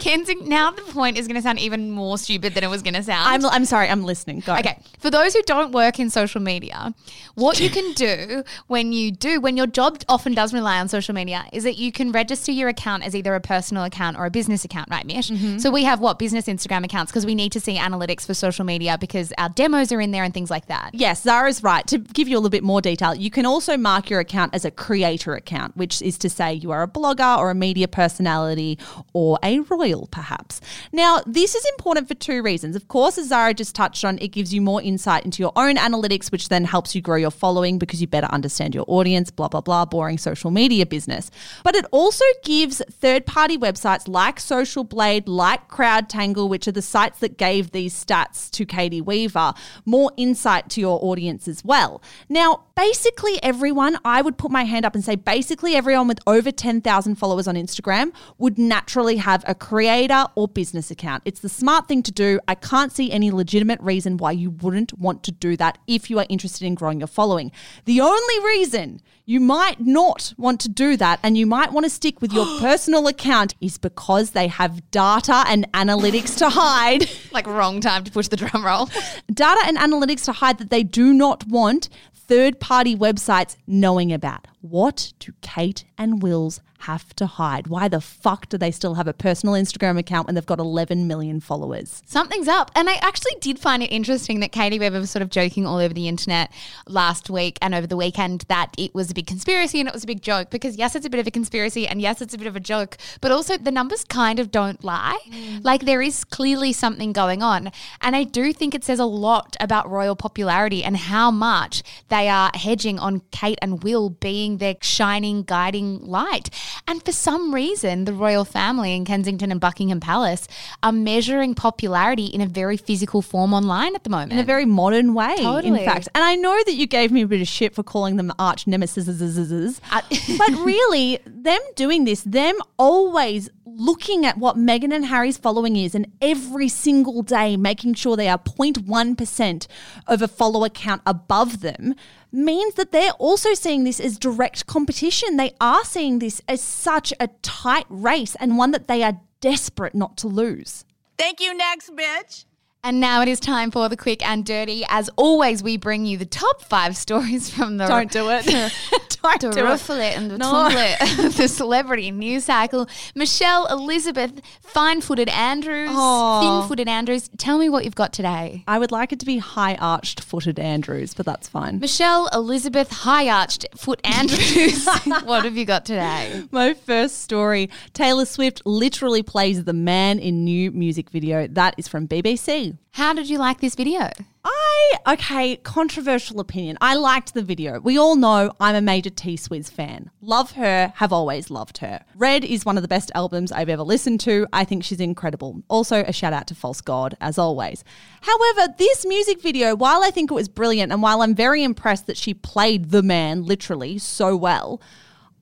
Kensington. 0.00 0.48
Now 0.48 0.70
the 0.70 0.82
point 0.82 1.18
is 1.18 1.28
going 1.28 1.36
to 1.36 1.42
sound 1.42 1.58
even 1.58 1.90
more 1.90 2.16
stupid 2.18 2.54
than 2.54 2.64
it 2.64 2.68
was 2.68 2.82
going 2.82 2.94
to 2.94 3.02
sound. 3.02 3.44
I'm, 3.44 3.50
I'm 3.52 3.64
sorry, 3.64 3.88
I'm 3.88 4.02
listening. 4.02 4.40
Go. 4.40 4.56
Okay, 4.56 4.78
for 4.98 5.10
those 5.10 5.34
who 5.34 5.42
don't 5.42 5.72
work 5.72 6.00
in 6.00 6.10
social 6.10 6.40
media, 6.40 6.94
what 7.34 7.60
you 7.60 7.70
can 7.70 7.92
do 7.92 8.42
when 8.66 8.92
you 8.92 9.12
do, 9.12 9.40
when 9.40 9.56
your 9.56 9.66
job 9.66 10.02
often 10.08 10.34
does 10.34 10.52
rely 10.52 10.80
on 10.80 10.88
social 10.88 11.14
media, 11.14 11.44
is 11.52 11.64
that 11.64 11.76
you 11.76 11.92
can 11.92 12.12
register 12.12 12.50
your 12.50 12.68
account 12.68 13.04
as 13.04 13.14
either 13.14 13.34
a 13.34 13.40
personal 13.40 13.84
account 13.84 14.16
or 14.16 14.26
a 14.26 14.30
business 14.30 14.64
account, 14.64 14.88
right, 14.90 15.06
Mish? 15.06 15.30
Mm-hmm. 15.30 15.58
So 15.58 15.70
we 15.70 15.84
have 15.84 16.00
what 16.00 16.18
business 16.18 16.46
Instagram 16.46 16.84
accounts 16.84 17.12
because 17.12 17.26
we 17.26 17.34
need 17.34 17.52
to 17.52 17.60
see 17.60 17.76
analytics 17.76 18.26
for 18.26 18.34
social 18.34 18.64
media 18.64 18.96
because 18.98 19.32
our 19.38 19.48
demos 19.50 19.92
are 19.92 20.00
in 20.00 20.10
there 20.10 20.24
and 20.24 20.34
things 20.34 20.50
like 20.50 20.66
that. 20.66 20.90
Yes, 20.92 21.22
Zara's 21.22 21.62
right. 21.62 21.86
To 21.88 21.98
give 21.98 22.28
you 22.28 22.36
a 22.36 22.40
little 22.40 22.50
bit 22.50 22.64
more 22.64 22.80
detail, 22.80 23.14
you 23.14 23.30
can 23.38 23.46
also 23.46 23.76
mark 23.76 24.10
your 24.10 24.18
account 24.18 24.52
as 24.52 24.64
a 24.64 24.70
creator 24.70 25.32
account, 25.32 25.76
which 25.76 26.02
is 26.02 26.18
to 26.18 26.28
say 26.28 26.52
you 26.52 26.72
are 26.72 26.82
a 26.82 26.88
blogger 26.88 27.38
or 27.38 27.50
a 27.50 27.54
media 27.54 27.86
personality 27.86 28.76
or 29.12 29.38
a 29.44 29.60
royal, 29.60 30.08
perhaps. 30.10 30.60
Now, 30.90 31.22
this 31.24 31.54
is 31.54 31.64
important 31.76 32.08
for 32.08 32.14
two 32.14 32.42
reasons. 32.42 32.74
Of 32.74 32.88
course, 32.88 33.16
as 33.16 33.28
Zara 33.28 33.54
just 33.54 33.76
touched 33.76 34.04
on, 34.04 34.18
it 34.18 34.32
gives 34.32 34.52
you 34.52 34.60
more 34.60 34.82
insight 34.82 35.24
into 35.24 35.40
your 35.40 35.52
own 35.54 35.76
analytics, 35.76 36.32
which 36.32 36.48
then 36.48 36.64
helps 36.64 36.96
you 36.96 37.00
grow 37.00 37.14
your 37.14 37.30
following 37.30 37.78
because 37.78 38.00
you 38.00 38.08
better 38.08 38.26
understand 38.26 38.74
your 38.74 38.84
audience, 38.88 39.30
blah, 39.30 39.46
blah, 39.46 39.60
blah, 39.60 39.84
boring 39.84 40.18
social 40.18 40.50
media 40.50 40.84
business. 40.84 41.30
But 41.62 41.76
it 41.76 41.84
also 41.92 42.24
gives 42.42 42.82
third 42.90 43.24
party 43.24 43.56
websites 43.56 44.08
like 44.08 44.40
Social 44.40 44.82
Blade, 44.82 45.28
like 45.28 45.68
CrowdTangle, 45.68 46.48
which 46.48 46.66
are 46.66 46.72
the 46.72 46.82
sites 46.82 47.20
that 47.20 47.38
gave 47.38 47.70
these 47.70 47.94
stats 47.94 48.50
to 48.50 48.66
Caity 48.66 49.00
Weaver, 49.00 49.54
more 49.84 50.10
insight 50.16 50.68
to 50.70 50.80
your 50.80 50.98
audience 51.04 51.46
as 51.46 51.64
well. 51.64 52.02
Now, 52.28 52.64
basically, 52.78 53.42
everyone, 53.42 53.98
I 54.04 54.22
would 54.22 54.38
put 54.38 54.52
my 54.52 54.62
hand 54.62 54.86
up 54.86 54.94
and 54.94 55.04
say 55.04 55.16
basically 55.16 55.74
everyone 55.74 56.06
with 56.06 56.20
over 56.28 56.52
10,000 56.52 57.16
followers 57.16 57.48
on 57.48 57.56
Instagram 57.56 58.12
would 58.38 58.56
naturally 58.56 59.16
have 59.16 59.42
a 59.48 59.54
creator 59.56 60.26
or 60.36 60.46
business 60.46 60.88
account. 60.88 61.24
It's 61.24 61.40
the 61.40 61.48
smart 61.48 61.88
thing 61.88 62.04
to 62.04 62.12
do. 62.12 62.38
I 62.46 62.54
can't 62.54 62.92
see 62.92 63.10
any 63.10 63.32
legitimate 63.32 63.80
reason 63.80 64.16
why 64.16 64.30
you 64.30 64.50
wouldn't 64.50 64.96
want 64.96 65.24
to 65.24 65.32
do 65.32 65.56
that 65.56 65.78
if 65.88 66.08
you 66.08 66.20
are 66.20 66.26
interested 66.28 66.66
in 66.66 66.76
growing 66.76 67.00
your 67.00 67.08
following. 67.08 67.50
The 67.84 68.00
only 68.00 68.46
reason 68.46 69.00
you 69.26 69.40
might 69.40 69.80
not 69.80 70.32
want 70.38 70.60
to 70.60 70.68
do 70.68 70.96
that 70.98 71.18
and 71.24 71.36
you 71.36 71.46
might 71.46 71.72
want 71.72 71.84
to 71.84 71.90
stick 71.90 72.22
with 72.22 72.32
your 72.32 72.46
personal 72.60 73.08
account 73.08 73.56
is 73.60 73.76
because 73.76 74.30
they 74.30 74.46
have 74.46 74.88
data 74.92 75.42
and 75.48 75.70
analytics 75.72 76.38
to 76.38 76.48
hide. 76.48 77.10
Like 77.30 77.46
wrong 77.46 77.80
time 77.80 78.04
to 78.04 78.10
push 78.10 78.28
the 78.28 78.36
drum 78.36 78.64
roll. 78.64 78.86
data 79.32 79.60
and 79.66 79.76
analytics 79.76 80.24
to 80.24 80.32
hide 80.32 80.58
that 80.58 80.70
they 80.70 80.82
do 80.82 81.12
not 81.12 81.46
want 81.46 81.88
third 82.28 82.60
party 82.60 82.94
websites 82.94 83.56
knowing 83.66 84.12
about. 84.12 84.46
What 84.68 85.12
do 85.18 85.32
Kate 85.40 85.84
and 85.96 86.22
Wills 86.22 86.60
have 86.80 87.14
to 87.16 87.26
hide? 87.26 87.66
Why 87.66 87.88
the 87.88 88.00
fuck 88.00 88.48
do 88.48 88.56
they 88.56 88.70
still 88.70 88.94
have 88.94 89.08
a 89.08 89.12
personal 89.12 89.54
Instagram 89.54 89.98
account 89.98 90.26
when 90.26 90.34
they've 90.34 90.46
got 90.46 90.58
11 90.58 91.06
million 91.06 91.40
followers? 91.40 92.02
Something's 92.06 92.48
up. 92.48 92.70
And 92.74 92.88
I 92.88 92.94
actually 93.02 93.34
did 93.40 93.58
find 93.58 93.82
it 93.82 93.86
interesting 93.86 94.40
that 94.40 94.52
Caity 94.52 94.78
Weaver 94.78 95.00
was 95.00 95.10
sort 95.10 95.22
of 95.22 95.30
joking 95.30 95.66
all 95.66 95.78
over 95.78 95.92
the 95.92 96.08
internet 96.08 96.52
last 96.86 97.30
week 97.30 97.58
and 97.60 97.74
over 97.74 97.86
the 97.86 97.96
weekend 97.96 98.44
that 98.48 98.74
it 98.78 98.94
was 98.94 99.10
a 99.10 99.14
big 99.14 99.26
conspiracy 99.26 99.80
and 99.80 99.88
it 99.88 99.94
was 99.94 100.04
a 100.04 100.06
big 100.06 100.22
joke 100.22 100.50
because, 100.50 100.76
yes, 100.76 100.94
it's 100.94 101.06
a 101.06 101.10
bit 101.10 101.20
of 101.20 101.26
a 101.26 101.30
conspiracy 101.30 101.86
and 101.86 102.00
yes, 102.00 102.22
it's 102.22 102.34
a 102.34 102.38
bit 102.38 102.46
of 102.46 102.54
a 102.54 102.60
joke, 102.60 102.96
but 103.20 103.32
also 103.32 103.56
the 103.56 103.72
numbers 103.72 104.04
kind 104.04 104.38
of 104.38 104.50
don't 104.50 104.84
lie. 104.84 105.18
Mm. 105.30 105.64
Like 105.64 105.84
there 105.84 106.02
is 106.02 106.24
clearly 106.24 106.72
something 106.72 107.12
going 107.12 107.42
on. 107.42 107.72
And 108.00 108.14
I 108.14 108.22
do 108.22 108.52
think 108.52 108.74
it 108.74 108.84
says 108.84 109.00
a 109.00 109.04
lot 109.04 109.56
about 109.58 109.90
royal 109.90 110.14
popularity 110.14 110.84
and 110.84 110.96
how 110.96 111.30
much 111.30 111.82
they 112.08 112.28
are 112.28 112.52
hedging 112.54 112.98
on 113.00 113.22
Kate 113.32 113.58
and 113.60 113.82
Will 113.82 114.10
being 114.10 114.57
their 114.58 114.76
shining, 114.82 115.42
guiding 115.42 116.00
light. 116.04 116.50
And 116.86 117.04
for 117.04 117.12
some 117.12 117.54
reason, 117.54 118.04
the 118.04 118.12
royal 118.12 118.44
family 118.44 118.94
in 118.94 119.04
Kensington 119.04 119.50
and 119.50 119.60
Buckingham 119.60 120.00
Palace 120.00 120.48
are 120.82 120.92
measuring 120.92 121.54
popularity 121.54 122.26
in 122.26 122.40
a 122.40 122.46
very 122.46 122.76
physical 122.76 123.22
form 123.22 123.52
online 123.52 123.94
at 123.94 124.04
the 124.04 124.10
moment. 124.10 124.32
In 124.32 124.38
a 124.38 124.44
very 124.44 124.64
modern 124.64 125.14
way, 125.14 125.36
Totally. 125.36 125.80
in 125.80 125.86
fact. 125.86 126.08
And 126.14 126.24
I 126.24 126.34
know 126.34 126.56
that 126.66 126.74
you 126.74 126.86
gave 126.86 127.10
me 127.12 127.22
a 127.22 127.26
bit 127.26 127.40
of 127.40 127.48
shit 127.48 127.74
for 127.74 127.82
calling 127.82 128.16
them 128.16 128.32
arch 128.38 128.66
nemesis, 128.66 129.08
uh, 129.08 130.00
but 130.38 130.50
really, 130.64 131.18
them 131.26 131.60
doing 131.76 132.04
this, 132.04 132.22
them 132.22 132.56
always 132.78 133.48
looking 133.76 134.24
at 134.24 134.38
what 134.38 134.56
Meghan 134.56 134.92
and 134.92 135.06
Harry's 135.06 135.36
following 135.36 135.76
is 135.76 135.94
and 135.94 136.06
every 136.20 136.68
single 136.68 137.22
day 137.22 137.56
making 137.56 137.94
sure 137.94 138.16
they 138.16 138.28
are 138.28 138.38
0.1% 138.38 139.66
of 140.06 140.22
a 140.22 140.28
follower 140.28 140.68
count 140.68 141.02
above 141.06 141.60
them 141.60 141.94
means 142.32 142.74
that 142.74 142.92
they're 142.92 143.12
also 143.12 143.54
seeing 143.54 143.84
this 143.84 144.00
as 144.00 144.18
direct 144.18 144.66
competition. 144.66 145.36
They 145.36 145.54
are 145.60 145.84
seeing 145.84 146.18
this 146.18 146.40
as 146.48 146.60
such 146.60 147.12
a 147.20 147.28
tight 147.42 147.86
race 147.88 148.34
and 148.36 148.58
one 148.58 148.70
that 148.72 148.88
they 148.88 149.02
are 149.02 149.20
desperate 149.40 149.94
not 149.94 150.16
to 150.18 150.28
lose. 150.28 150.84
Thank 151.16 151.40
you, 151.40 151.54
next 151.56 151.94
bitch. 151.94 152.44
And 152.84 153.00
now 153.00 153.22
it 153.22 153.28
is 153.28 153.40
time 153.40 153.72
for 153.72 153.88
the 153.88 153.96
quick 153.96 154.26
and 154.26 154.46
dirty. 154.46 154.84
As 154.88 155.10
always, 155.16 155.62
we 155.64 155.76
bring 155.76 156.06
you 156.06 156.16
the 156.16 156.24
top 156.24 156.62
five 156.62 156.96
stories 156.96 157.50
from 157.50 157.76
the 157.76 157.86
Don't 157.86 158.10
do 158.10 158.30
it. 158.30 158.46
Don't 159.20 159.40
the 159.40 159.50
do 159.50 159.58
it. 159.58 159.64
ruffle 159.64 159.96
it 159.96 160.16
and 160.16 160.30
the 160.30 160.38
No. 160.38 160.68
the 161.30 161.48
celebrity 161.48 162.12
news 162.12 162.44
cycle. 162.44 162.88
Michelle 163.16 163.66
Elizabeth, 163.66 164.40
fine-footed 164.62 165.28
Andrews, 165.28 165.88
thin-footed 165.90 166.88
Andrews. 166.88 167.28
Tell 167.36 167.58
me 167.58 167.68
what 167.68 167.84
you've 167.84 167.96
got 167.96 168.12
today. 168.12 168.62
I 168.68 168.78
would 168.78 168.92
like 168.92 169.12
it 169.12 169.18
to 169.20 169.26
be 169.26 169.38
high 169.38 169.74
arched 169.74 170.20
footed 170.22 170.60
Andrews, 170.60 171.14
but 171.14 171.26
that's 171.26 171.48
fine. 171.48 171.80
Michelle 171.80 172.28
Elizabeth, 172.32 172.90
high-arched 172.90 173.66
foot 173.76 174.00
Andrews. 174.04 174.86
what 175.24 175.44
have 175.44 175.56
you 175.56 175.64
got 175.64 175.84
today? 175.84 176.44
My 176.52 176.74
first 176.74 177.20
story 177.22 177.70
Taylor 177.92 178.24
Swift 178.24 178.62
literally 178.64 179.24
plays 179.24 179.64
the 179.64 179.72
man 179.72 180.20
in 180.20 180.44
new 180.44 180.70
music 180.70 181.10
video. 181.10 181.48
That 181.48 181.74
is 181.76 181.88
from 181.88 182.06
BBC. 182.06 182.67
How 182.92 183.12
did 183.12 183.30
you 183.30 183.38
like 183.38 183.60
this 183.60 183.74
video? 183.74 184.10
I, 184.44 184.92
okay, 185.08 185.56
controversial 185.56 186.40
opinion. 186.40 186.78
I 186.80 186.94
liked 186.94 187.34
the 187.34 187.42
video. 187.42 187.80
We 187.80 187.98
all 187.98 188.16
know 188.16 188.52
I'm 188.58 188.74
a 188.74 188.80
major 188.80 189.10
T 189.10 189.36
Swizz 189.36 189.70
fan. 189.70 190.10
Love 190.20 190.52
her, 190.52 190.92
have 190.96 191.12
always 191.12 191.50
loved 191.50 191.78
her. 191.78 192.04
Red 192.16 192.44
is 192.44 192.64
one 192.64 192.76
of 192.76 192.82
the 192.82 192.88
best 192.88 193.12
albums 193.14 193.52
I've 193.52 193.68
ever 193.68 193.82
listened 193.82 194.20
to. 194.20 194.46
I 194.52 194.64
think 194.64 194.84
she's 194.84 195.00
incredible. 195.00 195.62
Also, 195.68 196.02
a 196.02 196.12
shout 196.12 196.32
out 196.32 196.46
to 196.48 196.54
False 196.54 196.80
God, 196.80 197.16
as 197.20 197.38
always. 197.38 197.84
However, 198.22 198.74
this 198.78 199.06
music 199.06 199.40
video, 199.40 199.76
while 199.76 200.02
I 200.02 200.10
think 200.10 200.30
it 200.30 200.34
was 200.34 200.48
brilliant 200.48 200.92
and 200.92 201.02
while 201.02 201.22
I'm 201.22 201.34
very 201.34 201.62
impressed 201.62 202.06
that 202.06 202.16
she 202.16 202.34
played 202.34 202.90
the 202.90 203.02
man 203.02 203.44
literally 203.44 203.98
so 203.98 204.36
well, 204.36 204.80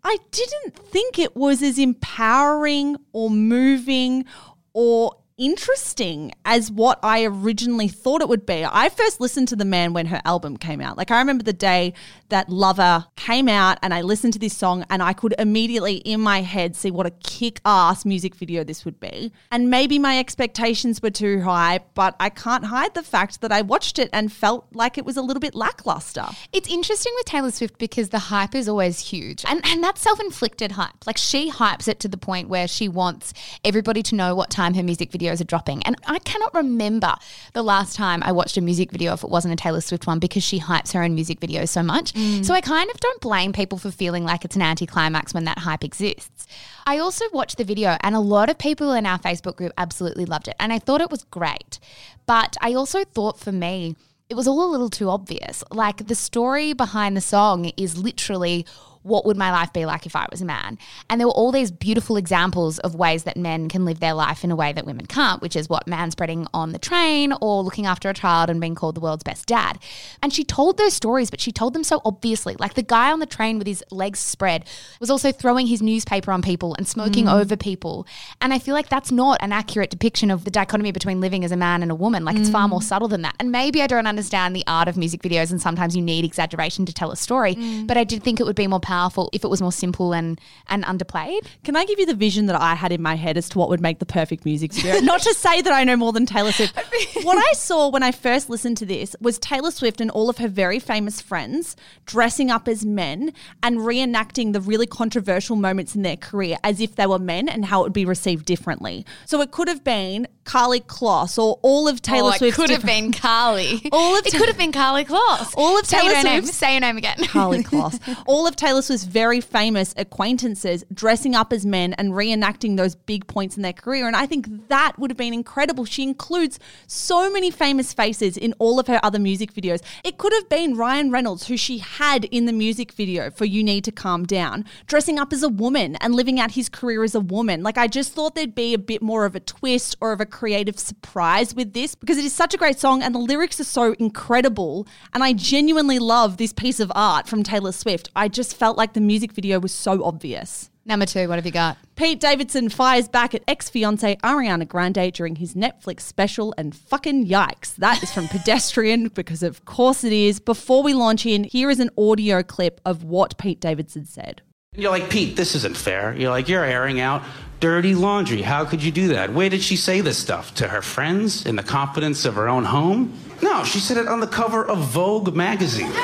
I 0.03 0.19
didn't 0.31 0.77
think 0.77 1.19
it 1.19 1.35
was 1.35 1.63
as 1.63 1.79
empowering 1.79 2.97
or 3.13 3.31
moving 3.31 4.25
or 4.73 5.17
interesting 5.39 6.33
as 6.47 6.71
what 6.71 6.99
I 7.03 7.25
originally 7.25 7.89
thought 7.89 8.23
it 8.23 8.29
would 8.29 8.47
be. 8.47 8.65
I 8.65 8.89
first 8.89 9.21
listened 9.21 9.49
to 9.49 9.57
The 9.57 9.67
Man 9.67 9.93
when 9.93 10.07
her 10.07 10.23
album 10.25 10.57
came 10.57 10.81
out. 10.81 10.97
Like 10.97 11.11
I 11.11 11.19
remember 11.19 11.45
the 11.45 11.53
day 11.53 11.93
that 12.31 12.49
Lover 12.49 13.05
came 13.17 13.49
out 13.49 13.79
and 13.83 13.93
I 13.93 14.01
listened 14.01 14.33
to 14.33 14.39
this 14.39 14.57
song 14.57 14.85
and 14.89 15.03
I 15.03 15.13
could 15.13 15.35
immediately 15.39 15.97
in 15.97 16.21
my 16.21 16.41
head 16.41 16.75
see 16.75 16.91
what 16.91 17.07
a 17.07 17.11
kick-ass 17.11 18.05
music 18.07 18.35
video 18.35 18.65
this 18.65 18.85
would 18.85 18.99
be. 18.99 19.31
And 19.53 19.69
maybe 19.69 19.99
my 19.99 20.19
expectations 20.19 21.03
were 21.03 21.11
too 21.11 21.43
high, 21.43 21.81
but 21.95 22.17
I 22.19 22.31
can't 22.31 22.65
hide 22.65 22.95
the 22.95 23.03
fact 23.03 23.43
that 23.43 23.53
I 23.53 23.61
watched 23.61 23.99
it 23.99 24.09
and 24.13 24.33
felt 24.33 24.67
like 24.73 24.97
it 24.97 25.05
was 25.05 25.19
a 25.19 25.23
little 25.23 25.41
bit 25.41 25.55
lackluster. 25.55 26.27
It's 26.53 26.69
interesting 26.69 27.13
with 27.17 27.27
Taylor 27.27 27.51
Swift 27.51 27.79
because 27.79 28.09
the 28.09 28.19
hype 28.19 28.55
is 28.55 28.69
always 28.69 29.01
huge. 29.01 29.45
And 29.47 29.61
and 29.67 29.85
that's 29.85 30.01
self-inflicted 30.01 30.73
hype. 30.73 31.07
Like 31.07 31.19
she 31.19 31.51
hypes 31.51 31.89
it 31.89 32.01
to 32.01 32.09
the 32.09 32.17
point 32.17 32.49
where 32.49 32.67
she 32.67 32.89
wants 32.89 33.35
everybody 33.65 34.03
to 34.05 34.15
know 34.15 34.35
what 34.35 34.49
time 34.51 34.73
her 34.75 34.83
music 34.83 35.11
videos 35.27 35.41
are 35.41 35.45
dropping. 35.45 35.83
And 35.83 35.97
I 36.07 36.19
cannot 36.21 36.55
remember 36.55 37.15
the 37.53 37.63
last 37.63 37.97
time 37.97 38.23
I 38.23 38.33
watched 38.33 38.57
a 38.57 38.61
music 38.61 38.91
video 38.91 39.13
if 39.13 39.25
it 39.25 39.31
wasn't 39.31 39.55
a 39.55 39.57
Taylor 39.57 39.81
Swift 39.81 40.07
one 40.07 40.19
because 40.19 40.43
she 40.43 40.61
hypes 40.61 40.93
her 40.93 41.03
own 41.03 41.15
music 41.15 41.41
videos 41.41 41.69
so 41.69 41.83
much. 41.83 42.13
Mm. 42.15 42.45
So 42.45 42.55
I 42.55 42.61
kind 42.61 42.91
of 42.91 43.01
don't 43.01 43.21
blame 43.21 43.53
people 43.53 43.79
for 43.79 43.91
feeling 43.91 44.25
like 44.25 44.45
it's 44.45 44.57
an 44.57 44.63
anticlimax 44.63 45.35
when 45.35 45.45
that 45.45 45.59
hype 45.59 45.85
exists. 45.85 46.47
I 46.87 46.99
also 46.99 47.25
watched 47.33 47.59
the 47.59 47.65
video 47.65 47.97
and 48.01 48.15
a 48.15 48.21
lot 48.21 48.49
of 48.49 48.59
people 48.59 48.93
in 48.93 49.07
our 49.07 49.19
Facebook 49.19 49.57
group 49.57 49.73
absolutely 49.77 50.25
loved 50.25 50.49
it. 50.49 50.55
And 50.61 50.73
I 50.73 50.79
thought 50.79 51.01
it 51.01 51.11
was 51.11 51.25
great. 51.25 51.79
But 52.27 52.57
I 52.61 52.75
also 52.75 53.05
thought 53.05 53.39
for 53.39 53.53
me, 53.53 53.97
it 54.29 54.35
was 54.35 54.49
all 54.49 54.65
a 54.65 54.71
little 54.71 54.91
too 54.91 55.09
obvious. 55.09 55.63
Like 55.71 56.09
the 56.09 56.15
story 56.15 56.73
behind 56.73 57.17
the 57.17 57.21
song 57.21 57.67
is 57.77 57.97
literally 57.97 58.67
what 59.07 59.25
would 59.25 59.37
my 59.37 59.53
life 59.53 59.73
be 59.73 59.87
like 59.87 60.05
if 60.05 60.17
I 60.17 60.27
was 60.31 60.43
a 60.43 60.45
man? 60.45 60.79
And 61.09 61.21
there 61.21 61.29
were 61.29 61.33
all 61.33 61.53
these 61.53 61.71
beautiful 61.71 62.17
examples 62.17 62.81
of 62.81 62.97
ways 62.97 63.23
that 63.23 63.37
men 63.37 63.69
can 63.69 63.85
live 63.85 64.01
their 64.01 64.15
life 64.15 64.43
in 64.43 64.51
a 64.51 64.57
way 64.57 64.73
that 64.73 64.85
women 64.85 65.07
can't, 65.07 65.41
which 65.41 65.55
is 65.55 65.69
what 65.69 65.87
man 65.87 66.11
spreading 66.11 66.47
on 66.53 66.73
the 66.73 66.79
train 66.79 67.33
or 67.41 67.63
looking 67.63 67.87
after 67.87 68.11
a 68.11 68.15
child 68.15 68.51
and 68.51 68.61
being 68.61 68.75
called 68.75 68.97
the 68.97 69.01
world's 69.01 69.23
best 69.23 69.47
dad. 69.47 69.79
And 70.23 70.33
she 70.33 70.43
told 70.43 70.77
those 70.77 70.93
stories, 70.93 71.31
but 71.31 71.41
she 71.41 71.53
told 71.53 71.73
them 71.73 71.85
so 71.85 72.03
obviously. 72.05 72.57
Like 72.59 72.75
the 72.75 72.83
guy 72.83 73.13
on 73.13 73.21
the 73.21 73.27
train 73.27 73.59
with 73.59 73.69
his 73.69 73.85
legs 73.91 74.19
spread 74.19 74.65
was 74.99 75.09
also 75.11 75.31
throwing 75.31 75.69
his 75.69 75.81
newspaper 75.81 76.33
on 76.33 76.43
people 76.43 76.75
and 76.75 76.89
smoking 76.89 77.27
mm. 77.27 77.41
over 77.41 77.57
people. 77.57 78.07
And 78.41 78.53
I 78.53 78.59
feel 78.59 78.75
like 78.75 78.89
that's 78.89 79.13
not 79.13 79.39
an 79.41 79.53
accurate 79.53 79.91
depiction 79.91 80.33
of 80.33 80.45
the 80.45 80.51
dichotomy 80.51 80.91
between 80.91 81.21
living 81.21 81.45
as 81.45 81.53
a 81.53 81.57
man 81.57 81.83
and 81.83 81.93
a 81.93 81.95
woman. 81.95 82.25
Like 82.25 82.37
it's 82.37 82.51
far 82.51 82.67
more 82.67 82.81
mm. 82.81 82.85
subtle 82.85 83.09
than 83.09 83.23
that. 83.23 83.37
And 83.39 83.53
maybe 83.53 83.83
I 83.83 83.87
don't 83.87 84.07
understand 84.07 84.57
the 84.57 84.65
art 84.67 84.89
of 84.89 84.97
music 84.97 85.23
videos 85.23 85.53
and 85.53 85.61
sometimes 85.61 85.95
you 85.95 86.03
need 86.03 86.25
exaggeration 86.25 86.87
to 86.87 86.93
tell 86.93 87.13
a 87.13 87.17
story, 87.17 87.55
mm. 87.55 87.87
but 87.87 87.97
I 87.97 88.03
did 88.03 88.25
think 88.25 88.41
it 88.41 88.45
would 88.45 88.57
be 88.57 88.67
more 88.67 88.81
powerful 88.81 88.96
if 89.33 89.45
it 89.45 89.49
was 89.49 89.61
more 89.61 89.73
simple 89.73 90.13
and 90.13 90.41
and 90.69 90.85
underplayed. 90.85 91.47
Can 91.65 91.77
I 91.77 91.85
give 91.85 91.99
you 91.99 92.07
the 92.07 92.15
vision 92.15 92.47
that 92.47 92.61
I 92.61 92.75
had 92.75 92.93
in 92.93 93.03
my 93.03 93.15
head 93.15 93.37
as 93.37 93.49
to 93.51 93.59
what 93.59 93.69
would 93.69 93.81
make 93.81 93.99
the 93.99 94.07
perfect 94.07 94.45
music 94.45 94.73
video? 94.73 95.01
Not 95.01 95.23
to 95.23 95.35
say 95.35 95.63
that 95.63 95.73
I 95.73 95.85
know 95.85 95.97
more 95.97 96.13
than 96.13 96.27
Taylor 96.27 96.53
Swift. 96.53 96.77
what 97.23 97.39
I 97.39 97.53
saw 97.53 97.89
when 97.89 98.03
I 98.03 98.13
first 98.13 98.51
listened 98.51 98.77
to 98.79 98.87
this 98.87 99.15
was 99.21 99.39
Taylor 99.39 99.71
Swift 99.71 100.01
and 100.01 100.11
all 100.11 100.29
of 100.29 100.39
her 100.39 100.49
very 100.49 100.79
famous 100.79 101.21
friends 101.21 101.77
dressing 102.07 102.51
up 102.51 102.69
as 102.69 102.85
men 102.85 103.33
and 103.63 103.79
reenacting 103.79 104.53
the 104.53 104.61
really 104.61 104.87
controversial 104.87 105.57
moments 105.57 105.95
in 105.95 106.03
their 106.03 106.17
career 106.17 106.57
as 106.65 106.81
if 106.81 106.97
they 106.97 107.07
were 107.07 107.19
men 107.19 107.49
and 107.49 107.67
how 107.67 107.81
it 107.81 107.85
would 107.85 107.93
be 107.93 108.05
received 108.05 108.47
differently. 108.47 109.05
So 109.27 109.41
it 109.41 109.51
could 109.51 109.69
have 109.69 109.85
been 109.85 110.27
Karlie 110.45 110.81
Kloss 110.81 111.39
or 111.43 111.59
all 111.63 111.89
of 111.89 111.97
oh, 111.97 111.99
Taylor 112.01 112.31
oh, 112.31 112.35
it 112.35 112.39
Swift's 112.39 112.57
could 112.57 112.71
have 112.71 112.87
been 112.87 113.13
Karlie. 113.13 113.89
All 113.93 114.17
of 114.17 114.27
it 114.27 114.33
Ta- 114.33 114.39
could 114.39 114.49
have 114.49 114.59
been 114.59 114.73
Karlie 114.73 115.05
Kloss. 115.05 115.53
All 115.57 115.79
of 115.79 115.87
say 115.87 116.01
Taylor 116.01 116.23
name. 116.23 116.43
Swift's- 116.43 116.57
Say 116.57 116.73
your 116.73 116.81
name 116.81 116.97
again. 116.97 117.17
Karlie 117.19 117.63
Kloss. 117.63 118.01
All 118.27 118.47
of 118.47 118.57
Taylor 118.57 118.76
Swift's 118.83 119.05
very 119.05 119.41
famous 119.41 119.95
acquaintances 119.97 120.85
dressing 120.93 121.35
up 121.35 121.53
as 121.53 121.65
men 121.65 121.93
and 121.95 122.13
reenacting 122.13 122.77
those 122.77 122.95
big 122.95 123.27
points 123.27 123.57
in 123.57 123.63
their 123.63 123.73
career. 123.73 124.07
And 124.07 124.17
I 124.17 124.27
think 124.27 124.69
that 124.69 124.99
would 124.99 125.11
have 125.11 125.17
been 125.17 125.35
incredible. 125.35 125.85
She 125.85 126.03
includes 126.03 126.59
so 126.87 127.31
many 127.31 127.51
famous 127.51 127.93
faces 127.93 128.37
in 128.37 128.55
all 128.59 128.81
of 128.81 128.87
her 128.87 129.01
other 129.03 129.19
music 129.19 129.53
videos. 129.53 129.81
It 130.05 130.19
could 130.19 130.33
have 130.33 130.49
been 130.49 130.77
Ryan 130.77 131.11
Reynolds, 131.11 131.47
who 131.47 131.57
she 131.57 131.79
had 131.79 132.25
in 132.27 132.47
the 132.47 132.53
music 132.53 132.93
video 132.93 133.31
for 133.31 133.45
You 133.45 133.63
Need 133.63 133.85
to 133.85 133.93
Calm 133.93 134.25
Down, 134.25 134.65
dressing 134.87 135.19
up 135.19 135.33
as 135.33 135.43
a 135.43 135.49
woman 135.49 135.97
and 135.97 136.15
living 136.15 136.41
out 136.41 136.53
his 136.53 136.69
career 136.69 137.05
as 137.05 137.15
a 137.15 137.21
woman. 137.21 137.63
Like, 137.63 137.79
I 137.79 137.87
just 137.87 138.13
thought 138.13 138.35
there'd 138.35 138.55
be 138.55 138.75
a 138.75 138.79
bit 138.79 139.03
more 139.03 139.25
of 139.25 139.37
a 139.37 139.41
twist 139.41 139.97
or 140.01 140.13
of 140.13 140.21
a 140.21 140.27
creative 140.27 140.79
surprise 140.79 141.55
with 141.55 141.73
this 141.73 141.95
because 141.95 142.19
it 142.19 142.25
is 142.25 142.33
such 142.33 142.55
a 142.55 142.57
great 142.57 142.81
song 142.81 143.03
and 143.03 143.15
the 143.15 143.19
lyrics 143.19 143.61
are 143.61 143.65
so 143.65 143.95
incredible. 143.99 144.87
And 145.13 145.23
I 145.23 145.33
genuinely 145.33 145.99
love 145.99 146.37
this 146.37 146.53
piece 146.53 146.81
of 146.81 146.91
art 146.95 147.29
from 147.29 147.43
Taylor 147.43 147.73
Swift. 147.73 148.11
I 148.17 148.29
just 148.29 148.57
felt 148.57 148.66
like 148.75 148.95
the 148.95 149.01
music 149.01 149.33
video 149.33 149.61
was 149.61 149.73
so 149.73 150.03
obvious. 150.05 150.71
Number 150.85 151.05
two, 151.05 151.29
what 151.29 151.35
have 151.35 151.47
you 151.47 151.53
got? 151.53 151.77
Pete 151.97 152.21
Davidson 152.21 152.69
fires 152.69 153.09
back 153.09 153.35
at 153.35 153.43
ex 153.49 153.69
fiancee 153.69 154.17
Ariana 154.23 154.69
Grande 154.69 155.13
during 155.13 155.37
his 155.37 155.55
Netflix 155.55 156.01
special, 156.03 156.55
and 156.57 156.75
fucking 156.77 157.27
yikes. 157.27 157.75
That 157.77 158.03
is 158.03 158.13
from 158.13 158.29
Pedestrian 158.29 159.09
because, 159.09 159.43
of 159.43 159.65
course, 159.65 160.05
it 160.05 160.13
is. 160.13 160.39
Before 160.39 160.83
we 160.83 160.95
launch 160.95 161.27
in, 161.27 161.45
here 161.45 161.71
is 161.71 161.81
an 161.81 161.91
audio 161.99 162.43
clip 162.43 162.81
of 162.85 163.03
what 163.03 163.37
Pete 163.37 163.61
Davidson 163.61 164.05
said. 164.05 164.43
You're 164.75 164.91
like, 164.91 165.11
Pete, 165.11 165.37
this 165.37 165.55
isn't 165.55 165.77
fair. 165.77 166.15
You're 166.15 166.31
like, 166.31 166.49
you're 166.49 166.65
airing 166.65 167.01
out 167.01 167.23
dirty 167.61 167.95
laundry. 167.95 168.43
How 168.43 168.65
could 168.65 168.83
you 168.83 168.93
do 168.93 169.09
that? 169.09 169.33
Where 169.33 169.49
did 169.49 169.63
she 169.63 169.77
say 169.77 170.01
this 170.03 170.19
stuff? 170.19 170.55
To 170.57 170.69
her 170.69 170.83
friends 170.83 171.47
in 171.47 171.57
the 171.57 171.63
confidence 171.63 172.25
of 172.25 172.35
her 172.35 172.49
own 172.49 172.65
home? 172.65 173.19
No, 173.43 173.65
she 173.65 173.81
said 173.81 173.97
it 173.97 174.07
on 174.07 174.21
the 174.21 174.27
cover 174.27 174.65
of 174.65 174.79
Vogue 174.79 175.35
magazine. 175.35 175.91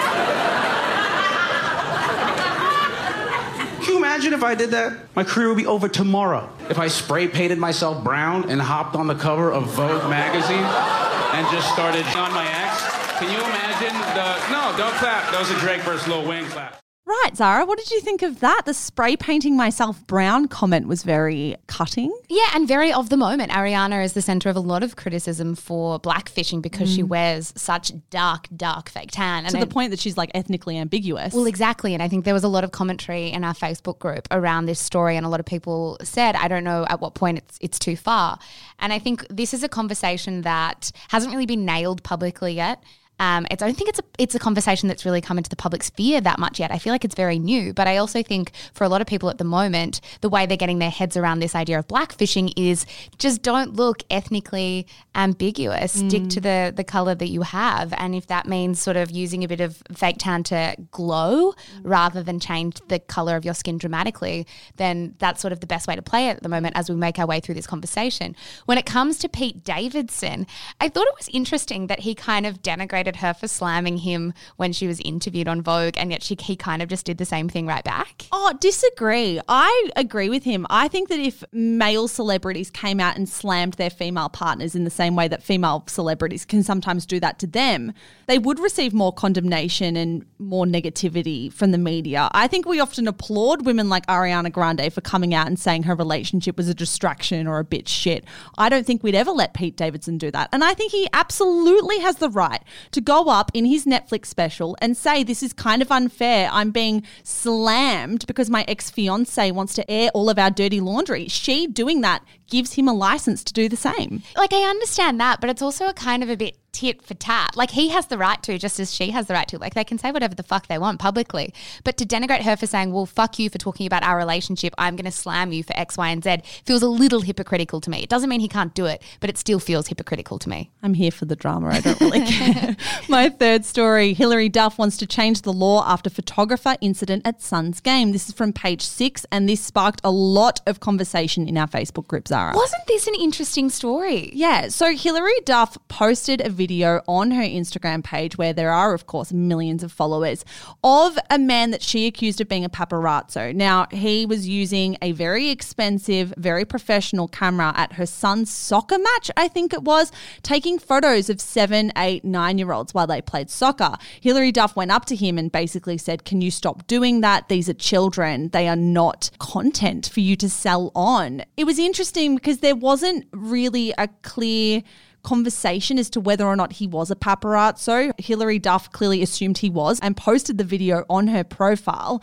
Can 3.82 3.94
you 3.94 4.00
imagine 4.12 4.34
if 4.34 4.44
I 4.44 4.54
did 4.54 4.70
that? 4.72 4.92
My 5.16 5.24
career 5.24 5.48
would 5.48 5.56
be 5.56 5.64
over 5.64 5.88
tomorrow. 5.88 6.50
If 6.68 6.78
I 6.78 6.88
spray 6.88 7.28
painted 7.28 7.56
myself 7.56 8.04
brown 8.04 8.50
and 8.50 8.60
hopped 8.60 8.94
on 8.94 9.06
the 9.06 9.14
cover 9.14 9.50
of 9.50 9.68
Vogue 9.68 10.10
magazine 10.10 10.58
and 10.58 11.46
just 11.50 11.72
started 11.72 12.04
on 12.14 12.30
my 12.34 12.46
ex. 12.46 12.82
Can 13.18 13.30
you 13.30 13.38
imagine 13.38 13.94
the. 14.12 14.52
No, 14.52 14.76
don't 14.76 14.94
clap. 14.96 15.32
That 15.32 15.38
was 15.38 15.50
a 15.50 15.58
Drake 15.60 15.80
versus 15.80 16.06
Lil 16.06 16.28
Wayne 16.28 16.44
clap. 16.44 16.81
Right, 17.12 17.36
Zara, 17.36 17.66
what 17.66 17.78
did 17.78 17.90
you 17.90 18.00
think 18.00 18.22
of 18.22 18.40
that? 18.40 18.62
The 18.64 18.72
spray 18.72 19.16
painting 19.16 19.54
myself 19.54 20.04
brown 20.06 20.48
comment 20.48 20.88
was 20.88 21.02
very 21.02 21.56
cutting. 21.66 22.10
Yeah, 22.30 22.48
and 22.54 22.66
very 22.66 22.90
of 22.90 23.10
the 23.10 23.18
moment. 23.18 23.52
Ariana 23.52 24.02
is 24.02 24.14
the 24.14 24.22
center 24.22 24.48
of 24.48 24.56
a 24.56 24.60
lot 24.60 24.82
of 24.82 24.96
criticism 24.96 25.54
for 25.54 26.00
blackfishing 26.00 26.62
because 26.62 26.90
she 26.90 27.02
mm. 27.02 27.08
wears 27.08 27.52
such 27.54 27.92
dark, 28.08 28.48
dark 28.56 28.88
fake 28.88 29.10
tan. 29.12 29.44
And 29.44 29.52
To 29.52 29.60
the 29.60 29.66
I- 29.66 29.68
point 29.68 29.90
that 29.90 30.00
she's 30.00 30.16
like 30.16 30.30
ethnically 30.34 30.78
ambiguous. 30.78 31.34
Well, 31.34 31.44
exactly. 31.44 31.92
And 31.92 32.02
I 32.02 32.08
think 32.08 32.24
there 32.24 32.32
was 32.32 32.44
a 32.44 32.48
lot 32.48 32.64
of 32.64 32.72
commentary 32.72 33.28
in 33.30 33.44
our 33.44 33.54
Facebook 33.54 33.98
group 33.98 34.26
around 34.30 34.64
this 34.64 34.80
story, 34.80 35.18
and 35.18 35.26
a 35.26 35.28
lot 35.28 35.38
of 35.38 35.44
people 35.44 35.98
said, 36.02 36.34
I 36.34 36.48
don't 36.48 36.64
know 36.64 36.86
at 36.88 37.02
what 37.02 37.12
point 37.12 37.38
it's, 37.38 37.58
it's 37.60 37.78
too 37.78 37.94
far. 37.94 38.38
And 38.78 38.90
I 38.90 38.98
think 38.98 39.26
this 39.28 39.52
is 39.52 39.62
a 39.62 39.68
conversation 39.68 40.42
that 40.42 40.90
hasn't 41.08 41.34
really 41.34 41.46
been 41.46 41.66
nailed 41.66 42.02
publicly 42.02 42.54
yet. 42.54 42.82
Um, 43.22 43.46
it's, 43.52 43.62
I 43.62 43.66
don't 43.66 43.76
think 43.76 43.88
it's 43.88 44.00
a, 44.00 44.04
it's 44.18 44.34
a 44.34 44.40
conversation 44.40 44.88
that's 44.88 45.04
really 45.04 45.20
come 45.20 45.38
into 45.38 45.48
the 45.48 45.54
public 45.54 45.84
sphere 45.84 46.20
that 46.20 46.40
much 46.40 46.58
yet. 46.58 46.72
I 46.72 46.78
feel 46.78 46.92
like 46.92 47.04
it's 47.04 47.14
very 47.14 47.38
new, 47.38 47.72
but 47.72 47.86
I 47.86 47.98
also 47.98 48.20
think 48.20 48.50
for 48.74 48.82
a 48.82 48.88
lot 48.88 49.00
of 49.00 49.06
people 49.06 49.30
at 49.30 49.38
the 49.38 49.44
moment, 49.44 50.00
the 50.22 50.28
way 50.28 50.44
they're 50.44 50.56
getting 50.56 50.80
their 50.80 50.90
heads 50.90 51.16
around 51.16 51.38
this 51.38 51.54
idea 51.54 51.78
of 51.78 51.86
blackfishing 51.86 52.52
is 52.56 52.84
just 53.18 53.42
don't 53.42 53.74
look 53.74 54.02
ethnically 54.10 54.88
ambiguous. 55.14 55.92
Stick 55.92 56.28
to 56.30 56.40
the 56.40 56.72
the 56.74 56.82
color 56.82 57.14
that 57.14 57.28
you 57.28 57.42
have, 57.42 57.92
and 57.96 58.16
if 58.16 58.26
that 58.26 58.48
means 58.48 58.82
sort 58.82 58.96
of 58.96 59.12
using 59.12 59.44
a 59.44 59.48
bit 59.48 59.60
of 59.60 59.80
fake 59.94 60.16
tan 60.18 60.42
to 60.42 60.74
glow 60.90 61.54
rather 61.82 62.24
than 62.24 62.40
change 62.40 62.80
the 62.88 62.98
color 62.98 63.36
of 63.36 63.44
your 63.44 63.54
skin 63.54 63.78
dramatically, 63.78 64.48
then 64.78 65.14
that's 65.18 65.40
sort 65.40 65.52
of 65.52 65.60
the 65.60 65.66
best 65.68 65.86
way 65.86 65.94
to 65.94 66.02
play 66.02 66.28
it 66.28 66.38
at 66.38 66.42
the 66.42 66.48
moment 66.48 66.76
as 66.76 66.90
we 66.90 66.96
make 66.96 67.20
our 67.20 67.26
way 67.26 67.38
through 67.38 67.54
this 67.54 67.68
conversation. 67.68 68.34
When 68.66 68.78
it 68.78 68.86
comes 68.86 69.18
to 69.18 69.28
Pete 69.28 69.62
Davidson, 69.62 70.48
I 70.80 70.88
thought 70.88 71.06
it 71.06 71.14
was 71.16 71.28
interesting 71.32 71.86
that 71.86 72.00
he 72.00 72.16
kind 72.16 72.46
of 72.46 72.62
denigrated 72.62 73.11
her 73.16 73.34
for 73.34 73.48
slamming 73.48 73.98
him 73.98 74.34
when 74.56 74.72
she 74.72 74.86
was 74.86 75.00
interviewed 75.00 75.48
on 75.48 75.62
Vogue, 75.62 75.94
and 75.96 76.10
yet 76.10 76.22
she 76.22 76.36
he 76.40 76.56
kind 76.56 76.82
of 76.82 76.88
just 76.88 77.06
did 77.06 77.18
the 77.18 77.24
same 77.24 77.48
thing 77.48 77.66
right 77.66 77.84
back. 77.84 78.26
Oh, 78.32 78.52
disagree. 78.60 79.40
I 79.48 79.90
agree 79.96 80.28
with 80.28 80.44
him. 80.44 80.66
I 80.70 80.88
think 80.88 81.08
that 81.08 81.20
if 81.20 81.44
male 81.52 82.08
celebrities 82.08 82.70
came 82.70 83.00
out 83.00 83.16
and 83.16 83.28
slammed 83.28 83.74
their 83.74 83.90
female 83.90 84.28
partners 84.28 84.74
in 84.74 84.84
the 84.84 84.90
same 84.90 85.14
way 85.14 85.28
that 85.28 85.42
female 85.42 85.84
celebrities 85.86 86.44
can 86.44 86.62
sometimes 86.62 87.06
do 87.06 87.20
that 87.20 87.38
to 87.40 87.46
them, 87.46 87.92
they 88.26 88.38
would 88.38 88.58
receive 88.58 88.92
more 88.92 89.12
condemnation 89.12 89.96
and 89.96 90.24
more 90.38 90.64
negativity 90.64 91.52
from 91.52 91.70
the 91.70 91.78
media. 91.78 92.28
I 92.32 92.46
think 92.46 92.66
we 92.66 92.80
often 92.80 93.06
applaud 93.06 93.66
women 93.66 93.88
like 93.88 94.06
Ariana 94.06 94.50
Grande 94.50 94.92
for 94.92 95.00
coming 95.00 95.34
out 95.34 95.46
and 95.46 95.58
saying 95.58 95.84
her 95.84 95.94
relationship 95.94 96.56
was 96.56 96.68
a 96.68 96.74
distraction 96.74 97.46
or 97.46 97.58
a 97.58 97.64
bitch 97.64 97.88
shit. 97.88 98.24
I 98.58 98.68
don't 98.68 98.86
think 98.86 99.02
we'd 99.02 99.14
ever 99.14 99.30
let 99.30 99.54
Pete 99.54 99.76
Davidson 99.76 100.18
do 100.18 100.30
that. 100.30 100.48
And 100.52 100.64
I 100.64 100.74
think 100.74 100.92
he 100.92 101.08
absolutely 101.12 102.00
has 102.00 102.16
the 102.16 102.30
right 102.30 102.62
to 102.92 103.00
go 103.00 103.28
up 103.28 103.50
in 103.54 103.64
his 103.64 103.84
Netflix 103.84 104.26
special 104.26 104.76
and 104.80 104.96
say, 104.96 105.22
This 105.22 105.42
is 105.42 105.52
kind 105.52 105.82
of 105.82 105.90
unfair. 105.90 106.48
I'm 106.52 106.70
being 106.70 107.02
slammed 107.24 108.26
because 108.26 108.48
my 108.48 108.64
ex 108.68 108.90
fiance 108.90 109.50
wants 109.50 109.74
to 109.74 109.90
air 109.90 110.10
all 110.14 110.30
of 110.30 110.38
our 110.38 110.50
dirty 110.50 110.80
laundry. 110.80 111.28
She 111.28 111.66
doing 111.66 112.00
that 112.02 112.24
gives 112.48 112.74
him 112.74 112.88
a 112.88 112.92
license 112.92 113.42
to 113.44 113.52
do 113.52 113.68
the 113.68 113.76
same. 113.76 114.22
Like 114.36 114.52
I 114.52 114.62
understand 114.68 115.18
that, 115.20 115.40
but 115.40 115.50
it's 115.50 115.62
also 115.62 115.86
a 115.88 115.94
kind 115.94 116.22
of 116.22 116.30
a 116.30 116.36
bit 116.36 116.56
tit 116.72 117.02
for 117.02 117.14
tat. 117.14 117.56
Like 117.56 117.70
he 117.70 117.90
has 117.90 118.06
the 118.06 118.18
right 118.18 118.42
to, 118.44 118.58
just 118.58 118.80
as 118.80 118.92
she 118.92 119.10
has 119.10 119.26
the 119.26 119.34
right 119.34 119.46
to. 119.48 119.58
Like 119.58 119.74
they 119.74 119.84
can 119.84 119.98
say 119.98 120.10
whatever 120.10 120.34
the 120.34 120.42
fuck 120.42 120.66
they 120.66 120.78
want 120.78 120.98
publicly. 120.98 121.52
But 121.84 121.96
to 121.98 122.06
denigrate 122.06 122.42
her 122.42 122.56
for 122.56 122.66
saying, 122.66 122.92
well, 122.92 123.06
fuck 123.06 123.38
you 123.38 123.50
for 123.50 123.58
talking 123.58 123.86
about 123.86 124.02
our 124.02 124.16
relationship, 124.16 124.74
I'm 124.78 124.96
going 124.96 125.04
to 125.04 125.12
slam 125.12 125.52
you 125.52 125.62
for 125.62 125.76
X, 125.76 125.96
Y, 125.96 126.08
and 126.08 126.24
Z 126.24 126.38
feels 126.64 126.82
a 126.82 126.88
little 126.88 127.20
hypocritical 127.20 127.80
to 127.82 127.90
me. 127.90 128.02
It 128.02 128.08
doesn't 128.08 128.28
mean 128.28 128.40
he 128.40 128.48
can't 128.48 128.74
do 128.74 128.86
it, 128.86 129.02
but 129.20 129.30
it 129.30 129.38
still 129.38 129.60
feels 129.60 129.88
hypocritical 129.88 130.38
to 130.40 130.48
me. 130.48 130.70
I'm 130.82 130.94
here 130.94 131.10
for 131.10 131.26
the 131.26 131.36
drama. 131.36 131.68
I 131.68 131.80
don't 131.80 132.00
really 132.00 132.24
care. 132.26 132.76
My 133.08 133.28
third 133.28 133.64
story 133.64 134.14
Hilary 134.14 134.48
Duff 134.48 134.78
wants 134.78 134.96
to 134.98 135.06
change 135.06 135.42
the 135.42 135.52
law 135.52 135.84
after 135.86 136.10
photographer 136.10 136.76
incident 136.80 137.26
at 137.26 137.42
son's 137.42 137.80
game. 137.80 138.12
This 138.12 138.28
is 138.28 138.34
from 138.34 138.52
page 138.52 138.82
six, 138.82 139.26
and 139.30 139.48
this 139.48 139.60
sparked 139.60 140.00
a 140.02 140.10
lot 140.10 140.60
of 140.66 140.80
conversation 140.80 141.46
in 141.48 141.58
our 141.58 141.68
Facebook 141.68 142.06
group, 142.08 142.28
Zara. 142.28 142.54
Wasn't 142.54 142.86
this 142.86 143.06
an 143.06 143.14
interesting 143.14 143.70
story? 143.70 144.30
Yeah, 144.34 144.68
so 144.68 144.94
Hilary 144.96 145.40
Duff 145.44 145.76
posted 145.88 146.40
a 146.40 146.48
video 146.48 146.61
on 146.70 147.30
her 147.30 147.42
Instagram 147.42 148.04
page 148.04 148.38
where 148.38 148.52
there 148.52 148.70
are, 148.70 148.94
of 148.94 149.06
course, 149.06 149.32
millions 149.32 149.82
of 149.82 149.92
followers 149.92 150.44
of 150.84 151.18
a 151.30 151.38
man 151.38 151.70
that 151.70 151.82
she 151.82 152.06
accused 152.06 152.40
of 152.40 152.48
being 152.48 152.64
a 152.64 152.70
paparazzo. 152.70 153.54
Now, 153.54 153.86
he 153.90 154.26
was 154.26 154.48
using 154.48 154.96
a 155.02 155.12
very 155.12 155.50
expensive, 155.50 156.32
very 156.36 156.64
professional 156.64 157.28
camera 157.28 157.72
at 157.76 157.94
her 157.94 158.06
son's 158.06 158.50
soccer 158.50 158.98
match, 158.98 159.30
I 159.36 159.48
think 159.48 159.72
it 159.72 159.82
was, 159.82 160.12
taking 160.42 160.78
photos 160.78 161.28
of 161.28 161.40
seven, 161.40 161.92
eight, 161.96 162.24
nine 162.24 162.58
year 162.58 162.72
olds 162.72 162.94
while 162.94 163.06
they 163.06 163.22
played 163.22 163.50
soccer. 163.50 163.96
Hilary 164.20 164.52
Duff 164.52 164.76
went 164.76 164.90
up 164.90 165.04
to 165.06 165.16
him 165.16 165.38
and 165.38 165.50
basically 165.50 165.98
said, 165.98 166.24
Can 166.24 166.40
you 166.40 166.50
stop 166.50 166.86
doing 166.86 167.20
that? 167.20 167.48
These 167.48 167.68
are 167.68 167.74
children. 167.74 168.48
They 168.50 168.68
are 168.68 168.76
not 168.76 169.30
content 169.38 170.08
for 170.12 170.20
you 170.20 170.36
to 170.36 170.48
sell 170.48 170.92
on. 170.94 171.44
It 171.56 171.64
was 171.64 171.78
interesting 171.78 172.34
because 172.34 172.58
there 172.58 172.76
wasn't 172.76 173.26
really 173.32 173.92
a 173.98 174.08
clear 174.22 174.82
conversation 175.22 175.98
as 175.98 176.10
to 176.10 176.20
whether 176.20 176.44
or 176.46 176.56
not 176.56 176.74
he 176.74 176.86
was 176.86 177.10
a 177.10 177.16
paparazzo. 177.16 178.12
Hilary 178.18 178.58
Duff 178.58 178.90
clearly 178.92 179.22
assumed 179.22 179.58
he 179.58 179.70
was 179.70 180.00
and 180.00 180.16
posted 180.16 180.58
the 180.58 180.64
video 180.64 181.04
on 181.08 181.28
her 181.28 181.44
profile. 181.44 182.22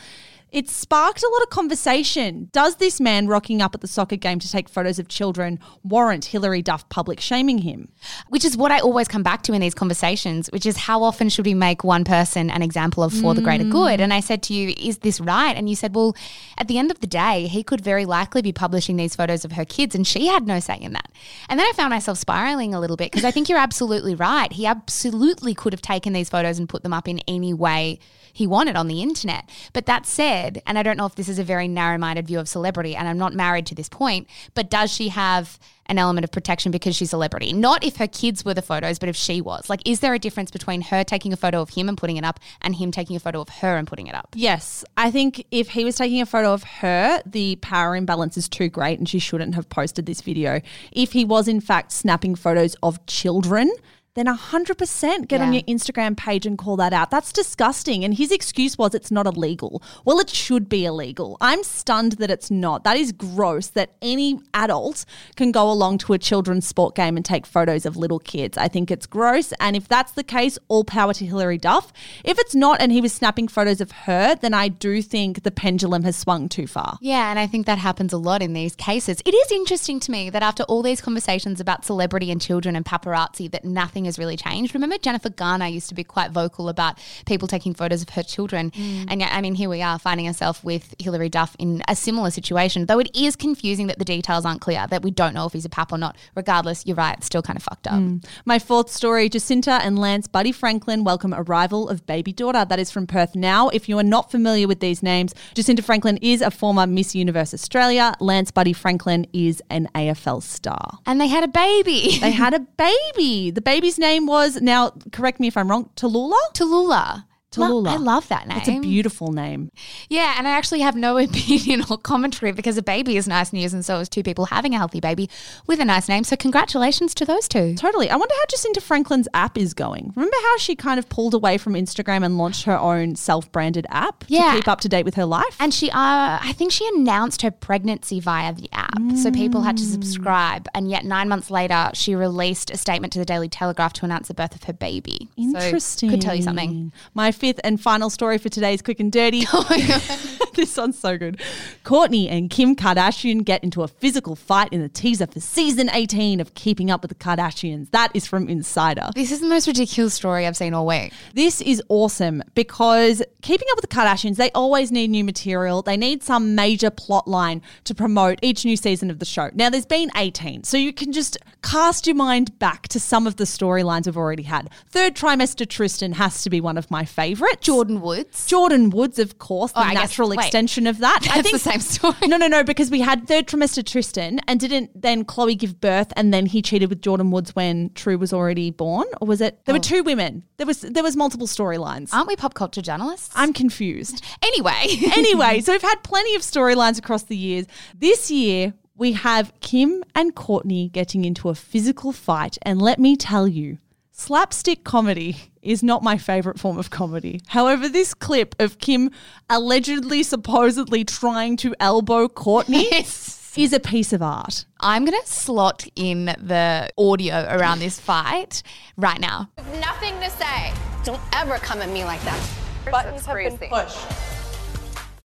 It 0.52 0.68
sparked 0.70 1.22
a 1.22 1.30
lot 1.30 1.44
of 1.44 1.50
conversation. 1.50 2.50
Does 2.52 2.78
this 2.78 3.00
man 3.00 3.28
rocking 3.28 3.62
up 3.62 3.76
at 3.76 3.82
the 3.82 3.88
soccer 3.88 4.16
game 4.16 4.40
to 4.40 4.52
take 4.52 4.68
photos 4.68 4.98
of 4.98 5.08
children 5.08 5.60
warrant 5.84 6.26
Hilary 6.26 6.64
Duff 6.64 6.90
public 6.90 7.20
shaming 7.20 7.60
him? 7.60 7.90
Which 8.30 8.44
is 8.44 8.58
what 8.58 8.72
I 8.72 8.80
always 8.80 9.08
come 9.08 9.22
back 9.22 9.44
to 9.44 9.54
in 9.54 9.62
these 9.62 9.76
conversations, 9.76 10.50
which 10.52 10.66
is 10.66 10.78
how 10.78 11.04
often 11.04 11.30
should 11.30 11.46
we 11.46 11.54
make 11.54 11.84
one 11.84 12.04
person 12.04 12.50
an 12.50 12.64
example 12.64 13.04
of 13.04 13.14
for 13.14 13.36
the 13.36 13.42
greater 13.42 13.64
mm. 13.64 13.72
good? 13.72 14.02
And 14.02 14.12
I 14.12 14.22
said 14.22 14.42
to 14.44 14.54
you, 14.54 14.74
is 14.78 15.00
this 15.00 15.20
right? 15.22 15.56
And 15.56 15.70
you 15.70 15.76
said, 15.76 15.94
well, 15.94 16.16
at 16.58 16.68
the 16.68 16.80
end 16.80 16.90
of 16.90 17.00
the 17.00 17.08
day, 17.08 17.48
he 17.48 17.62
could 17.64 17.82
very 17.82 18.06
likely 18.06 18.42
be 18.42 18.52
publishing 18.52 18.98
these 18.98 19.16
photos 19.16 19.46
of 19.46 19.52
her 19.52 19.66
kids, 19.66 19.94
and 19.94 20.08
she 20.08 20.28
had 20.28 20.48
no 20.48 20.60
say 20.60 20.78
in 20.78 20.94
that. 20.94 21.12
And 21.48 21.60
then 21.60 21.68
I 21.68 21.74
found 21.74 21.92
myself 21.92 22.18
spiraling 22.18 22.74
a 22.74 22.80
little 22.80 22.98
bit 22.98 23.12
because 23.12 23.26
I 23.26 23.32
think 23.32 23.50
you're 23.50 23.60
absolutely 23.60 24.16
right. 24.16 24.52
He 24.52 24.66
absolutely 24.66 25.54
could 25.54 25.74
have 25.74 25.82
taken 25.82 26.14
these 26.14 26.30
photos 26.30 26.58
and 26.58 26.68
put 26.68 26.82
them 26.82 26.94
up 26.94 27.08
in 27.08 27.20
any 27.28 27.54
way 27.54 28.00
he 28.34 28.48
wanted 28.48 28.76
on 28.76 28.88
the 28.88 29.02
internet. 29.02 29.50
But 29.74 29.86
that 29.88 30.06
said, 30.06 30.39
and 30.66 30.78
I 30.78 30.84
don't 30.84 30.98
know 30.98 31.06
if 31.06 31.16
this 31.16 31.30
is 31.30 31.40
a 31.40 31.44
very 31.44 31.68
narrow 31.68 31.98
minded 31.98 32.28
view 32.28 32.40
of 32.40 32.48
celebrity, 32.48 32.96
and 32.96 33.08
I'm 33.08 33.18
not 33.18 33.34
married 33.34 33.66
to 33.68 33.76
this 33.76 33.90
point, 33.90 34.28
but 34.54 34.70
does 34.70 34.92
she 34.92 35.10
have 35.10 35.60
an 35.88 35.98
element 35.98 36.24
of 36.24 36.32
protection 36.32 36.72
because 36.72 36.96
she's 36.96 37.10
a 37.10 37.12
celebrity? 37.12 37.52
Not 37.52 37.84
if 37.84 37.98
her 37.98 38.08
kids 38.08 38.46
were 38.46 38.54
the 38.54 38.62
photos, 38.62 39.00
but 39.00 39.10
if 39.10 39.16
she 39.16 39.42
was. 39.42 39.70
Like, 39.70 39.82
is 39.86 40.00
there 40.00 40.14
a 40.14 40.20
difference 40.20 40.52
between 40.52 40.82
her 40.82 41.04
taking 41.04 41.34
a 41.34 41.38
photo 41.38 41.62
of 41.62 41.72
him 41.72 41.90
and 41.90 41.98
putting 41.98 42.18
it 42.18 42.24
up 42.24 42.40
and 42.62 42.76
him 42.76 42.92
taking 42.92 43.16
a 43.16 43.20
photo 43.20 43.42
of 43.42 43.50
her 43.50 43.76
and 43.78 43.88
putting 43.88 44.08
it 44.08 44.16
up? 44.16 44.30
Yes, 44.36 44.86
I 44.98 45.12
think 45.12 45.46
if 45.52 45.70
he 45.70 45.84
was 45.84 45.96
taking 45.96 46.22
a 46.22 46.26
photo 46.26 46.54
of 46.54 46.64
her, 46.64 47.22
the 47.26 47.56
power 47.58 47.96
imbalance 47.96 48.38
is 48.38 48.48
too 48.48 48.70
great 48.70 49.00
and 49.00 49.10
she 49.10 49.20
shouldn't 49.20 49.56
have 49.56 49.70
posted 49.70 50.06
this 50.06 50.22
video. 50.22 50.62
If 50.92 51.14
he 51.14 51.26
was, 51.26 51.48
in 51.48 51.60
fact, 51.60 51.92
snapping 51.92 52.36
photos 52.36 52.76
of 52.84 53.04
children, 53.08 53.72
then 54.20 54.28
100% 54.28 55.28
get 55.28 55.42
on 55.42 55.54
your 55.54 55.64
Instagram 55.64 56.18
page 56.18 56.46
and 56.46 56.58
call 56.58 56.76
that 56.78 56.94
out. 56.94 57.10
That's 57.10 57.32
disgusting. 57.32 58.04
And 58.04 58.14
his 58.14 58.32
excuse 58.32 58.78
was 58.78 58.94
it's 58.94 59.12
not 59.12 59.26
illegal. 59.26 59.82
Well, 60.04 60.20
it 60.20 60.30
should 60.30 60.68
be 60.68 60.86
illegal. 60.86 61.38
I'm 61.40 61.64
stunned 61.64 62.14
that 62.14 62.30
it's 62.30 62.52
not. 62.52 62.84
That 62.84 62.98
is 62.98 63.12
gross 63.12 63.68
that 63.68 63.92
any 64.02 64.40
adult 64.54 65.06
can 65.36 65.52
go 65.52 65.72
along 65.72 66.00
to 66.00 66.14
a 66.14 66.18
children's 66.18 66.68
sport 66.68 66.96
game 66.96 67.16
and 67.16 67.26
take 67.26 67.46
photos 67.46 67.86
of 67.86 67.96
little 67.96 68.20
kids. 68.20 68.58
I 68.58 68.68
think 68.68 68.92
it's 68.92 69.06
gross. 69.06 69.54
And 69.60 69.76
if 69.76 69.88
that's 69.88 70.12
the 70.12 70.24
case, 70.24 70.58
all 70.68 70.84
power 70.84 71.14
to 71.14 71.26
Hilary 71.26 71.58
Duff. 71.58 71.94
If 72.24 72.38
it's 72.40 72.56
not 72.56 72.82
and 72.82 72.92
he 72.92 73.02
was 73.02 73.14
snapping 73.14 73.48
photos 73.48 73.80
of 73.80 73.92
her, 73.92 74.36
then 74.36 74.54
I 74.54 74.68
do 74.68 75.02
think 75.02 75.44
the 75.44 75.52
pendulum 75.52 76.04
has 76.04 76.16
swung 76.16 76.50
too 76.50 76.68
far. 76.68 76.98
Yeah, 77.02 77.30
and 77.30 77.40
I 77.40 77.48
think 77.48 77.66
that 77.68 77.78
happens 77.78 78.12
a 78.12 78.18
lot 78.18 78.42
in 78.42 78.54
these 78.54 78.76
cases. 78.76 79.22
It 79.26 79.34
is 79.34 79.52
interesting 79.52 80.00
to 80.02 80.12
me 80.12 80.30
that 80.30 80.44
after 80.44 80.64
all 80.64 80.82
these 80.82 81.00
conversations 81.00 81.60
about 81.62 81.86
celebrity 81.86 82.32
and 82.32 82.42
children 82.42 82.76
and 82.76 82.84
paparazzi, 82.84 83.50
that 83.52 83.64
nothing 83.64 84.06
has 84.10 84.20
really 84.20 84.36
changed. 84.36 84.74
Remember, 84.74 84.98
Jennifer 84.98 85.30
Garner 85.30 85.68
used 85.68 85.90
to 85.90 85.96
be 85.96 86.04
quite 86.04 86.32
vocal 86.32 86.68
about 86.68 86.98
people 87.26 87.48
taking 87.48 87.74
photos 87.74 88.02
of 88.02 88.10
her 88.10 88.24
children, 88.24 88.72
mm. 88.72 89.06
and 89.08 89.22
yet, 89.22 89.32
I 89.32 89.42
mean, 89.42 89.56
here 89.56 89.70
we 89.70 89.82
are 89.82 90.00
finding 90.00 90.28
ourselves 90.28 90.64
with 90.64 90.96
Hilary 91.00 91.30
Duff 91.30 91.56
in 91.60 91.82
a 91.88 91.96
similar 91.96 92.32
situation. 92.32 92.86
Though 92.86 93.00
it 93.00 93.10
is 93.16 93.36
confusing 93.36 93.88
that 93.88 94.00
the 94.00 94.06
details 94.06 94.46
aren't 94.46 94.62
clear, 94.62 94.86
that 94.90 95.04
we 95.04 95.12
don't 95.12 95.34
know 95.34 95.46
if 95.46 95.54
he's 95.54 95.66
a 95.66 95.70
pap 95.70 95.92
or 95.92 95.98
not. 95.98 96.18
Regardless, 96.36 96.86
you're 96.86 96.96
right; 96.96 97.18
it's 97.18 97.28
still 97.28 97.42
kind 97.42 97.58
of 97.58 97.64
fucked 97.64 97.88
up. 97.88 97.94
Mm. 97.94 98.26
My 98.46 98.60
fourth 98.60 98.90
story 98.90 99.30
Jesinta 99.30 99.80
and 99.82 100.00
Lance 100.00 100.28
Buddy 100.28 100.52
Franklin 100.52 101.04
welcome 101.04 101.34
arrival 101.34 101.90
of 101.90 102.06
baby 102.06 102.34
daughter. 102.34 102.66
That 102.66 102.80
is 102.80 102.92
from 102.92 103.08
Perth 103.08 103.36
now. 103.36 103.70
If 103.70 103.88
you 103.88 103.98
are 103.98 104.04
not 104.04 104.32
familiar 104.32 104.68
with 104.68 104.80
these 104.80 105.04
names, 105.04 105.34
Jesinta 105.54 105.84
Franklin 105.84 106.18
is 106.18 106.42
a 106.42 106.52
former 106.52 106.88
Miss 106.88 107.16
Universe 107.16 107.54
Australia. 107.54 108.14
Lance 108.20 108.52
Buddy 108.52 108.74
Franklin 108.74 109.28
is 109.34 109.62
an 109.70 109.88
AFL 109.94 110.42
star. 110.42 111.00
And 111.06 111.20
they 111.20 111.28
had 111.28 111.44
a 111.44 111.48
baby. 111.48 112.18
They 112.20 112.32
had 112.32 112.54
a 112.54 112.60
baby. 112.78 113.52
The 113.52 113.62
baby's 113.62 113.99
name 114.00 114.26
was, 114.26 114.62
now 114.62 114.92
correct 115.12 115.40
me 115.40 115.48
if 115.48 115.56
I'm 115.58 115.70
wrong, 115.70 115.90
Tallulah? 115.96 116.54
Tallulah. 116.54 117.26
Tallulah. 117.52 117.90
I 117.90 117.96
love 117.96 118.28
that 118.28 118.48
name. 118.48 118.58
It's 118.60 118.68
a 118.70 118.80
beautiful 118.80 119.32
name. 119.32 119.72
Yeah, 120.08 120.36
and 120.38 120.48
I 120.48 120.52
actually 120.52 120.82
have 120.82 120.96
no 120.96 121.18
opinion 121.26 121.84
or 121.90 121.98
commentary 121.98 122.52
because 122.52 122.78
a 122.78 122.84
baby 122.84 123.18
is 123.18 123.28
nice 123.28 123.52
news, 123.52 123.74
and 123.74 123.84
so 123.84 124.00
is 124.00 124.08
two 124.10 124.22
people 124.24 124.46
having 124.46 124.76
a 124.76 124.78
healthy 124.78 125.00
baby 125.00 125.30
with 125.66 125.80
a 125.80 125.86
nice 125.86 126.08
name. 126.08 126.24
So 126.24 126.36
congratulations 126.36 127.16
to 127.16 127.26
those 127.26 127.48
two. 127.48 127.76
Totally. 127.76 128.10
I 128.10 128.16
wonder 128.18 128.34
how 128.38 128.46
Jesinta 128.56 128.82
Franklin's 128.82 129.28
app 129.34 129.58
is 129.58 129.74
going. 129.74 130.14
Remember 130.16 130.38
how 130.44 130.58
she 130.58 130.76
kind 130.76 131.00
of 131.00 131.10
pulled 131.10 131.34
away 131.34 131.58
from 131.58 131.74
Instagram 131.74 132.24
and 132.24 132.38
launched 132.38 132.64
her 132.66 132.78
own 132.78 133.16
self 133.16 133.52
branded 133.52 133.88
app 133.90 134.26
Yeah. 134.28 134.52
to 134.52 134.56
keep 134.58 134.68
up 134.68 134.82
to 134.82 134.90
date 134.90 135.04
with 135.06 135.16
her 135.16 135.26
life? 135.26 135.56
And 135.60 135.74
she, 135.74 135.90
uh, 135.90 135.94
I 136.42 136.54
think 136.56 136.72
she 136.72 136.88
announced 136.96 137.42
her 137.42 137.52
pregnancy 137.52 138.20
via 138.20 138.54
the 138.54 138.70
app, 138.74 139.00
so 139.18 139.32
people 139.32 139.62
had 139.62 139.78
to 139.78 139.84
subscribe. 139.84 140.68
And 140.76 140.90
yet, 140.90 141.04
nine 141.06 141.28
months 141.30 141.50
later, 141.50 141.90
she 141.94 142.14
released 142.16 142.70
a 142.70 142.78
statement 142.78 143.12
to 143.14 143.20
the 143.20 143.26
Daily 143.26 143.50
Telegraph 143.50 143.94
to 143.94 144.06
announce 144.06 144.28
the 144.28 144.34
birth 144.34 144.54
of 144.56 144.64
her 144.66 144.74
baby. 144.74 145.30
So, 145.36 145.44
Interesting. 145.60 146.10
could 146.12 146.22
tell 146.22 146.36
you 146.36 146.44
something. 146.44 146.92
My 147.14 147.32
fifth 147.40 147.60
and 147.64 147.80
final 147.82 148.10
story 148.10 148.38
for 148.38 148.50
today's 148.50 148.82
quick 148.82 149.00
and 149.00 149.12
dirty. 149.12 149.46
Oh 149.54 150.46
this 150.56 150.72
sounds 150.72 150.98
so 150.98 151.18
good. 151.18 151.42
Kourtney 151.84 152.30
and 152.30 152.50
Kim 152.50 152.76
Kardashian 152.76 153.44
get 153.44 153.64
into 153.64 153.84
a 153.84 153.88
physical 153.88 154.36
fight 154.36 154.70
in 154.72 154.82
the 154.82 154.90
teaser 154.90 155.28
for 155.28 155.40
season 155.40 155.90
18 155.92 156.40
of 156.40 156.54
Keeping 156.54 156.92
Up 156.92 157.02
with 157.02 157.10
the 157.10 157.16
Kardashians. 157.16 157.92
That 157.92 158.12
is 158.14 158.28
from 158.28 158.48
Insider. 158.50 159.10
This 159.16 159.32
is 159.32 159.42
the 159.42 159.48
most 159.48 159.68
ridiculous 159.68 160.14
story 160.14 160.46
I've 160.46 160.58
seen 160.58 160.74
all 160.74 160.86
week. 160.86 161.14
This 161.34 161.62
is 161.62 161.82
awesome 161.90 162.44
because 162.56 163.22
Keeping 163.42 163.68
Up 163.72 163.78
with 163.82 163.90
the 163.90 163.96
Kardashians, 163.96 164.36
they 164.38 164.52
always 164.52 164.92
need 164.92 165.10
new 165.10 165.24
material. 165.24 165.82
They 165.82 165.98
need 165.98 166.24
some 166.24 166.56
major 166.56 166.90
plot 166.90 167.28
line 167.28 167.62
to 167.86 167.96
promote 167.96 168.40
each 168.42 168.66
new 168.66 168.76
season 168.78 169.10
of 169.10 169.20
the 169.20 169.26
show. 169.26 169.50
Now, 169.54 169.70
there's 169.70 169.86
been 169.86 170.12
18, 170.16 170.64
so 170.64 170.78
you 170.78 170.94
can 170.94 171.12
just 171.12 171.38
cast 171.62 172.08
your 172.08 172.16
mind 172.16 172.58
back 172.60 172.88
to 172.90 173.00
some 173.00 173.28
of 173.28 173.36
the 173.38 173.44
storylines 173.44 174.06
we've 174.06 174.18
already 174.18 174.44
had. 174.44 174.70
Third 174.90 175.16
trimester 175.16 175.68
Tristan 175.68 176.14
has 176.14 176.44
to 176.44 176.50
be 176.50 176.62
one 176.62 176.78
of 176.78 176.90
my 176.92 177.06
favorites. 177.06 177.68
Jordyn 177.68 178.02
Woods. 178.02 178.48
Jordyn 178.50 178.94
Woods, 178.94 179.20
of 179.20 179.38
course, 179.40 179.72
the 179.72 179.80
Oh, 179.80 179.84
guess- 179.84 179.94
natural 179.94 180.30
wait. 180.30 180.49
Extension 180.50 180.88
of 180.88 181.00
that. 181.00 181.22
That's 181.24 181.52
the 181.52 181.60
same 181.60 181.80
story. 181.80 182.16
No, 182.30 182.38
no, 182.38 182.48
no, 182.48 182.64
because 182.64 182.92
we 182.92 183.02
had 183.02 183.28
third 183.28 183.48
trimester 183.48 183.84
Tristan, 183.84 184.40
and 184.48 184.60
didn't 184.60 184.92
then 185.00 185.26
Khloe 185.26 185.58
give 185.58 185.82
birth, 185.82 186.14
and 186.16 186.32
then 186.34 186.46
he 186.46 186.62
cheated 186.62 186.90
with 186.90 187.02
Jordyn 187.02 187.32
Woods 187.32 187.56
when 187.56 187.92
True 187.96 188.18
was 188.18 188.34
already 188.34 188.70
born, 188.70 189.08
or 189.20 189.28
was 189.28 189.42
it? 189.42 189.66
There 189.66 189.74
were 189.74 189.80
oh. 189.80 189.82
two 189.82 190.04
women. 190.04 190.44
There 190.58 190.68
was 190.68 190.82
there 190.82 191.04
was 191.04 191.16
multiple 191.16 191.48
storylines. 191.48 192.14
Aren't 192.14 192.28
we 192.28 192.36
pop 192.36 192.54
culture 192.54 192.82
journalists? 192.82 193.32
I'm 193.36 193.54
confused. 193.54 194.24
anyway. 194.44 194.86
anyway, 195.16 195.62
so 195.62 195.72
we've 195.72 195.82
had 195.82 196.04
plenty 196.04 196.36
of 196.36 196.42
storylines 196.42 197.00
across 197.00 197.24
the 197.24 197.38
years. 197.38 197.66
This 197.98 198.30
year, 198.30 198.74
we 198.96 199.14
have 199.14 199.54
Kim 199.62 200.04
and 200.14 200.36
Kourtney 200.36 200.92
getting 200.92 201.26
into 201.26 201.50
a 201.50 201.56
physical 201.56 202.12
fight. 202.12 202.58
And 202.62 202.82
let 202.82 203.00
me 203.00 203.16
tell 203.16 203.48
you, 203.48 203.80
slapstick 204.20 204.84
comedy 204.84 205.38
is 205.62 205.82
not 205.82 206.04
my 206.04 206.18
favorite 206.18 206.60
form 206.60 206.78
of 206.78 206.90
comedy. 206.90 207.42
However, 207.48 207.88
this 207.88 208.14
clip 208.14 208.54
of 208.60 208.78
Kim 208.80 209.12
allegedly, 209.50 210.24
supposedly 210.24 211.06
trying 211.06 211.56
to 211.58 211.74
elbow 211.80 212.28
Kourtney 212.28 212.86
Yes. 212.92 213.54
is 213.56 213.72
a 213.74 213.80
piece 213.80 214.12
of 214.14 214.22
art. 214.22 214.66
I'm 214.82 215.06
going 215.06 215.20
to 215.20 215.28
slot 215.28 215.88
in 215.96 216.26
the 216.26 216.90
audio 216.98 217.46
around 217.50 217.80
this 217.80 218.00
fight 218.00 218.62
right 218.98 219.20
now. 219.20 219.50
Nothing 219.80 220.20
to 220.20 220.30
say. 220.30 220.74
Don't 221.06 221.22
ever 221.34 221.56
come 221.58 221.82
at 221.82 221.90
me 221.90 222.04
like 222.04 222.22
that. 222.24 222.50
Buttons 222.92 223.26
have 223.26 223.38
been 223.38 223.70
pushed. 223.70 224.29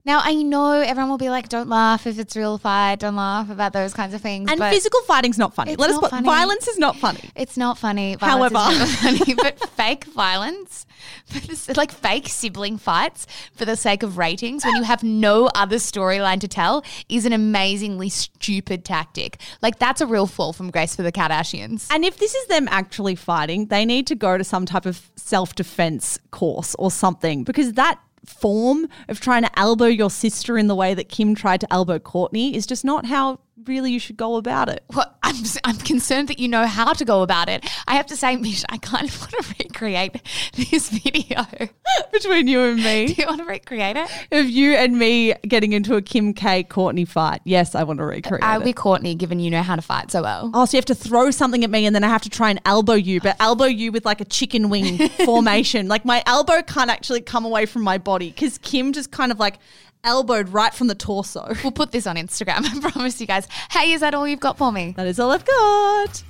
Now, 0.03 0.21
I 0.23 0.33
know 0.33 0.71
everyone 0.73 1.09
will 1.09 1.17
be 1.19 1.29
like, 1.29 1.47
don't 1.47 1.69
laugh 1.69 2.07
if 2.07 2.17
it's 2.17 2.35
real 2.35 2.57
fight, 2.57 2.99
don't 2.99 3.15
laugh 3.15 3.49
about 3.51 3.71
those 3.71 3.93
kinds 3.93 4.13
of 4.15 4.21
things. 4.21 4.49
And 4.51 4.59
physical 4.59 5.01
fighting's 5.01 5.37
not 5.37 5.53
funny. 5.53 5.75
Let 5.75 5.91
us 5.91 5.99
put 5.99 6.09
funny. 6.09 6.25
violence 6.25 6.67
is 6.67 6.79
not 6.79 6.97
funny. 6.97 7.29
It's 7.35 7.55
not 7.55 7.77
funny. 7.77 8.15
Violence 8.15 8.53
However- 8.53 8.73
is 8.73 9.03
never 9.03 9.17
funny, 9.17 9.33
but 9.35 9.69
fake 9.71 10.05
violence, 10.05 10.85
this- 11.31 11.69
like 11.77 11.91
fake 11.91 12.27
sibling 12.27 12.77
fights 12.79 13.27
for 13.53 13.65
the 13.65 13.75
sake 13.75 14.01
of 14.01 14.17
ratings, 14.17 14.65
when 14.65 14.75
you 14.75 14.83
have 14.83 15.03
no 15.03 15.47
other 15.53 15.77
storyline 15.77 16.39
to 16.39 16.47
tell, 16.47 16.83
is 17.07 17.25
an 17.25 17.33
amazingly 17.33 18.09
stupid 18.09 18.83
tactic. 18.83 19.39
Like 19.61 19.77
that's 19.77 20.01
a 20.01 20.07
real 20.07 20.25
fall 20.25 20.51
from 20.51 20.71
grace 20.71 20.95
for 20.95 21.03
the 21.03 21.11
Kardashians. 21.11 21.87
And 21.91 22.03
if 22.03 22.17
this 22.17 22.33
is 22.33 22.47
them 22.47 22.67
actually 22.71 23.15
fighting, 23.15 23.67
they 23.67 23.85
need 23.85 24.07
to 24.07 24.15
go 24.15 24.37
to 24.37 24.43
some 24.43 24.65
type 24.65 24.87
of 24.87 25.11
self 25.15 25.53
defense 25.53 26.17
course 26.31 26.75
or 26.79 26.89
something 26.89 27.43
because 27.43 27.73
that 27.73 27.99
form 28.25 28.87
of 29.07 29.19
trying 29.19 29.43
to 29.43 29.59
elbow 29.59 29.85
your 29.85 30.09
sister 30.09 30.57
in 30.57 30.67
the 30.67 30.75
way 30.75 30.93
that 30.93 31.09
Kim 31.09 31.35
tried 31.35 31.61
to 31.61 31.73
elbow 31.73 31.99
Kourtney 31.99 32.53
is 32.53 32.65
just 32.65 32.85
not 32.85 33.05
how 33.05 33.39
really 33.67 33.91
you 33.91 33.99
should 33.99 34.17
go 34.17 34.35
about 34.35 34.69
it. 34.69 34.83
Well, 34.93 35.13
I'm, 35.23 35.35
I'm 35.63 35.77
concerned 35.77 36.27
that 36.29 36.39
you 36.39 36.47
know 36.47 36.65
how 36.65 36.93
to 36.93 37.05
go 37.05 37.21
about 37.21 37.49
it. 37.49 37.65
I 37.87 37.95
have 37.95 38.05
to 38.07 38.17
say, 38.17 38.35
Mish, 38.35 38.63
I 38.69 38.77
kind 38.77 39.07
of 39.07 39.19
want 39.19 39.31
to 39.31 39.55
recreate 39.59 40.21
this 40.55 40.89
video. 40.89 41.45
Between 42.11 42.47
you 42.47 42.61
and 42.61 42.77
me, 42.83 43.07
Do 43.07 43.13
you 43.21 43.27
want 43.27 43.39
to 43.39 43.45
recreate 43.45 43.97
it? 43.97 44.09
of 44.31 44.49
you 44.49 44.73
and 44.73 44.97
me 44.97 45.33
getting 45.47 45.73
into 45.73 45.95
a 45.95 46.01
Kim 46.01 46.33
K 46.33 46.63
Kourtney 46.63 47.07
fight. 47.07 47.41
Yes, 47.43 47.75
I 47.75 47.83
want 47.83 47.99
to 47.99 48.03
uh, 48.03 48.07
recreate 48.07 48.43
it. 48.43 48.45
I'll 48.45 48.61
it. 48.61 48.65
be 48.65 48.73
Kourtney, 48.73 49.17
given 49.17 49.39
you 49.39 49.49
know 49.49 49.61
how 49.61 49.75
to 49.75 49.81
fight 49.81 50.11
so 50.11 50.21
well. 50.21 50.51
Oh, 50.53 50.65
so 50.65 50.75
you 50.75 50.79
have 50.79 50.85
to 50.85 50.95
throw 50.95 51.31
something 51.31 51.63
at 51.63 51.69
me 51.69 51.85
and 51.85 51.95
then 51.95 52.03
I 52.03 52.07
have 52.07 52.21
to 52.23 52.29
try 52.29 52.49
and 52.49 52.61
elbow 52.65 52.93
you, 52.93 53.21
but 53.21 53.35
uh, 53.39 53.45
elbow 53.51 53.65
you 53.65 53.91
with 53.91 54.05
like 54.05 54.21
a 54.21 54.25
chicken 54.25 54.69
wing 54.69 55.09
formation. 55.25 55.87
Like 55.87 56.05
my 56.05 56.23
elbow 56.25 56.61
can't 56.61 56.89
actually 56.89 57.21
come 57.21 57.45
away 57.45 57.65
from 57.65 57.83
my 57.83 57.97
body 57.97 58.29
because 58.29 58.57
Kim 58.57 58.93
just 58.93 59.11
kind 59.11 59.31
of 59.31 59.39
like 59.39 59.59
elbowed 60.03 60.49
right 60.49 60.73
from 60.73 60.87
the 60.87 60.95
torso. 60.95 61.53
We'll 61.63 61.71
put 61.71 61.91
this 61.91 62.07
on 62.07 62.15
Instagram. 62.15 62.65
I 62.85 62.91
promise 62.91 63.21
you 63.21 63.27
guys. 63.27 63.47
Hey, 63.69 63.91
is 63.93 64.01
that 64.01 64.13
all 64.13 64.27
you've 64.27 64.39
got 64.39 64.57
for 64.57 64.71
me? 64.71 64.93
That 64.97 65.07
is 65.07 65.19
all 65.19 65.31
I've 65.31 65.45
got. 65.45 66.23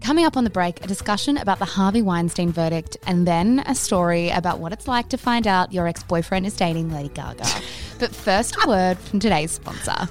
Coming 0.00 0.24
up 0.24 0.36
on 0.36 0.44
the 0.44 0.50
break, 0.50 0.84
a 0.84 0.86
discussion 0.86 1.36
about 1.36 1.58
the 1.58 1.64
Harvey 1.64 2.02
Weinstein 2.02 2.52
verdict, 2.52 2.96
and 3.06 3.26
then 3.26 3.60
a 3.66 3.74
story 3.74 4.30
about 4.30 4.58
what 4.58 4.72
it's 4.72 4.86
like 4.86 5.08
to 5.10 5.18
find 5.18 5.46
out 5.46 5.72
your 5.72 5.86
ex 5.86 6.02
boyfriend 6.02 6.46
is 6.46 6.54
dating 6.54 6.92
Lady 6.92 7.08
Gaga. 7.08 7.44
but 7.98 8.14
first, 8.14 8.56
a 8.64 8.68
word 8.68 8.98
from 8.98 9.20
today's 9.20 9.52
sponsor. 9.52 10.08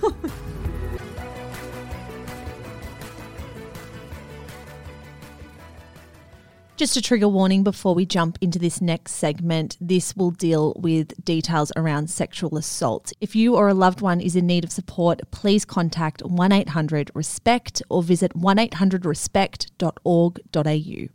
Just 6.77 6.97
a 6.97 7.01
trigger 7.01 7.29
warning 7.29 7.63
before 7.63 7.95
we 7.95 8.05
jump 8.05 8.37
into 8.41 8.59
this 8.59 8.81
next 8.81 9.13
segment. 9.13 9.77
This 9.79 10.13
will 10.17 10.31
deal 10.31 10.73
with 10.77 11.23
details 11.23 11.71
around 11.77 12.09
sexual 12.09 12.57
assault. 12.57 13.13
If 13.21 13.33
you 13.33 13.55
or 13.55 13.69
a 13.69 13.73
loved 13.73 14.01
one 14.01 14.19
is 14.19 14.35
in 14.35 14.45
need 14.45 14.65
of 14.65 14.73
support, 14.73 15.21
please 15.31 15.63
contact 15.63 16.21
1 16.21 16.51
800 16.51 17.11
RESPECT 17.15 17.81
or 17.89 18.03
visit 18.03 18.35
1800respect.org.au. 18.35 21.14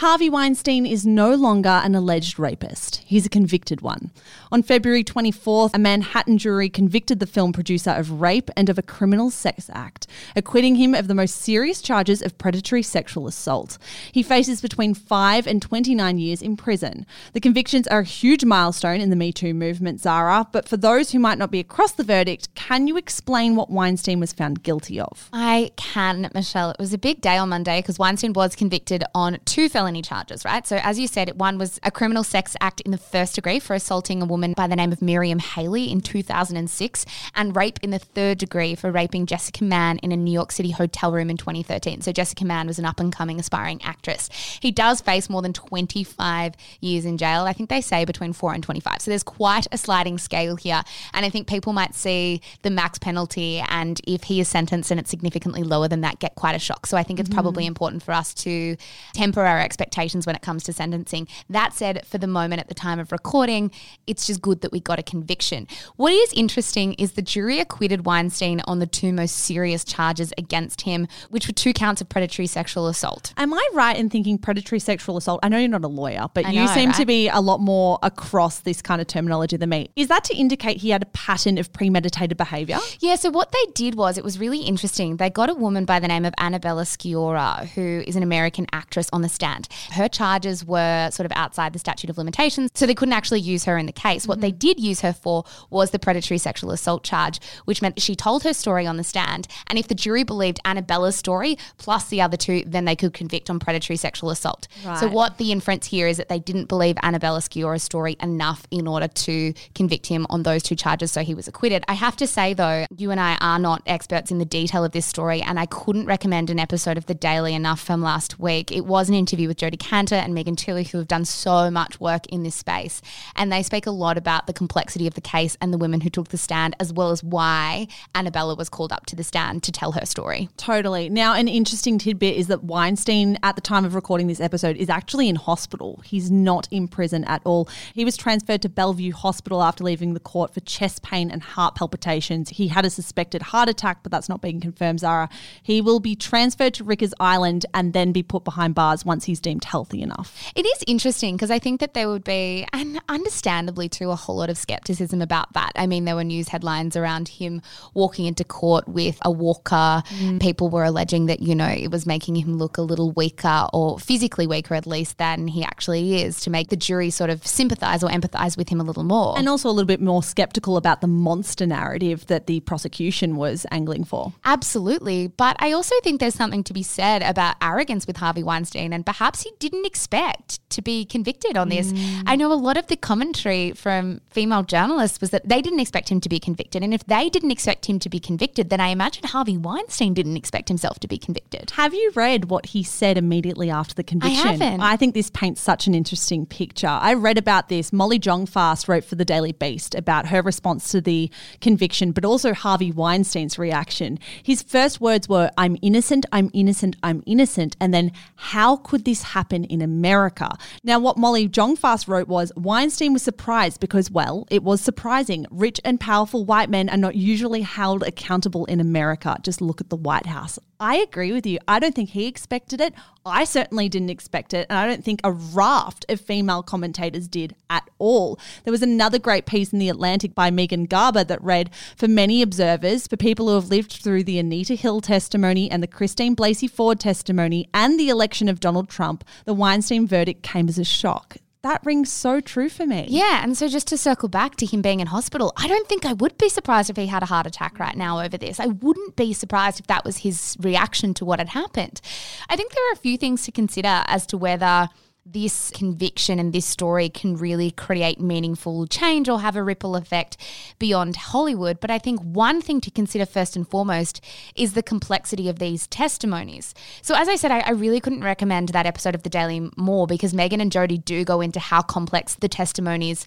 Harvey 0.00 0.30
Weinstein 0.30 0.86
is 0.86 1.04
no 1.04 1.34
longer 1.34 1.68
an 1.68 1.94
alleged 1.94 2.38
rapist. 2.38 3.02
He's 3.04 3.26
a 3.26 3.28
convicted 3.28 3.82
one. 3.82 4.12
On 4.50 4.62
February 4.62 5.04
24th, 5.04 5.72
a 5.74 5.78
Manhattan 5.78 6.38
jury 6.38 6.70
convicted 6.70 7.20
the 7.20 7.26
film 7.26 7.52
producer 7.52 7.90
of 7.90 8.22
rape 8.22 8.50
and 8.56 8.70
of 8.70 8.78
a 8.78 8.82
criminal 8.82 9.28
sex 9.28 9.68
act, 9.74 10.06
acquitting 10.34 10.76
him 10.76 10.94
of 10.94 11.06
the 11.06 11.14
most 11.14 11.34
serious 11.36 11.82
charges 11.82 12.22
of 12.22 12.38
predatory 12.38 12.82
sexual 12.82 13.26
assault. 13.26 13.76
He 14.10 14.22
faces 14.22 14.62
between 14.62 14.94
5 14.94 15.46
and 15.46 15.60
29 15.60 16.16
years 16.16 16.40
in 16.40 16.56
prison. 16.56 17.04
The 17.34 17.40
convictions 17.40 17.86
are 17.88 17.98
a 17.98 18.04
huge 18.04 18.42
milestone 18.42 19.02
in 19.02 19.10
the 19.10 19.16
Me 19.16 19.32
Too 19.32 19.52
movement, 19.52 20.00
Zara, 20.00 20.46
but 20.50 20.66
for 20.66 20.78
those 20.78 21.10
who 21.10 21.18
might 21.18 21.36
not 21.36 21.50
be 21.50 21.60
across 21.60 21.92
the 21.92 22.04
verdict, 22.04 22.54
can 22.54 22.86
you 22.86 22.96
explain 22.96 23.54
what 23.54 23.68
Weinstein 23.68 24.18
was 24.18 24.32
found 24.32 24.62
guilty 24.62 24.98
of? 24.98 25.28
I 25.30 25.72
can, 25.76 26.30
Michelle. 26.34 26.70
It 26.70 26.78
was 26.78 26.94
a 26.94 26.98
big 26.98 27.20
day 27.20 27.36
on 27.36 27.50
Monday 27.50 27.80
because 27.82 27.98
Weinstein 27.98 28.32
was 28.32 28.56
convicted 28.56 29.04
on 29.14 29.36
two 29.44 29.68
felony 29.68 29.89
charges, 30.00 30.44
right? 30.44 30.66
So, 30.66 30.76
as 30.76 30.98
you 30.98 31.08
said, 31.08 31.38
one 31.38 31.58
was 31.58 31.80
a 31.82 31.90
criminal 31.90 32.22
sex 32.22 32.56
act 32.60 32.80
in 32.82 32.92
the 32.92 32.98
first 32.98 33.34
degree 33.34 33.58
for 33.58 33.74
assaulting 33.74 34.22
a 34.22 34.24
woman 34.24 34.54
by 34.56 34.68
the 34.68 34.76
name 34.76 34.92
of 34.92 35.02
Miriam 35.02 35.40
Haley 35.40 35.90
in 35.90 36.00
2006, 36.00 37.04
and 37.34 37.56
rape 37.56 37.80
in 37.82 37.90
the 37.90 37.98
third 37.98 38.38
degree 38.38 38.76
for 38.76 38.92
raping 38.92 39.26
Jessica 39.26 39.64
Mann 39.64 39.98
in 39.98 40.12
a 40.12 40.16
New 40.16 40.32
York 40.32 40.52
City 40.52 40.70
hotel 40.70 41.12
room 41.12 41.28
in 41.28 41.36
2013. 41.36 42.00
So, 42.02 42.12
Jessica 42.12 42.44
Mann 42.44 42.68
was 42.68 42.78
an 42.78 42.84
up 42.84 43.00
and 43.00 43.12
coming 43.12 43.40
aspiring 43.40 43.82
actress. 43.82 44.30
He 44.60 44.70
does 44.70 45.00
face 45.00 45.28
more 45.28 45.42
than 45.42 45.52
25 45.52 46.54
years 46.80 47.04
in 47.04 47.18
jail. 47.18 47.42
I 47.42 47.52
think 47.52 47.68
they 47.68 47.80
say 47.80 48.04
between 48.04 48.32
four 48.32 48.54
and 48.54 48.62
25. 48.62 49.00
So, 49.00 49.10
there's 49.10 49.24
quite 49.24 49.66
a 49.72 49.76
sliding 49.78 50.18
scale 50.18 50.54
here. 50.54 50.82
And 51.12 51.26
I 51.26 51.30
think 51.30 51.48
people 51.48 51.72
might 51.72 51.96
see 51.96 52.40
the 52.62 52.70
max 52.70 52.98
penalty, 52.98 53.58
and 53.68 54.00
if 54.06 54.22
he 54.22 54.40
is 54.40 54.48
sentenced 54.48 54.92
and 54.92 55.00
it's 55.00 55.10
significantly 55.10 55.64
lower 55.64 55.88
than 55.88 56.02
that, 56.02 56.20
get 56.20 56.36
quite 56.36 56.54
a 56.54 56.60
shock. 56.60 56.86
So, 56.86 56.96
I 56.96 57.02
think 57.02 57.18
it's 57.18 57.28
mm-hmm. 57.28 57.34
probably 57.34 57.66
important 57.66 58.04
for 58.04 58.12
us 58.12 58.32
to 58.34 58.76
temper 59.14 59.40
our 59.40 59.58
expectations 59.60 59.79
when 60.26 60.36
it 60.36 60.42
comes 60.42 60.64
to 60.64 60.72
sentencing. 60.72 61.28
That 61.48 61.72
said, 61.72 62.06
for 62.06 62.18
the 62.18 62.26
moment 62.26 62.60
at 62.60 62.68
the 62.68 62.74
time 62.74 62.98
of 62.98 63.12
recording, 63.12 63.70
it's 64.06 64.26
just 64.26 64.42
good 64.42 64.60
that 64.62 64.72
we 64.72 64.80
got 64.80 64.98
a 64.98 65.02
conviction. 65.02 65.66
What 65.96 66.12
is 66.12 66.32
interesting 66.32 66.94
is 66.94 67.12
the 67.12 67.22
jury 67.22 67.60
acquitted 67.60 68.04
Weinstein 68.04 68.60
on 68.66 68.78
the 68.78 68.86
two 68.86 69.12
most 69.12 69.36
serious 69.36 69.84
charges 69.84 70.32
against 70.38 70.82
him, 70.82 71.06
which 71.30 71.46
were 71.46 71.52
two 71.52 71.72
counts 71.72 72.00
of 72.00 72.08
predatory 72.08 72.46
sexual 72.46 72.88
assault. 72.88 73.32
Am 73.36 73.52
I 73.52 73.68
right 73.72 73.96
in 73.96 74.10
thinking 74.10 74.38
predatory 74.38 74.80
sexual 74.80 75.16
assault? 75.16 75.40
I 75.42 75.48
know 75.48 75.58
you're 75.58 75.68
not 75.68 75.84
a 75.84 75.88
lawyer, 75.88 76.26
but 76.32 76.46
I 76.46 76.50
you 76.50 76.60
know, 76.60 76.66
seem 76.66 76.92
to 76.92 77.06
be 77.06 77.28
a 77.28 77.40
lot 77.40 77.60
more 77.60 77.98
across 78.02 78.60
this 78.60 78.82
kind 78.82 79.00
of 79.00 79.06
terminology 79.06 79.56
than 79.56 79.68
me. 79.68 79.90
Is 79.96 80.08
that 80.08 80.24
to 80.24 80.36
indicate 80.36 80.78
he 80.78 80.90
had 80.90 81.02
a 81.02 81.06
pattern 81.06 81.58
of 81.58 81.72
premeditated 81.72 82.36
behavior? 82.36 82.78
Yeah, 83.00 83.16
so 83.16 83.30
what 83.30 83.52
they 83.52 83.72
did 83.74 83.94
was 83.94 84.18
it 84.18 84.24
was 84.24 84.38
really 84.38 84.60
interesting. 84.60 85.16
They 85.16 85.30
got 85.30 85.50
a 85.50 85.54
woman 85.54 85.84
by 85.84 86.00
the 86.00 86.08
name 86.08 86.24
of 86.24 86.34
Annabella 86.38 86.82
Sciorra, 86.82 87.68
who 87.68 88.02
is 88.06 88.16
an 88.16 88.22
American 88.22 88.66
actress, 88.72 89.08
on 89.12 89.22
the 89.22 89.28
stand. 89.28 89.59
Her 89.92 90.08
charges 90.08 90.64
were 90.64 91.10
sort 91.10 91.26
of 91.26 91.32
outside 91.34 91.72
the 91.72 91.78
statute 91.78 92.10
of 92.10 92.18
limitations, 92.18 92.70
so 92.74 92.86
they 92.86 92.94
couldn't 92.94 93.12
actually 93.12 93.40
use 93.40 93.64
her 93.64 93.78
in 93.78 93.86
the 93.86 93.92
case. 93.92 94.26
What 94.26 94.40
they 94.40 94.50
mm-hmm. 94.50 94.58
did 94.58 94.80
use 94.80 95.00
her 95.00 95.12
for 95.12 95.44
was 95.70 95.90
the 95.90 95.98
predatory 95.98 96.38
sexual 96.38 96.70
assault 96.70 97.04
charge, 97.04 97.40
which 97.64 97.82
meant 97.82 98.00
she 98.00 98.14
told 98.14 98.42
her 98.44 98.52
story 98.52 98.86
on 98.86 98.96
the 98.96 99.04
stand. 99.04 99.48
And 99.66 99.78
if 99.78 99.88
the 99.88 99.94
jury 99.94 100.24
believed 100.24 100.60
Annabella's 100.64 101.16
story 101.16 101.58
plus 101.78 102.08
the 102.08 102.20
other 102.20 102.36
two, 102.36 102.62
then 102.66 102.84
they 102.84 102.96
could 102.96 103.12
convict 103.12 103.50
on 103.50 103.58
predatory 103.58 103.96
sexual 103.96 104.30
assault. 104.30 104.68
So 104.98 105.08
what 105.08 105.38
the 105.38 105.52
inference 105.52 105.86
here 105.86 106.06
is 106.06 106.16
that 106.16 106.28
they 106.28 106.38
didn't 106.38 106.66
believe 106.66 106.96
Annabella 107.02 107.40
Sciorra's 107.40 107.82
story 107.82 108.16
enough 108.22 108.66
in 108.70 108.86
order 108.86 109.08
to 109.08 109.52
convict 109.74 110.06
him 110.06 110.26
on 110.30 110.42
those 110.42 110.62
two 110.62 110.76
charges, 110.76 111.12
so 111.12 111.22
he 111.22 111.34
was 111.34 111.48
acquitted. 111.48 111.84
I 111.88 111.94
have 111.94 112.16
to 112.16 112.26
say, 112.26 112.54
though, 112.54 112.86
you 112.96 113.10
and 113.10 113.20
I 113.20 113.36
are 113.40 113.58
not 113.58 113.82
experts 113.86 114.30
in 114.30 114.38
the 114.38 114.44
detail 114.44 114.84
of 114.84 114.92
this 114.92 115.06
story, 115.06 115.42
and 115.42 115.58
I 115.58 115.66
couldn't 115.66 116.06
recommend 116.06 116.50
an 116.50 116.58
episode 116.58 116.96
of 116.96 117.06
The 117.06 117.14
Daily 117.14 117.54
enough 117.54 117.80
from 117.80 118.02
last 118.02 118.38
week. 118.38 118.72
It 118.72 118.86
was 118.86 119.08
an 119.08 119.14
interview 119.14 119.48
with 119.50 119.58
Jodi 119.58 119.76
Kantor 119.76 120.14
and 120.14 120.32
Megan 120.32 120.54
Twohey, 120.54 120.88
who 120.88 120.98
have 120.98 121.08
done 121.08 121.24
so 121.24 121.72
much 121.72 121.98
work 121.98 122.24
in 122.28 122.44
this 122.44 122.54
space. 122.54 123.02
And 123.34 123.50
they 123.50 123.64
speak 123.64 123.84
a 123.84 123.90
lot 123.90 124.16
about 124.16 124.46
the 124.46 124.52
complexity 124.52 125.08
of 125.08 125.14
the 125.14 125.20
case 125.20 125.58
and 125.60 125.74
the 125.74 125.78
women 125.78 126.00
who 126.00 126.08
took 126.08 126.28
the 126.28 126.38
stand, 126.38 126.76
as 126.78 126.92
well 126.92 127.10
as 127.10 127.24
why 127.24 127.88
Annabella 128.14 128.54
was 128.54 128.68
called 128.68 128.92
up 128.92 129.06
to 129.06 129.16
the 129.16 129.24
stand 129.24 129.64
to 129.64 129.72
tell 129.72 129.90
her 129.92 130.06
story. 130.06 130.48
Totally. 130.56 131.08
Now, 131.08 131.34
an 131.34 131.48
interesting 131.48 131.98
tidbit 131.98 132.36
is 132.36 132.46
that 132.46 132.62
Weinstein, 132.62 133.38
at 133.42 133.56
the 133.56 133.60
time 133.60 133.84
of 133.84 133.96
recording 133.96 134.28
this 134.28 134.40
episode, 134.40 134.76
is 134.76 134.88
actually 134.88 135.28
in 135.28 135.34
hospital. 135.34 136.00
He's 136.04 136.30
not 136.30 136.68
in 136.70 136.86
prison 136.86 137.24
at 137.24 137.42
all. 137.44 137.68
He 137.92 138.04
was 138.04 138.16
transferred 138.16 138.62
to 138.62 138.68
Bellevue 138.68 139.12
Hospital 139.12 139.64
after 139.64 139.82
leaving 139.82 140.14
the 140.14 140.20
court 140.20 140.54
for 140.54 140.60
chest 140.60 141.02
pain 141.02 141.28
and 141.28 141.42
heart 141.42 141.74
palpitations. 141.74 142.50
He 142.50 142.68
had 142.68 142.84
a 142.84 142.90
suspected 142.90 143.42
heart 143.42 143.68
attack, 143.68 144.04
but 144.04 144.12
that's 144.12 144.28
not 144.28 144.40
being 144.40 144.60
confirmed, 144.60 145.00
Zara. 145.00 145.28
He 145.60 145.80
will 145.80 145.98
be 145.98 146.14
transferred 146.14 146.74
to 146.74 146.84
Rikers 146.84 147.12
Island 147.18 147.66
and 147.74 147.92
then 147.92 148.12
be 148.12 148.22
put 148.22 148.44
behind 148.44 148.76
bars 148.76 149.04
once 149.04 149.24
he's 149.24 149.39
deemed 149.40 149.64
healthy 149.64 150.02
enough. 150.02 150.36
It 150.54 150.66
is 150.66 150.84
interesting 150.86 151.36
because 151.36 151.50
I 151.50 151.58
think 151.58 151.80
that 151.80 151.94
there 151.94 152.08
would 152.08 152.24
be, 152.24 152.66
and 152.72 153.00
understandably 153.08 153.88
too, 153.88 154.10
a 154.10 154.16
whole 154.16 154.36
lot 154.36 154.50
of 154.50 154.58
skepticism 154.58 155.22
about 155.22 155.52
that. 155.54 155.72
I 155.76 155.86
mean, 155.86 156.04
there 156.04 156.14
were 156.14 156.24
news 156.24 156.48
headlines 156.48 156.96
around 156.96 157.28
him 157.28 157.62
walking 157.94 158.26
into 158.26 158.44
court 158.44 158.88
with 158.88 159.18
a 159.22 159.30
walker. 159.30 160.02
Mm. 160.18 160.40
People 160.40 160.68
were 160.68 160.84
alleging 160.84 161.26
that, 161.26 161.40
you 161.40 161.54
know, 161.54 161.68
it 161.68 161.90
was 161.90 162.06
making 162.06 162.36
him 162.36 162.56
look 162.56 162.78
a 162.78 162.82
little 162.82 163.12
weaker 163.12 163.66
or 163.72 163.98
physically 163.98 164.46
weaker 164.46 164.74
at 164.74 164.86
least 164.86 165.18
than 165.18 165.46
he 165.46 165.62
actually 165.62 166.22
is 166.22 166.40
to 166.40 166.50
make 166.50 166.68
the 166.68 166.76
jury 166.76 167.10
sort 167.10 167.30
of 167.30 167.46
sympathize 167.46 168.02
or 168.02 168.10
empathize 168.10 168.56
with 168.56 168.68
him 168.68 168.80
a 168.80 168.84
little 168.84 169.04
more. 169.04 169.38
And 169.38 169.48
also 169.48 169.68
a 169.68 169.72
little 169.72 169.86
bit 169.86 170.00
more 170.00 170.22
skeptical 170.22 170.76
about 170.76 171.00
the 171.00 171.06
monster 171.06 171.66
narrative 171.66 172.26
that 172.26 172.46
the 172.46 172.60
prosecution 172.60 173.36
was 173.36 173.66
angling 173.70 174.04
for. 174.04 174.32
Absolutely. 174.44 175.28
But 175.28 175.56
I 175.60 175.72
also 175.72 175.94
think 176.02 176.18
there's 176.18 176.34
something 176.34 176.64
to 176.64 176.72
be 176.72 176.82
said 176.82 177.22
about 177.22 177.56
arrogance 177.62 178.06
with 178.06 178.16
Harvey 178.16 178.42
Weinstein, 178.42 178.92
and 178.92 179.06
perhaps 179.06 179.29
he 179.36 179.52
didn't 179.58 179.86
expect 179.86 180.58
to 180.70 180.82
be 180.82 181.04
convicted 181.04 181.56
on 181.56 181.68
this. 181.68 181.92
Mm. 181.92 182.22
I 182.26 182.36
know 182.36 182.52
a 182.52 182.54
lot 182.54 182.76
of 182.76 182.86
the 182.86 182.96
commentary 182.96 183.72
from 183.72 184.20
female 184.30 184.62
journalists 184.62 185.20
was 185.20 185.30
that 185.30 185.48
they 185.48 185.60
didn't 185.62 185.80
expect 185.80 186.08
him 186.08 186.20
to 186.20 186.28
be 186.28 186.38
convicted. 186.38 186.82
And 186.82 186.94
if 186.94 187.04
they 187.06 187.28
didn't 187.28 187.50
expect 187.50 187.86
him 187.86 187.98
to 188.00 188.08
be 188.08 188.20
convicted, 188.20 188.70
then 188.70 188.80
I 188.80 188.88
imagine 188.88 189.24
Harvey 189.24 189.56
Weinstein 189.56 190.14
didn't 190.14 190.36
expect 190.36 190.68
himself 190.68 190.98
to 191.00 191.08
be 191.08 191.18
convicted. 191.18 191.70
Have 191.72 191.94
you 191.94 192.12
read 192.14 192.46
what 192.46 192.66
he 192.66 192.82
said 192.82 193.18
immediately 193.18 193.70
after 193.70 193.94
the 193.94 194.04
conviction? 194.04 194.46
I 194.46 194.52
haven't. 194.52 194.80
I 194.80 194.96
think 194.96 195.14
this 195.14 195.30
paints 195.30 195.60
such 195.60 195.86
an 195.86 195.94
interesting 195.94 196.46
picture. 196.46 196.86
I 196.86 197.14
read 197.14 197.38
about 197.38 197.68
this. 197.68 197.92
Molly 197.92 198.18
Jong-Fast 198.18 198.88
wrote 198.88 199.04
for 199.04 199.14
the 199.14 199.24
Daily 199.24 199.52
Beast 199.52 199.94
about 199.94 200.28
her 200.28 200.42
response 200.42 200.90
to 200.92 201.00
the 201.00 201.30
conviction, 201.60 202.12
but 202.12 202.24
also 202.24 202.52
Harvey 202.54 202.92
Weinstein's 202.92 203.58
reaction. 203.58 204.18
His 204.42 204.62
first 204.62 205.00
words 205.00 205.28
were, 205.28 205.50
I'm 205.56 205.76
innocent, 205.82 206.26
I'm 206.32 206.50
innocent, 206.52 206.96
I'm 207.02 207.22
innocent. 207.26 207.76
And 207.80 207.92
then, 207.92 208.12
how 208.36 208.76
could 208.76 209.04
this 209.04 209.19
happen 209.22 209.64
in 209.64 209.82
America? 209.82 210.50
Now, 210.82 210.98
what 210.98 211.16
Molly 211.16 211.48
Jong-Fast 211.48 212.08
wrote 212.08 212.28
was, 212.28 212.52
Weinstein 212.56 213.12
was 213.12 213.22
surprised 213.22 213.80
because, 213.80 214.10
well, 214.10 214.46
it 214.50 214.62
was 214.62 214.80
surprising. 214.80 215.46
Rich 215.50 215.80
and 215.84 216.00
powerful 216.00 216.44
white 216.44 216.70
men 216.70 216.88
are 216.88 216.96
not 216.96 217.14
usually 217.14 217.62
held 217.62 218.02
accountable 218.02 218.64
in 218.66 218.80
America. 218.80 219.38
Just 219.42 219.60
look 219.60 219.80
at 219.80 219.90
the 219.90 219.96
White 219.96 220.26
House. 220.26 220.58
I 220.78 220.96
agree 220.96 221.32
with 221.32 221.46
you. 221.46 221.58
I 221.68 221.78
don't 221.78 221.94
think 221.94 222.10
he 222.10 222.26
expected 222.26 222.80
it. 222.80 222.94
I 223.24 223.44
certainly 223.44 223.88
didn't 223.88 224.10
expect 224.10 224.54
it. 224.54 224.66
And 224.70 224.78
I 224.78 224.86
don't 224.86 225.04
think 225.04 225.20
a 225.22 225.32
raft 225.32 226.06
of 226.08 226.20
female 226.20 226.62
commentators 226.62 227.28
did 227.28 227.54
at 227.68 227.88
all. 227.98 228.38
There 228.64 228.72
was 228.72 228.82
another 228.82 229.18
great 229.18 229.46
piece 229.46 229.72
in 229.72 229.78
The 229.78 229.88
Atlantic 229.88 230.34
by 230.34 230.50
Megan 230.50 230.84
Garber 230.84 231.24
that 231.24 231.42
read 231.42 231.70
For 231.96 232.08
many 232.08 232.42
observers, 232.42 233.06
for 233.06 233.16
people 233.16 233.48
who 233.48 233.54
have 233.54 233.68
lived 233.68 233.92
through 233.92 234.24
the 234.24 234.38
Anita 234.38 234.74
Hill 234.74 235.00
testimony 235.00 235.70
and 235.70 235.82
the 235.82 235.86
Christine 235.86 236.34
Blasey 236.34 236.70
Ford 236.70 236.98
testimony 236.98 237.68
and 237.74 238.00
the 238.00 238.08
election 238.08 238.48
of 238.48 238.60
Donald 238.60 238.88
Trump, 238.88 239.24
the 239.44 239.54
Weinstein 239.54 240.06
verdict 240.06 240.42
came 240.42 240.68
as 240.68 240.78
a 240.78 240.84
shock 240.84 241.36
that 241.62 241.84
rings 241.84 242.10
so 242.10 242.40
true 242.40 242.68
for 242.68 242.86
me. 242.86 243.06
Yeah. 243.08 243.42
And 243.42 243.56
so 243.56 243.68
just 243.68 243.86
to 243.88 243.98
circle 243.98 244.28
back 244.28 244.56
to 244.56 244.66
him 244.66 244.80
being 244.80 245.00
in 245.00 245.08
hospital, 245.08 245.52
I 245.56 245.68
don't 245.68 245.86
think 245.88 246.06
I 246.06 246.14
would 246.14 246.38
be 246.38 246.48
surprised 246.48 246.88
if 246.88 246.96
he 246.96 247.06
had 247.06 247.22
a 247.22 247.26
heart 247.26 247.46
attack 247.46 247.78
right 247.78 247.96
now 247.96 248.20
over 248.20 248.38
this. 248.38 248.58
I 248.58 248.66
wouldn't 248.66 249.16
be 249.16 249.32
surprised 249.32 249.80
if 249.80 249.86
that 249.88 250.04
was 250.04 250.18
his 250.18 250.56
reaction 250.60 251.12
to 251.14 251.24
what 251.24 251.38
had 251.38 251.50
happened. 251.50 252.00
I 252.48 252.56
think 252.56 252.72
there 252.72 252.88
are 252.90 252.94
a 252.94 252.96
few 252.96 253.18
things 253.18 253.44
to 253.44 253.52
consider 253.52 254.02
as 254.06 254.26
to 254.26 254.38
whether 254.38 254.88
this 255.26 255.70
conviction 255.70 256.38
and 256.38 256.52
this 256.52 256.66
story 256.66 257.08
can 257.08 257.36
really 257.36 257.70
create 257.70 258.20
meaningful 258.20 258.86
change 258.86 259.28
or 259.28 259.40
have 259.40 259.54
a 259.54 259.62
ripple 259.62 259.94
effect 259.94 260.36
beyond 260.78 261.14
Hollywood. 261.16 261.78
But 261.78 261.90
I 261.90 261.98
think 261.98 262.20
one 262.20 262.60
thing 262.60 262.80
to 262.80 262.90
consider 262.90 263.26
first 263.26 263.54
and 263.54 263.68
foremost 263.68 264.20
is 264.56 264.72
the 264.72 264.82
complexity 264.82 265.48
of 265.48 265.58
these 265.58 265.86
testimonies. 265.86 266.74
So, 267.02 267.14
as 267.14 267.28
I 267.28 267.36
said, 267.36 267.50
I, 267.50 267.60
I 267.60 267.70
really 267.70 268.00
couldn't 268.00 268.24
recommend 268.24 268.70
that 268.70 268.86
episode 268.86 269.14
of 269.14 269.22
The 269.22 269.30
Daily 269.30 269.70
more 269.76 270.06
because 270.06 270.34
Megan 270.34 270.60
and 270.60 270.72
Jodi 270.72 270.98
do 270.98 271.24
go 271.24 271.40
into 271.40 271.60
how 271.60 271.82
complex 271.82 272.34
the 272.34 272.48
testimonies 272.48 273.26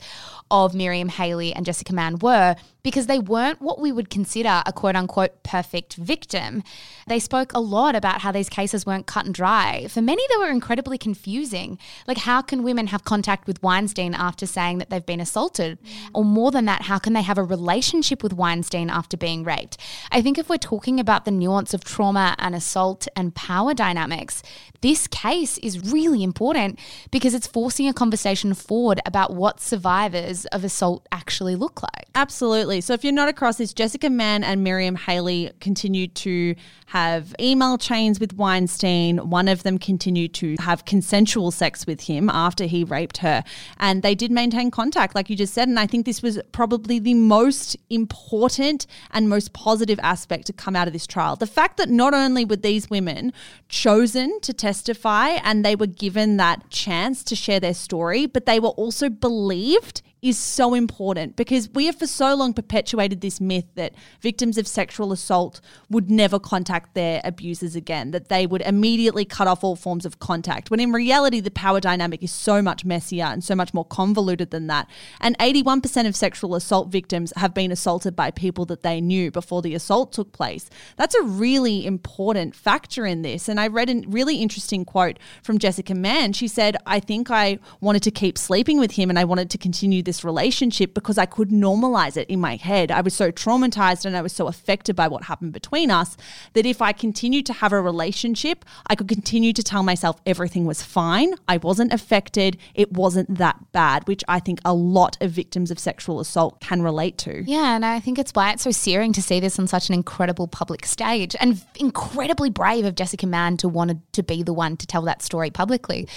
of 0.52 0.74
Miriam 0.74 1.10
Haley 1.10 1.54
and 1.54 1.66
Jessica 1.66 1.94
Mann 1.94 2.20
were 2.20 2.56
because 2.84 3.08
they 3.08 3.18
weren't 3.18 3.62
what 3.62 3.80
we 3.80 3.92
would 3.92 4.10
consider 4.10 4.62
a 4.66 4.74
quote 4.74 4.96
unquote 4.96 5.42
perfect 5.44 5.96
victim. 5.96 6.64
They 7.08 7.20
spoke 7.20 7.54
a 7.54 7.60
lot 7.60 7.96
about 7.96 8.22
how 8.22 8.32
these 8.32 8.50
cases 8.50 8.86
weren't 8.86 9.08
cut 9.08 9.26
and 9.26 9.34
dry. 9.34 9.88
For 9.90 10.02
many, 10.02 10.24
they 10.30 10.38
were 10.38 10.50
incredibly 10.50 10.98
confusing. 10.98 11.80
Like, 12.08 12.20
how 12.20 12.42
can 12.42 12.64
women 12.64 12.88
have 12.88 13.04
contact 13.04 13.48
with 13.48 13.62
Weinstein 13.64 14.14
after 14.14 14.46
saying 14.46 14.78
that 14.80 14.90
they've 14.90 15.06
been 15.06 15.20
assaulted? 15.20 15.78
Or 16.14 16.24
more 16.24 16.52
than 16.52 16.66
that, 16.66 16.84
how 16.84 17.00
can 17.00 17.14
they 17.14 17.22
have 17.22 17.38
a 17.38 17.44
relationship 17.44 18.24
with 18.24 18.34
Weinstein 18.34 18.90
after 18.90 19.18
being 19.18 19.44
raped? 19.44 19.78
I 20.12 20.22
think 20.22 20.38
if 20.38 20.50
we're 20.50 20.58
talking 20.58 21.00
about 21.00 21.26
the 21.26 21.32
nuance 21.32 21.74
of 21.74 21.84
trauma 21.84 22.36
and 22.40 22.56
assault 22.56 23.08
and 23.16 23.34
power 23.34 23.74
dynamics, 23.74 24.44
this 24.82 25.08
case 25.08 25.58
is 25.60 25.92
really 25.94 26.24
important 26.24 26.78
because 27.10 27.34
it's 27.34 27.48
forcing 27.48 27.88
a 27.88 27.94
conversation 27.94 28.54
forward 28.54 29.00
about 29.06 29.34
what 29.34 29.62
survivors 29.62 30.46
of 30.48 30.66
assault 30.66 31.08
actually 31.10 31.56
look 31.56 31.82
like. 31.82 32.10
Absolutely. 32.16 32.82
So 32.82 32.94
if 32.94 33.04
you're 33.04 33.14
not 33.14 33.30
across 33.30 33.58
this, 33.58 33.74
Jessica 33.74 34.10
Mann 34.10 34.44
and 34.44 34.62
Miriam 34.62 34.96
Haley 34.96 35.52
continued 35.62 36.14
to 36.16 36.56
have 36.88 37.34
email 37.40 37.78
chains 37.78 38.20
with 38.20 38.34
Weinstein. 38.34 39.30
One 39.30 39.48
of 39.48 39.64
them 39.64 39.78
continued 39.78 40.34
to 40.36 40.58
have 40.60 40.84
consensual 40.84 41.50
sex 41.50 41.73
with 41.86 42.02
him 42.02 42.30
after 42.30 42.66
he 42.66 42.84
raped 42.84 43.18
her. 43.18 43.44
And 43.78 44.02
they 44.04 44.16
did 44.16 44.32
maintain 44.32 44.72
contact, 44.72 45.16
like 45.16 45.30
you 45.30 45.36
just 45.36 45.54
said. 45.54 45.68
And 45.68 45.80
I 45.80 45.88
think 45.88 46.06
this 46.06 46.22
was 46.22 46.40
probably 46.52 47.00
the 47.00 47.14
most 47.14 47.76
important 47.90 48.86
and 49.12 49.28
most 49.28 49.54
positive 49.54 50.00
aspect 50.02 50.46
to 50.48 50.54
come 50.54 50.76
out 50.76 50.88
of 50.88 50.94
this 50.94 51.08
trial. 51.08 51.36
The 51.36 51.48
fact 51.48 51.78
that 51.78 51.90
not 51.90 52.14
only 52.14 52.46
were 52.46 52.56
these 52.56 52.90
women 52.90 53.34
chosen 53.68 54.40
to 54.42 54.54
testify 54.54 55.30
and 55.44 55.66
they 55.66 55.76
were 55.76 55.88
given 55.88 56.38
that 56.38 56.70
chance 56.70 57.24
to 57.26 57.36
share 57.36 57.60
their 57.60 57.74
story, 57.74 58.26
but 58.26 58.46
they 58.46 58.60
were 58.60 58.70
also 58.70 59.10
believed 59.10 60.02
is 60.24 60.38
so 60.38 60.74
important 60.74 61.36
because 61.36 61.70
we 61.74 61.86
have 61.86 62.00
for 62.00 62.08
so 62.08 62.34
long 62.34 62.54
perpetuated 62.54 63.20
this 63.20 63.42
myth 63.42 63.66
that 63.76 63.94
victims 64.22 64.58
of 64.58 64.66
sexual 64.66 65.12
assault 65.12 65.60
would 65.90 66.10
never 66.10 66.40
contact 66.40 66.94
their 66.94 67.20
abusers 67.26 67.76
again, 67.76 68.12
that 68.12 68.30
they 68.30 68.48
would 68.48 68.62
immediately 68.62 69.26
cut 69.26 69.48
off 69.48 69.64
all 69.64 69.76
forms 69.76 70.06
of 70.06 70.20
contact, 70.20 70.72
when 70.72 70.80
in 70.80 70.94
reality, 70.94 71.42
the 71.42 71.52
power 71.52 71.82
dynamic 71.82 72.24
is 72.24 72.32
so 72.32 72.62
much 72.62 72.86
messier 72.86 73.26
and 73.26 73.44
so 73.44 73.54
much 73.54 73.74
more 73.74 73.84
convoluted 73.84 74.52
than 74.52 74.68
that. 74.68 74.88
And 75.20 75.38
81% 75.40 76.08
of 76.08 76.16
sexual 76.16 76.56
assault 76.56 76.88
victims 76.88 77.34
have 77.36 77.54
been 77.54 77.72
assaulted 77.72 78.16
by 78.16 78.32
people 78.32 78.66
that 78.66 78.82
they 78.82 79.02
knew 79.02 79.30
before 79.30 79.62
the 79.62 79.76
assault 79.76 80.14
took 80.14 80.32
place. 80.32 80.70
That's 80.96 81.16
a 81.16 81.24
really 81.24 81.86
important 81.86 82.56
factor 82.56 83.06
in 83.06 83.24
this. 83.24 83.50
And 83.50 83.60
I 83.60 83.68
read 83.68 83.90
a 83.90 84.04
really 84.08 84.38
interesting 84.38 84.86
quote 84.86 85.20
from 85.44 85.60
Jessica 85.60 85.94
Mann. 85.94 86.32
She 86.32 86.48
said, 86.48 86.78
I 86.86 87.02
think 87.02 87.30
I 87.30 87.60
wanted 87.82 88.04
to 88.04 88.12
keep 88.12 88.38
sleeping 88.38 88.80
with 88.80 88.92
him 88.92 89.10
and 89.10 89.20
I 89.20 89.26
wanted 89.26 89.50
to 89.50 89.58
continue 89.58 90.02
this 90.02 90.13
this 90.14 90.24
relationship 90.24 90.94
because 90.94 91.18
I 91.18 91.26
could 91.26 91.50
normalize 91.50 92.18
it 92.18 92.30
in 92.30 92.40
my 92.40 92.56
head. 92.56 92.92
I 92.92 93.02
was 93.02 93.16
so 93.16 93.32
traumatized 93.32 94.06
and 94.06 94.16
I 94.16 94.22
was 94.22 94.32
so 94.32 94.46
affected 94.46 94.96
by 94.96 95.08
what 95.08 95.24
happened 95.24 95.54
between 95.54 95.90
us 95.90 96.16
that 96.54 96.68
if 96.68 96.84
I 96.84 96.92
continued 96.92 97.48
to 97.48 97.54
have 97.54 97.74
a 97.74 97.82
relationship, 97.82 98.64
I 98.86 98.94
could 98.94 99.08
continue 99.08 99.54
to 99.54 99.64
tell 99.64 99.82
myself 99.82 100.22
everything 100.24 100.66
was 100.66 100.84
fine. 100.84 101.34
I 101.48 101.58
wasn't 101.58 101.94
affected. 101.94 102.58
It 102.76 102.92
wasn't 102.92 103.38
that 103.40 103.72
bad, 103.72 104.08
which 104.08 104.24
I 104.28 104.40
think 104.40 104.60
a 104.64 104.74
lot 104.74 105.18
of 105.20 105.32
victims 105.32 105.72
of 105.72 105.80
sexual 105.80 106.20
assault 106.20 106.62
can 106.62 106.84
relate 106.84 107.18
to. 107.20 107.44
Yeah, 107.44 107.76
and 107.76 107.84
I 107.84 108.00
think 108.00 108.20
it's 108.20 108.32
why 108.34 108.52
it's 108.52 108.64
so 108.64 108.72
searing 108.72 109.14
to 109.14 109.22
see 109.22 109.40
this 109.40 109.58
on 109.58 109.66
such 109.66 109.90
an 109.90 109.96
incredible 109.96 110.48
public 110.48 110.86
stage 110.86 111.36
and 111.40 111.60
incredibly 111.80 112.52
brave 112.52 112.86
of 112.86 112.94
Jessica 112.94 113.26
Mann 113.26 113.58
to 113.58 113.68
want 113.68 114.14
to 114.14 114.22
be 114.22 114.44
the 114.44 114.54
one 114.54 114.78
to 114.78 114.86
tell 114.86 115.02
that 115.04 115.24
story 115.24 115.50
publicly. 115.50 116.08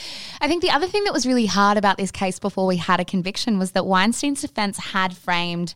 I 0.42 0.49
think 0.49 0.61
the 0.61 0.70
other 0.70 0.86
thing 0.86 1.05
that 1.05 1.14
was 1.14 1.26
really 1.26 1.47
hard 1.47 1.78
about 1.78 1.97
this 1.97 2.11
case 2.11 2.38
before 2.38 2.66
we 2.66 2.76
had 2.76 3.01
a 3.01 3.05
conviction 3.05 3.59
was 3.59 3.72
that 3.72 3.86
that 3.86 3.86
Weinstein's 3.87 4.41
defense 4.43 4.78
had 4.78 5.16
framed 5.16 5.74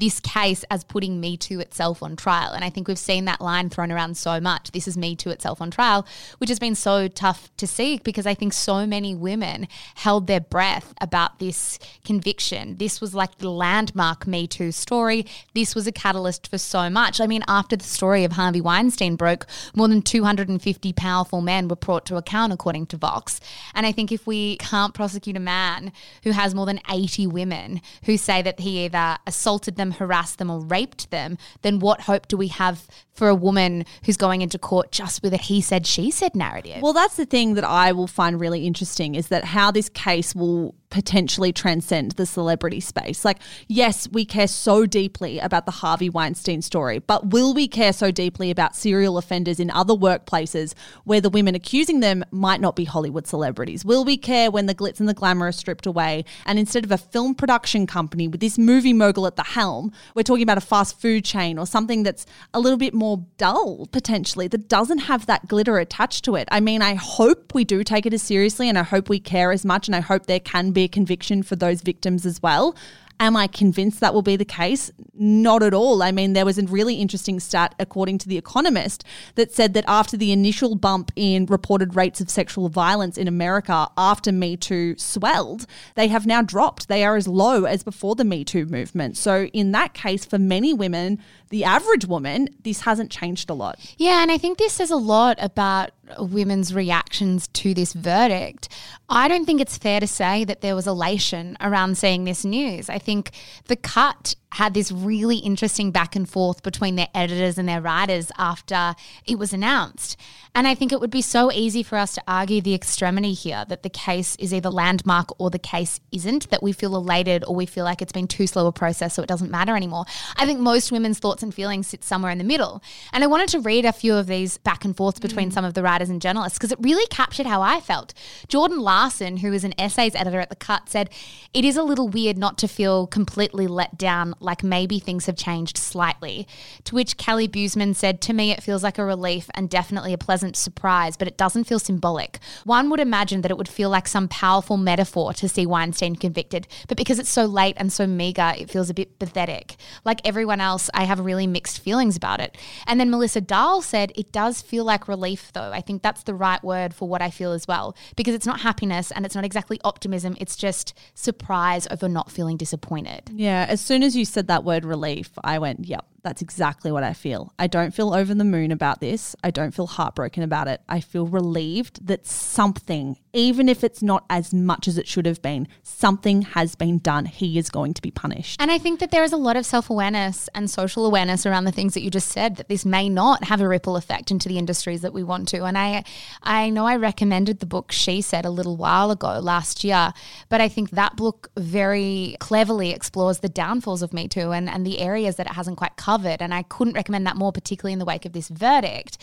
this 0.00 0.18
case 0.20 0.64
as 0.70 0.82
putting 0.82 1.20
Me 1.20 1.36
Too 1.36 1.60
itself 1.60 2.02
on 2.02 2.16
trial. 2.16 2.52
And 2.52 2.64
I 2.64 2.70
think 2.70 2.88
we've 2.88 2.98
seen 2.98 3.26
that 3.26 3.40
line 3.40 3.68
thrown 3.70 3.92
around 3.92 4.16
so 4.16 4.40
much. 4.40 4.72
This 4.72 4.88
is 4.88 4.96
Me 4.96 5.14
Too 5.14 5.30
itself 5.30 5.60
on 5.60 5.70
trial, 5.70 6.06
which 6.38 6.48
has 6.48 6.58
been 6.58 6.74
so 6.74 7.06
tough 7.06 7.54
to 7.58 7.66
see 7.66 8.00
because 8.02 8.26
I 8.26 8.34
think 8.34 8.52
so 8.52 8.86
many 8.86 9.14
women 9.14 9.68
held 9.96 10.26
their 10.26 10.40
breath 10.40 10.94
about 11.00 11.38
this 11.38 11.78
conviction. 12.04 12.78
This 12.78 13.00
was 13.00 13.14
like 13.14 13.38
the 13.38 13.50
landmark 13.50 14.26
Me 14.26 14.46
Too 14.46 14.72
story. 14.72 15.26
This 15.54 15.74
was 15.74 15.86
a 15.86 15.92
catalyst 15.92 16.48
for 16.48 16.58
so 16.58 16.88
much. 16.90 17.20
I 17.20 17.26
mean, 17.26 17.44
after 17.46 17.76
the 17.76 17.84
story 17.84 18.24
of 18.24 18.32
Harvey 18.32 18.60
Weinstein 18.60 19.16
broke, 19.16 19.46
more 19.74 19.88
than 19.88 20.02
250 20.02 20.92
powerful 20.94 21.40
men 21.40 21.68
were 21.68 21.76
brought 21.76 22.06
to 22.06 22.16
account, 22.16 22.52
according 22.52 22.86
to 22.86 22.96
Vox. 22.96 23.40
And 23.74 23.84
I 23.84 23.92
think 23.92 24.10
if 24.10 24.26
we 24.26 24.56
can't 24.56 24.94
prosecute 24.94 25.36
a 25.36 25.40
man 25.40 25.92
who 26.24 26.30
has 26.30 26.54
more 26.54 26.66
than 26.66 26.80
80 26.90 27.26
women 27.26 27.82
who 28.04 28.16
say 28.16 28.40
that 28.42 28.60
he 28.60 28.84
either 28.86 29.18
assaulted 29.26 29.76
them, 29.76 29.89
harassed 29.92 30.38
them, 30.38 30.50
or 30.50 30.60
raped 30.60 31.10
them, 31.10 31.38
then 31.62 31.78
what 31.78 32.02
hope 32.02 32.28
do 32.28 32.36
we 32.36 32.48
have 32.48 32.86
for 33.12 33.28
a 33.28 33.34
woman 33.34 33.84
who's 34.04 34.16
going 34.16 34.42
into 34.42 34.58
court 34.58 34.92
just 34.92 35.22
with 35.22 35.34
a 35.34 35.36
he 35.36 35.60
said, 35.60 35.86
she 35.86 36.10
said 36.10 36.34
narrative? 36.34 36.82
Well, 36.82 36.92
that's 36.92 37.16
the 37.16 37.26
thing 37.26 37.54
that 37.54 37.64
I 37.64 37.92
will 37.92 38.06
find 38.06 38.40
really 38.40 38.66
interesting 38.66 39.14
is 39.14 39.28
that 39.28 39.44
how 39.44 39.70
this 39.70 39.88
case 39.88 40.34
will 40.34 40.74
potentially 40.90 41.52
transcend 41.52 42.12
the 42.12 42.26
celebrity 42.26 42.80
space. 42.80 43.24
Like, 43.24 43.38
yes, 43.68 44.08
we 44.10 44.24
care 44.24 44.48
so 44.48 44.86
deeply 44.86 45.38
about 45.38 45.64
the 45.64 45.72
Harvey 45.72 46.10
Weinstein 46.10 46.62
story, 46.62 46.98
but 46.98 47.30
will 47.30 47.54
we 47.54 47.68
care 47.68 47.92
so 47.92 48.10
deeply 48.10 48.50
about 48.50 48.74
serial 48.74 49.16
offenders 49.16 49.60
in 49.60 49.70
other 49.70 49.94
workplaces 49.94 50.74
where 51.04 51.20
the 51.20 51.30
women 51.30 51.54
accusing 51.54 52.00
them 52.00 52.24
might 52.32 52.60
not 52.60 52.74
be 52.74 52.84
Hollywood 52.84 53.26
celebrities? 53.26 53.84
Will 53.84 54.04
we 54.04 54.16
care 54.16 54.50
when 54.50 54.66
the 54.66 54.74
glitz 54.74 54.98
and 54.98 55.08
the 55.08 55.14
glamour 55.14 55.46
are 55.46 55.52
stripped 55.52 55.86
away 55.86 56.24
and 56.44 56.58
instead 56.58 56.84
of 56.84 56.90
a 56.90 56.98
film 56.98 57.34
production 57.36 57.86
company 57.86 58.26
with 58.26 58.40
this 58.40 58.58
movie 58.58 58.92
mogul 58.92 59.26
at 59.26 59.36
the 59.36 59.44
helm, 59.44 59.92
we're 60.14 60.24
talking 60.24 60.42
about 60.42 60.58
a 60.58 60.62
fast 60.62 61.00
food 61.00 61.24
chain 61.24 61.56
or 61.56 61.66
something 61.66 62.02
that's 62.02 62.26
a 62.52 62.58
little 62.58 62.78
bit 62.78 62.94
more 62.94 63.24
dull 63.38 63.86
potentially 63.92 64.48
that 64.48 64.68
doesn't 64.68 64.98
have 64.98 65.26
that 65.26 65.46
glitter 65.46 65.78
attached 65.78 66.24
to 66.24 66.34
it? 66.34 66.48
I 66.50 66.58
mean, 66.58 66.82
I 66.82 66.94
hope 66.94 67.54
we 67.54 67.64
do 67.64 67.84
take 67.84 68.06
it 68.06 68.12
as 68.12 68.22
seriously 68.22 68.68
and 68.68 68.76
I 68.76 68.82
hope 68.82 69.08
we 69.08 69.20
care 69.20 69.52
as 69.52 69.64
much 69.64 69.86
and 69.86 69.94
I 69.94 70.00
hope 70.00 70.26
there 70.26 70.40
can 70.40 70.72
be 70.72 70.79
a 70.82 70.88
conviction 70.88 71.42
for 71.42 71.56
those 71.56 71.82
victims 71.82 72.26
as 72.26 72.42
well. 72.42 72.74
Am 73.20 73.36
I 73.36 73.48
convinced 73.48 74.00
that 74.00 74.14
will 74.14 74.22
be 74.22 74.36
the 74.36 74.46
case? 74.46 74.90
Not 75.12 75.62
at 75.62 75.74
all. 75.74 76.02
I 76.02 76.10
mean, 76.10 76.32
there 76.32 76.46
was 76.46 76.56
a 76.56 76.64
really 76.64 76.94
interesting 76.94 77.38
stat, 77.38 77.74
according 77.78 78.16
to 78.18 78.28
The 78.28 78.38
Economist, 78.38 79.04
that 79.34 79.52
said 79.52 79.74
that 79.74 79.84
after 79.86 80.16
the 80.16 80.32
initial 80.32 80.74
bump 80.74 81.12
in 81.16 81.44
reported 81.44 81.94
rates 81.94 82.22
of 82.22 82.30
sexual 82.30 82.70
violence 82.70 83.18
in 83.18 83.28
America 83.28 83.88
after 83.98 84.32
Me 84.32 84.56
Too 84.56 84.96
swelled, 84.96 85.66
they 85.96 86.08
have 86.08 86.24
now 86.24 86.40
dropped. 86.40 86.88
They 86.88 87.04
are 87.04 87.14
as 87.14 87.28
low 87.28 87.64
as 87.64 87.82
before 87.82 88.14
the 88.14 88.24
Me 88.24 88.42
Too 88.42 88.64
movement. 88.64 89.18
So, 89.18 89.44
in 89.52 89.72
that 89.72 89.92
case, 89.92 90.24
for 90.24 90.38
many 90.38 90.72
women, 90.72 91.18
the 91.50 91.62
average 91.62 92.06
woman, 92.06 92.48
this 92.62 92.80
hasn't 92.80 93.10
changed 93.10 93.50
a 93.50 93.54
lot. 93.54 93.78
Yeah, 93.98 94.22
and 94.22 94.30
I 94.32 94.38
think 94.38 94.56
this 94.56 94.72
says 94.72 94.90
a 94.90 94.96
lot 94.96 95.36
about 95.40 95.90
women's 96.18 96.74
reactions 96.74 97.48
to 97.48 97.74
this 97.74 97.92
verdict. 97.92 98.68
I 99.08 99.28
don't 99.28 99.44
think 99.44 99.60
it's 99.60 99.78
fair 99.78 100.00
to 100.00 100.06
say 100.06 100.44
that 100.44 100.60
there 100.60 100.74
was 100.74 100.86
elation 100.86 101.56
around 101.60 101.98
seeing 101.98 102.24
this 102.24 102.44
news. 102.44 102.88
I 102.88 102.98
think 102.98 103.30
the 103.66 103.76
cut 103.76 104.34
had 104.52 104.74
this 104.74 104.90
really 104.90 105.38
interesting 105.38 105.90
back 105.92 106.16
and 106.16 106.28
forth 106.28 106.62
between 106.62 106.96
their 106.96 107.08
editors 107.14 107.56
and 107.56 107.68
their 107.68 107.80
writers 107.80 108.32
after 108.36 108.94
it 109.24 109.38
was 109.38 109.52
announced. 109.52 110.16
And 110.54 110.66
I 110.66 110.74
think 110.74 110.90
it 110.90 111.00
would 111.00 111.10
be 111.10 111.22
so 111.22 111.52
easy 111.52 111.84
for 111.84 111.96
us 111.96 112.14
to 112.14 112.22
argue 112.26 112.60
the 112.60 112.74
extremity 112.74 113.32
here 113.32 113.64
that 113.68 113.84
the 113.84 113.88
case 113.88 114.34
is 114.36 114.52
either 114.52 114.68
landmark 114.68 115.40
or 115.40 115.50
the 115.50 115.60
case 115.60 116.00
isn't, 116.10 116.50
that 116.50 116.62
we 116.62 116.72
feel 116.72 116.96
elated 116.96 117.44
or 117.44 117.54
we 117.54 117.66
feel 117.66 117.84
like 117.84 118.02
it's 118.02 118.12
been 118.12 118.26
too 118.26 118.48
slow 118.48 118.66
a 118.66 118.72
process 118.72 119.14
so 119.14 119.22
it 119.22 119.28
doesn't 119.28 119.50
matter 119.50 119.76
anymore. 119.76 120.04
I 120.36 120.46
think 120.46 120.58
most 120.58 120.90
women's 120.90 121.20
thoughts 121.20 121.44
and 121.44 121.54
feelings 121.54 121.86
sit 121.86 122.02
somewhere 122.02 122.32
in 122.32 122.38
the 122.38 122.44
middle. 122.44 122.82
And 123.12 123.22
I 123.22 123.28
wanted 123.28 123.50
to 123.50 123.60
read 123.60 123.84
a 123.84 123.92
few 123.92 124.14
of 124.14 124.26
these 124.26 124.58
back 124.58 124.84
and 124.84 124.96
forths 124.96 125.20
between 125.20 125.50
mm. 125.50 125.52
some 125.52 125.64
of 125.64 125.74
the 125.74 125.82
writers 125.82 126.10
and 126.10 126.20
journalists 126.20 126.58
because 126.58 126.72
it 126.72 126.78
really 126.80 127.06
captured 127.06 127.46
how 127.46 127.62
I 127.62 127.80
felt. 127.80 128.12
Jordan 128.48 128.80
Larson, 128.80 129.38
who 129.38 129.52
is 129.52 129.62
an 129.62 129.74
essays 129.78 130.16
editor 130.16 130.40
at 130.40 130.50
The 130.50 130.56
Cut, 130.56 130.88
said, 130.88 131.10
It 131.54 131.64
is 131.64 131.76
a 131.76 131.84
little 131.84 132.08
weird 132.08 132.36
not 132.36 132.58
to 132.58 132.68
feel 132.68 133.06
completely 133.06 133.68
let 133.68 133.96
down 133.96 134.34
like 134.40 134.64
maybe 134.64 134.98
things 134.98 135.26
have 135.26 135.36
changed 135.36 135.76
slightly. 135.76 136.46
To 136.84 136.94
which 136.94 137.16
Kelly 137.16 137.46
Buseman 137.48 137.94
said, 137.94 138.20
To 138.22 138.32
me, 138.32 138.50
it 138.50 138.62
feels 138.62 138.82
like 138.82 138.98
a 138.98 139.04
relief 139.04 139.48
and 139.54 139.68
definitely 139.68 140.12
a 140.12 140.18
pleasant 140.18 140.56
surprise, 140.56 141.16
but 141.16 141.28
it 141.28 141.36
doesn't 141.36 141.64
feel 141.64 141.78
symbolic. 141.78 142.38
One 142.64 142.90
would 142.90 143.00
imagine 143.00 143.42
that 143.42 143.50
it 143.50 143.58
would 143.58 143.68
feel 143.68 143.90
like 143.90 144.08
some 144.08 144.28
powerful 144.28 144.76
metaphor 144.76 145.32
to 145.34 145.48
see 145.48 145.66
Weinstein 145.66 146.16
convicted, 146.16 146.66
but 146.88 146.96
because 146.96 147.18
it's 147.18 147.30
so 147.30 147.44
late 147.44 147.76
and 147.78 147.92
so 147.92 148.06
meager, 148.06 148.52
it 148.58 148.70
feels 148.70 148.90
a 148.90 148.94
bit 148.94 149.18
pathetic. 149.18 149.76
Like 150.04 150.20
everyone 150.26 150.60
else, 150.60 150.90
I 150.94 151.04
have 151.04 151.20
really 151.20 151.46
mixed 151.46 151.80
feelings 151.80 152.16
about 152.16 152.40
it. 152.40 152.56
And 152.86 152.98
then 152.98 153.10
Melissa 153.10 153.40
Dahl 153.40 153.82
said, 153.82 154.12
It 154.14 154.32
does 154.32 154.62
feel 154.62 154.84
like 154.84 155.08
relief, 155.08 155.52
though. 155.52 155.72
I 155.72 155.80
think 155.80 156.02
that's 156.02 156.22
the 156.22 156.34
right 156.34 156.62
word 156.62 156.94
for 156.94 157.08
what 157.08 157.22
I 157.22 157.30
feel 157.30 157.52
as 157.52 157.68
well, 157.68 157.96
because 158.16 158.34
it's 158.34 158.46
not 158.46 158.60
happiness 158.60 159.10
and 159.10 159.26
it's 159.26 159.34
not 159.34 159.44
exactly 159.44 159.80
optimism, 159.84 160.36
it's 160.40 160.56
just 160.56 160.94
surprise 161.14 161.86
over 161.90 162.08
not 162.08 162.30
feeling 162.30 162.56
disappointed. 162.56 163.30
Yeah, 163.34 163.66
as 163.68 163.80
soon 163.80 164.02
as 164.02 164.16
you 164.16 164.24
said 164.30 164.48
that 164.48 164.64
word 164.64 164.84
relief, 164.84 165.30
I 165.44 165.58
went, 165.58 165.84
yep, 165.86 166.06
that's 166.22 166.42
exactly 166.42 166.92
what 166.92 167.02
I 167.02 167.12
feel. 167.12 167.52
I 167.58 167.66
don't 167.66 167.94
feel 167.94 168.12
over 168.12 168.34
the 168.34 168.44
moon 168.44 168.70
about 168.70 169.00
this. 169.00 169.34
I 169.42 169.50
don't 169.50 169.72
feel 169.72 169.86
heartbroken 169.86 170.42
about 170.42 170.68
it. 170.68 170.80
I 170.88 171.00
feel 171.00 171.26
relieved 171.26 172.06
that 172.06 172.26
something, 172.26 173.16
even 173.32 173.68
if 173.68 173.82
it's 173.82 174.02
not 174.02 174.24
as 174.28 174.52
much 174.52 174.86
as 174.86 174.98
it 174.98 175.08
should 175.08 175.26
have 175.26 175.40
been, 175.40 175.68
something 175.82 176.42
has 176.42 176.74
been 176.74 176.98
done. 176.98 177.24
He 177.26 177.58
is 177.58 177.70
going 177.70 177.94
to 177.94 178.02
be 178.02 178.10
punished. 178.10 178.60
And 178.60 178.70
I 178.70 178.78
think 178.78 179.00
that 179.00 179.10
there 179.10 179.24
is 179.24 179.32
a 179.32 179.36
lot 179.36 179.56
of 179.56 179.64
self 179.64 179.90
awareness 179.90 180.48
and 180.54 180.70
social 180.70 181.06
awareness 181.06 181.46
around 181.46 181.64
the 181.64 181.72
things 181.72 181.94
that 181.94 182.02
you 182.02 182.10
just 182.10 182.28
said 182.28 182.56
that 182.56 182.68
this 182.68 182.84
may 182.84 183.08
not 183.08 183.44
have 183.44 183.60
a 183.60 183.68
ripple 183.68 183.96
effect 183.96 184.30
into 184.30 184.48
the 184.48 184.58
industries 184.58 185.00
that 185.00 185.12
we 185.12 185.22
want 185.22 185.48
to. 185.48 185.64
And 185.64 185.78
I, 185.78 186.04
I 186.42 186.70
know 186.70 186.86
I 186.86 186.96
recommended 186.96 187.60
the 187.60 187.66
book 187.66 187.92
She 187.92 188.20
Said 188.20 188.44
a 188.44 188.50
little 188.50 188.76
while 188.76 189.10
ago 189.10 189.38
last 189.40 189.84
year, 189.84 190.12
but 190.48 190.60
I 190.60 190.68
think 190.68 190.90
that 190.90 191.16
book 191.16 191.50
very 191.56 192.36
cleverly 192.40 192.90
explores 192.90 193.38
the 193.38 193.48
downfalls 193.48 194.02
of 194.02 194.12
Me 194.12 194.28
Too 194.28 194.52
and, 194.52 194.68
and 194.68 194.86
the 194.86 195.00
areas 195.00 195.36
that 195.36 195.46
it 195.46 195.52
hasn't 195.52 195.76
quite 195.76 195.96
covered 195.96 196.09
covered, 196.10 196.42
and 196.42 196.52
I 196.52 196.64
couldn't 196.64 196.94
recommend 196.94 197.24
that 197.28 197.36
more, 197.36 197.52
particularly 197.52 197.92
in 197.92 198.00
the 198.00 198.04
wake 198.04 198.24
of 198.24 198.32
this 198.32 198.48
verdict. 198.48 199.16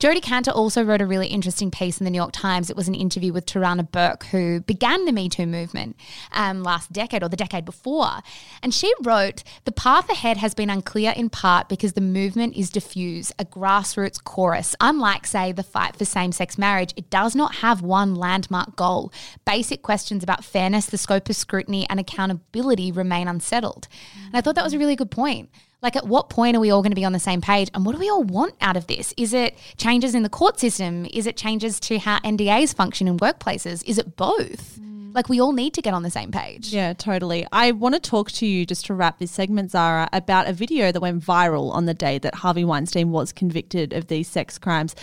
Jodi 0.00 0.20
Kantor 0.20 0.50
also 0.50 0.82
wrote 0.82 1.00
a 1.00 1.06
really 1.06 1.28
interesting 1.28 1.70
piece 1.70 2.00
in 2.00 2.04
the 2.04 2.10
New 2.10 2.16
York 2.16 2.32
Times. 2.32 2.68
It 2.68 2.76
was 2.76 2.88
an 2.88 2.96
interview 2.96 3.32
with 3.32 3.46
Tarana 3.46 3.88
Burke, 3.88 4.24
who 4.24 4.60
began 4.62 5.04
the 5.04 5.12
Me 5.12 5.28
Too 5.28 5.46
movement 5.46 5.94
um, 6.32 6.64
last 6.64 6.92
decade 6.92 7.22
or 7.22 7.28
the 7.28 7.36
decade 7.36 7.64
before. 7.64 8.22
And 8.60 8.74
she 8.74 8.92
wrote 9.02 9.44
The 9.66 9.70
path 9.70 10.10
ahead 10.10 10.38
has 10.38 10.52
been 10.52 10.68
unclear 10.68 11.12
in 11.14 11.30
part 11.30 11.68
because 11.68 11.92
the 11.92 12.00
movement 12.00 12.56
is 12.56 12.70
diffuse, 12.70 13.30
a 13.38 13.44
grassroots 13.44 14.22
chorus. 14.22 14.74
Unlike, 14.80 15.28
say, 15.28 15.52
the 15.52 15.62
fight 15.62 15.94
for 15.94 16.04
same 16.04 16.32
sex 16.32 16.58
marriage, 16.58 16.92
it 16.96 17.08
does 17.08 17.36
not 17.36 17.56
have 17.56 17.82
one 17.82 18.16
landmark 18.16 18.74
goal. 18.74 19.12
Basic 19.46 19.82
questions 19.82 20.24
about 20.24 20.44
fairness, 20.44 20.86
the 20.86 20.98
scope 20.98 21.28
of 21.28 21.36
scrutiny, 21.36 21.86
and 21.88 22.00
accountability 22.00 22.90
remain 22.90 23.28
unsettled. 23.28 23.86
And 24.26 24.36
I 24.36 24.40
thought 24.40 24.56
that 24.56 24.64
was 24.64 24.74
a 24.74 24.78
really 24.78 24.96
good 24.96 25.12
point. 25.12 25.48
Like, 25.82 25.96
at 25.96 26.06
what 26.06 26.30
point 26.30 26.56
are 26.56 26.60
we 26.60 26.70
all 26.70 26.80
going 26.80 26.92
to 26.92 26.96
be 26.96 27.04
on 27.04 27.12
the 27.12 27.18
same 27.18 27.40
page? 27.40 27.68
And 27.74 27.84
what 27.84 27.92
do 27.92 27.98
we 27.98 28.08
all 28.08 28.22
want 28.22 28.54
out 28.60 28.76
of 28.76 28.86
this? 28.86 29.12
Is 29.16 29.34
it 29.34 29.58
changes 29.76 30.14
in 30.14 30.22
the 30.22 30.28
court 30.28 30.60
system? 30.60 31.06
Is 31.12 31.26
it 31.26 31.36
changes 31.36 31.80
to 31.80 31.98
how 31.98 32.20
NDAs 32.20 32.72
function 32.72 33.08
in 33.08 33.18
workplaces? 33.18 33.82
Is 33.84 33.98
it 33.98 34.16
both? 34.16 34.78
Mm. 34.78 35.12
Like, 35.12 35.28
we 35.28 35.40
all 35.40 35.50
need 35.50 35.74
to 35.74 35.82
get 35.82 35.92
on 35.92 36.04
the 36.04 36.10
same 36.10 36.30
page. 36.30 36.72
Yeah, 36.72 36.92
totally. 36.92 37.44
I 37.50 37.72
want 37.72 37.96
to 37.96 38.00
talk 38.00 38.30
to 38.32 38.46
you 38.46 38.64
just 38.64 38.86
to 38.86 38.94
wrap 38.94 39.18
this 39.18 39.32
segment, 39.32 39.72
Zara, 39.72 40.08
about 40.12 40.46
a 40.46 40.52
video 40.52 40.92
that 40.92 41.00
went 41.00 41.20
viral 41.20 41.72
on 41.72 41.86
the 41.86 41.94
day 41.94 42.18
that 42.18 42.36
Harvey 42.36 42.64
Weinstein 42.64 43.10
was 43.10 43.32
convicted 43.32 43.92
of 43.92 44.06
these 44.06 44.28
sex 44.28 44.58
crimes. 44.58 44.94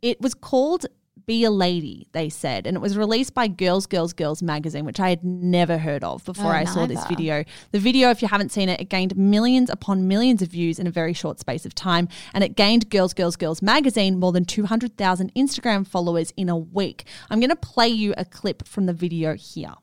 It 0.00 0.20
was 0.20 0.34
called 0.34 0.86
be 1.26 1.44
a 1.44 1.50
Lady, 1.50 2.08
they 2.12 2.28
said. 2.28 2.66
And 2.66 2.76
it 2.76 2.80
was 2.80 2.96
released 2.96 3.34
by 3.34 3.48
Girls, 3.48 3.86
Girls, 3.86 4.12
Girls 4.12 4.42
magazine, 4.42 4.84
which 4.84 5.00
I 5.00 5.10
had 5.10 5.24
never 5.24 5.78
heard 5.78 6.04
of 6.04 6.24
before 6.24 6.52
oh, 6.52 6.56
I 6.56 6.64
saw 6.64 6.86
this 6.86 7.04
video. 7.06 7.44
The 7.72 7.78
video, 7.78 8.10
if 8.10 8.22
you 8.22 8.28
haven't 8.28 8.52
seen 8.52 8.68
it, 8.68 8.80
it 8.80 8.88
gained 8.88 9.16
millions 9.16 9.70
upon 9.70 10.08
millions 10.08 10.42
of 10.42 10.48
views 10.48 10.78
in 10.78 10.86
a 10.86 10.90
very 10.90 11.12
short 11.12 11.38
space 11.38 11.66
of 11.66 11.74
time. 11.74 12.08
And 12.34 12.44
it 12.44 12.56
gained 12.56 12.90
Girls, 12.90 13.14
Girls, 13.14 13.36
Girls 13.36 13.62
magazine 13.62 14.18
more 14.18 14.32
than 14.32 14.44
200,000 14.44 15.34
Instagram 15.34 15.86
followers 15.86 16.32
in 16.36 16.48
a 16.48 16.56
week. 16.56 17.04
I'm 17.28 17.40
going 17.40 17.50
to 17.50 17.56
play 17.56 17.88
you 17.88 18.14
a 18.16 18.24
clip 18.24 18.66
from 18.66 18.86
the 18.86 18.92
video 18.92 19.34
here. 19.34 19.74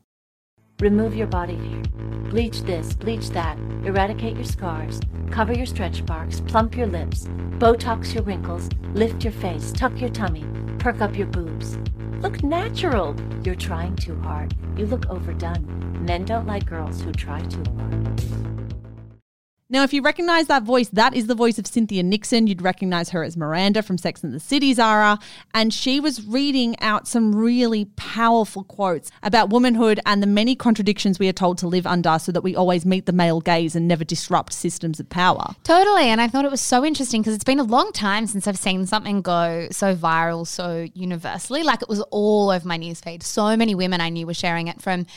Remove 0.79 1.15
your 1.15 1.25
body 1.25 1.55
hair. 1.55 1.81
Bleach 2.29 2.61
this, 2.61 2.93
bleach 2.93 3.31
that. 3.31 3.57
Eradicate 3.83 4.35
your 4.35 4.45
scars. 4.45 4.99
Cover 5.31 5.51
your 5.51 5.65
stretch 5.65 6.03
marks. 6.07 6.39
Plump 6.41 6.77
your 6.77 6.85
lips. 6.85 7.25
Botox 7.57 8.13
your 8.13 8.21
wrinkles. 8.21 8.69
Lift 8.93 9.23
your 9.23 9.33
face. 9.33 9.71
Tuck 9.71 9.99
your 9.99 10.11
tummy. 10.11 10.45
Perk 10.77 11.01
up 11.01 11.17
your 11.17 11.25
boobs. 11.25 11.79
Look 12.21 12.43
natural. 12.43 13.15
You're 13.43 13.55
trying 13.55 13.95
too 13.95 14.19
hard. 14.19 14.53
You 14.77 14.85
look 14.85 15.07
overdone. 15.07 16.05
Men 16.05 16.25
don't 16.25 16.45
like 16.45 16.67
girls 16.67 17.01
who 17.01 17.11
try 17.11 17.41
too 17.41 17.63
hard. 17.75 18.21
Now, 19.69 19.83
if 19.83 19.91
you 19.91 20.01
recognize 20.01 20.47
that 20.47 20.63
voice, 20.63 20.87
that 20.89 21.13
is 21.13 21.27
the 21.27 21.35
voice 21.35 21.59
of 21.59 21.67
Cynthia 21.67 22.01
Nixon. 22.01 22.47
You'd 22.47 22.61
recognize 22.61 23.09
her 23.09 23.21
as 23.21 23.35
Miranda 23.35 23.83
from 23.83 23.97
Sex 23.97 24.23
and 24.23 24.33
the 24.33 24.39
City, 24.39 24.73
Zara. 24.73 25.19
And 25.53 25.73
she 25.73 25.99
was 25.99 26.25
reading 26.25 26.79
out 26.79 27.05
some 27.05 27.35
really 27.35 27.83
powerful 27.97 28.63
quotes 28.63 29.11
about 29.23 29.49
womanhood 29.49 29.99
and 30.05 30.23
the 30.23 30.27
many 30.27 30.55
contradictions 30.55 31.19
we 31.19 31.27
are 31.27 31.33
told 31.33 31.57
to 31.57 31.67
live 31.67 31.85
under 31.85 32.17
so 32.17 32.31
that 32.31 32.43
we 32.43 32.55
always 32.55 32.85
meet 32.85 33.07
the 33.07 33.11
male 33.11 33.41
gaze 33.41 33.75
and 33.75 33.89
never 33.89 34.05
disrupt 34.05 34.53
systems 34.53 35.01
of 35.01 35.09
power. 35.09 35.53
Totally. 35.65 36.03
And 36.03 36.21
I 36.21 36.29
thought 36.29 36.45
it 36.45 36.51
was 36.51 36.61
so 36.61 36.85
interesting 36.85 37.21
because 37.21 37.35
it's 37.35 37.43
been 37.43 37.59
a 37.59 37.63
long 37.63 37.91
time 37.91 38.25
since 38.25 38.47
I've 38.47 38.57
seen 38.57 38.85
something 38.85 39.21
go 39.21 39.67
so 39.71 39.93
viral, 39.93 40.47
so 40.47 40.87
universally. 40.93 41.63
Like 41.63 41.81
it 41.81 41.89
was 41.89 41.99
all 42.03 42.51
over 42.51 42.65
my 42.65 42.77
newsfeed. 42.77 43.21
So 43.21 43.57
many 43.57 43.75
women 43.75 43.99
I 43.99 44.07
knew 44.07 44.27
were 44.27 44.33
sharing 44.33 44.69
it 44.69 44.81
from 44.81 45.07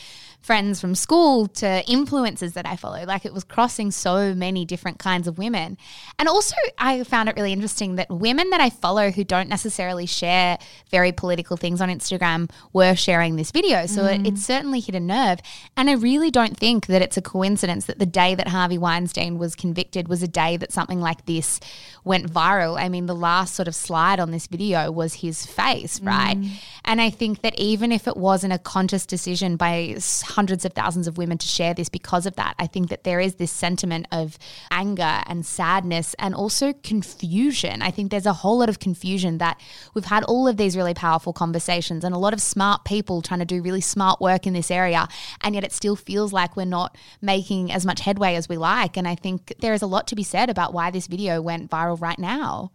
friends 0.41 0.81
from 0.81 0.95
school 0.95 1.47
to 1.47 1.83
influencers 1.87 2.55
that 2.55 2.67
I 2.67 2.77
follow. 2.77 3.05
Like 3.05 3.25
it 3.25 3.35
was 3.35 3.45
crossing 3.45 3.91
so 3.91 4.35
many 4.35 4.65
different 4.65 4.99
kinds 4.99 5.29
of 5.29 5.39
women. 5.39 5.77
And 6.19 6.29
also, 6.29 6.57
I 6.79 7.05
found 7.05 7.29
it 7.29 7.37
really 7.37 7.53
interesting 7.53 7.97
that 7.97 8.11
women 8.11 8.51
that 8.51 8.61
I 8.61 8.71
follow 8.71 9.11
who 9.11 9.23
don't 9.23 9.49
necessarily 9.49 10.07
share 10.07 10.59
very 10.91 11.13
political 11.13 11.57
things 11.57 11.81
on 11.81 11.89
Instagram 11.89 12.51
were 12.73 12.95
sharing 12.95 13.37
this 13.37 13.51
video. 13.51 13.87
So 13.87 14.03
mm. 14.03 14.27
it, 14.27 14.35
it 14.35 14.39
certainly 14.39 14.81
hit 14.81 14.95
a 14.95 15.01
nerve. 15.01 15.41
And 15.77 15.91
I 15.91 15.95
really 15.95 16.31
don't 16.31 16.57
think 16.57 16.87
that 16.87 17.03
it's 17.03 17.17
a 17.17 17.23
coincidence 17.23 17.85
that 17.87 17.99
the 17.99 18.07
day 18.07 18.35
that 18.35 18.49
Harvey 18.49 18.79
Weinstein 18.79 19.39
was 19.39 19.55
convicted 19.55 20.09
was 20.09 20.23
a 20.23 20.29
day 20.29 20.57
that 20.57 20.73
something 20.73 21.01
like 21.01 21.27
this 21.27 21.61
went 22.05 22.33
viral. 22.33 22.81
I 22.81 22.89
mean, 22.89 23.07
the 23.07 23.15
last 23.15 23.55
sort 23.55 23.69
of 23.69 23.75
slide 23.75 24.21
on 24.21 24.31
this 24.31 24.47
video 24.47 24.91
was 24.91 25.15
his 25.15 25.45
face, 25.45 26.01
right? 26.01 26.37
Mm. 26.37 26.51
And 26.85 27.01
I 27.01 27.11
think 27.11 27.43
that 27.43 27.59
even 27.59 27.93
if 27.93 28.09
it 28.09 28.17
wasn't 28.17 28.53
a 28.53 28.59
conscious 28.59 29.05
decision 29.05 29.57
by 29.57 29.97
hundreds 30.31 30.65
of 30.65 30.73
thousands 30.73 31.07
of 31.07 31.19
women 31.19 31.39
to 31.39 31.47
share 31.47 31.75
this 31.75 31.89
because 31.89 32.27
of 32.27 32.37
that. 32.37 32.55
I 32.59 32.67
think 32.67 32.89
that 32.89 33.05
there 33.05 33.21
is 33.21 33.35
this 33.37 33.51
sentiment 33.51 34.07
of 34.11 34.39
anger 34.71 35.23
and 35.27 35.45
sadness 35.45 36.15
and 36.19 36.35
also 36.35 36.73
confusion. 36.73 37.83
I 37.83 37.91
think 37.91 38.11
there's 38.11 38.27
a 38.27 38.33
whole 38.33 38.59
lot 38.59 38.69
of 38.69 38.79
confusion 38.79 39.39
that 39.39 39.61
we've 39.95 40.05
had 40.05 40.25
all 40.25 40.49
of 40.49 40.57
these 40.57 40.77
really 40.77 40.95
powerful 40.95 41.33
conversations 41.33 42.05
and 42.05 42.15
a 42.15 42.19
lot 42.19 42.33
of 42.33 42.41
smart 42.41 42.85
people 42.85 43.23
trying 43.23 43.41
to 43.41 43.47
do 43.47 43.63
really 43.63 43.81
smart 43.81 44.21
work 44.21 44.47
in 44.47 44.53
this 44.53 44.71
area. 44.71 45.09
And 45.43 45.55
yet 45.55 45.65
it 45.65 45.73
still 45.73 45.97
feels 45.97 46.33
like 46.33 46.57
we're 46.57 46.65
not 46.65 46.97
making 47.21 47.73
as 47.73 47.85
much 47.85 48.01
headway 48.01 48.35
as 48.35 48.49
we 48.49 48.57
like. 48.57 48.97
And 48.97 49.07
I 49.07 49.15
think 49.15 49.55
there 49.61 49.75
is 49.75 49.83
a 49.83 49.87
lot 49.87 50.07
to 50.09 50.17
be 50.17 50.23
said 50.23 50.51
about 50.51 50.73
why 50.73 50.91
this 50.91 51.07
video 51.07 51.41
went 51.41 51.71
viral 51.71 52.01
right 52.01 52.19
now. 52.19 52.73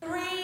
Three, 0.00 0.43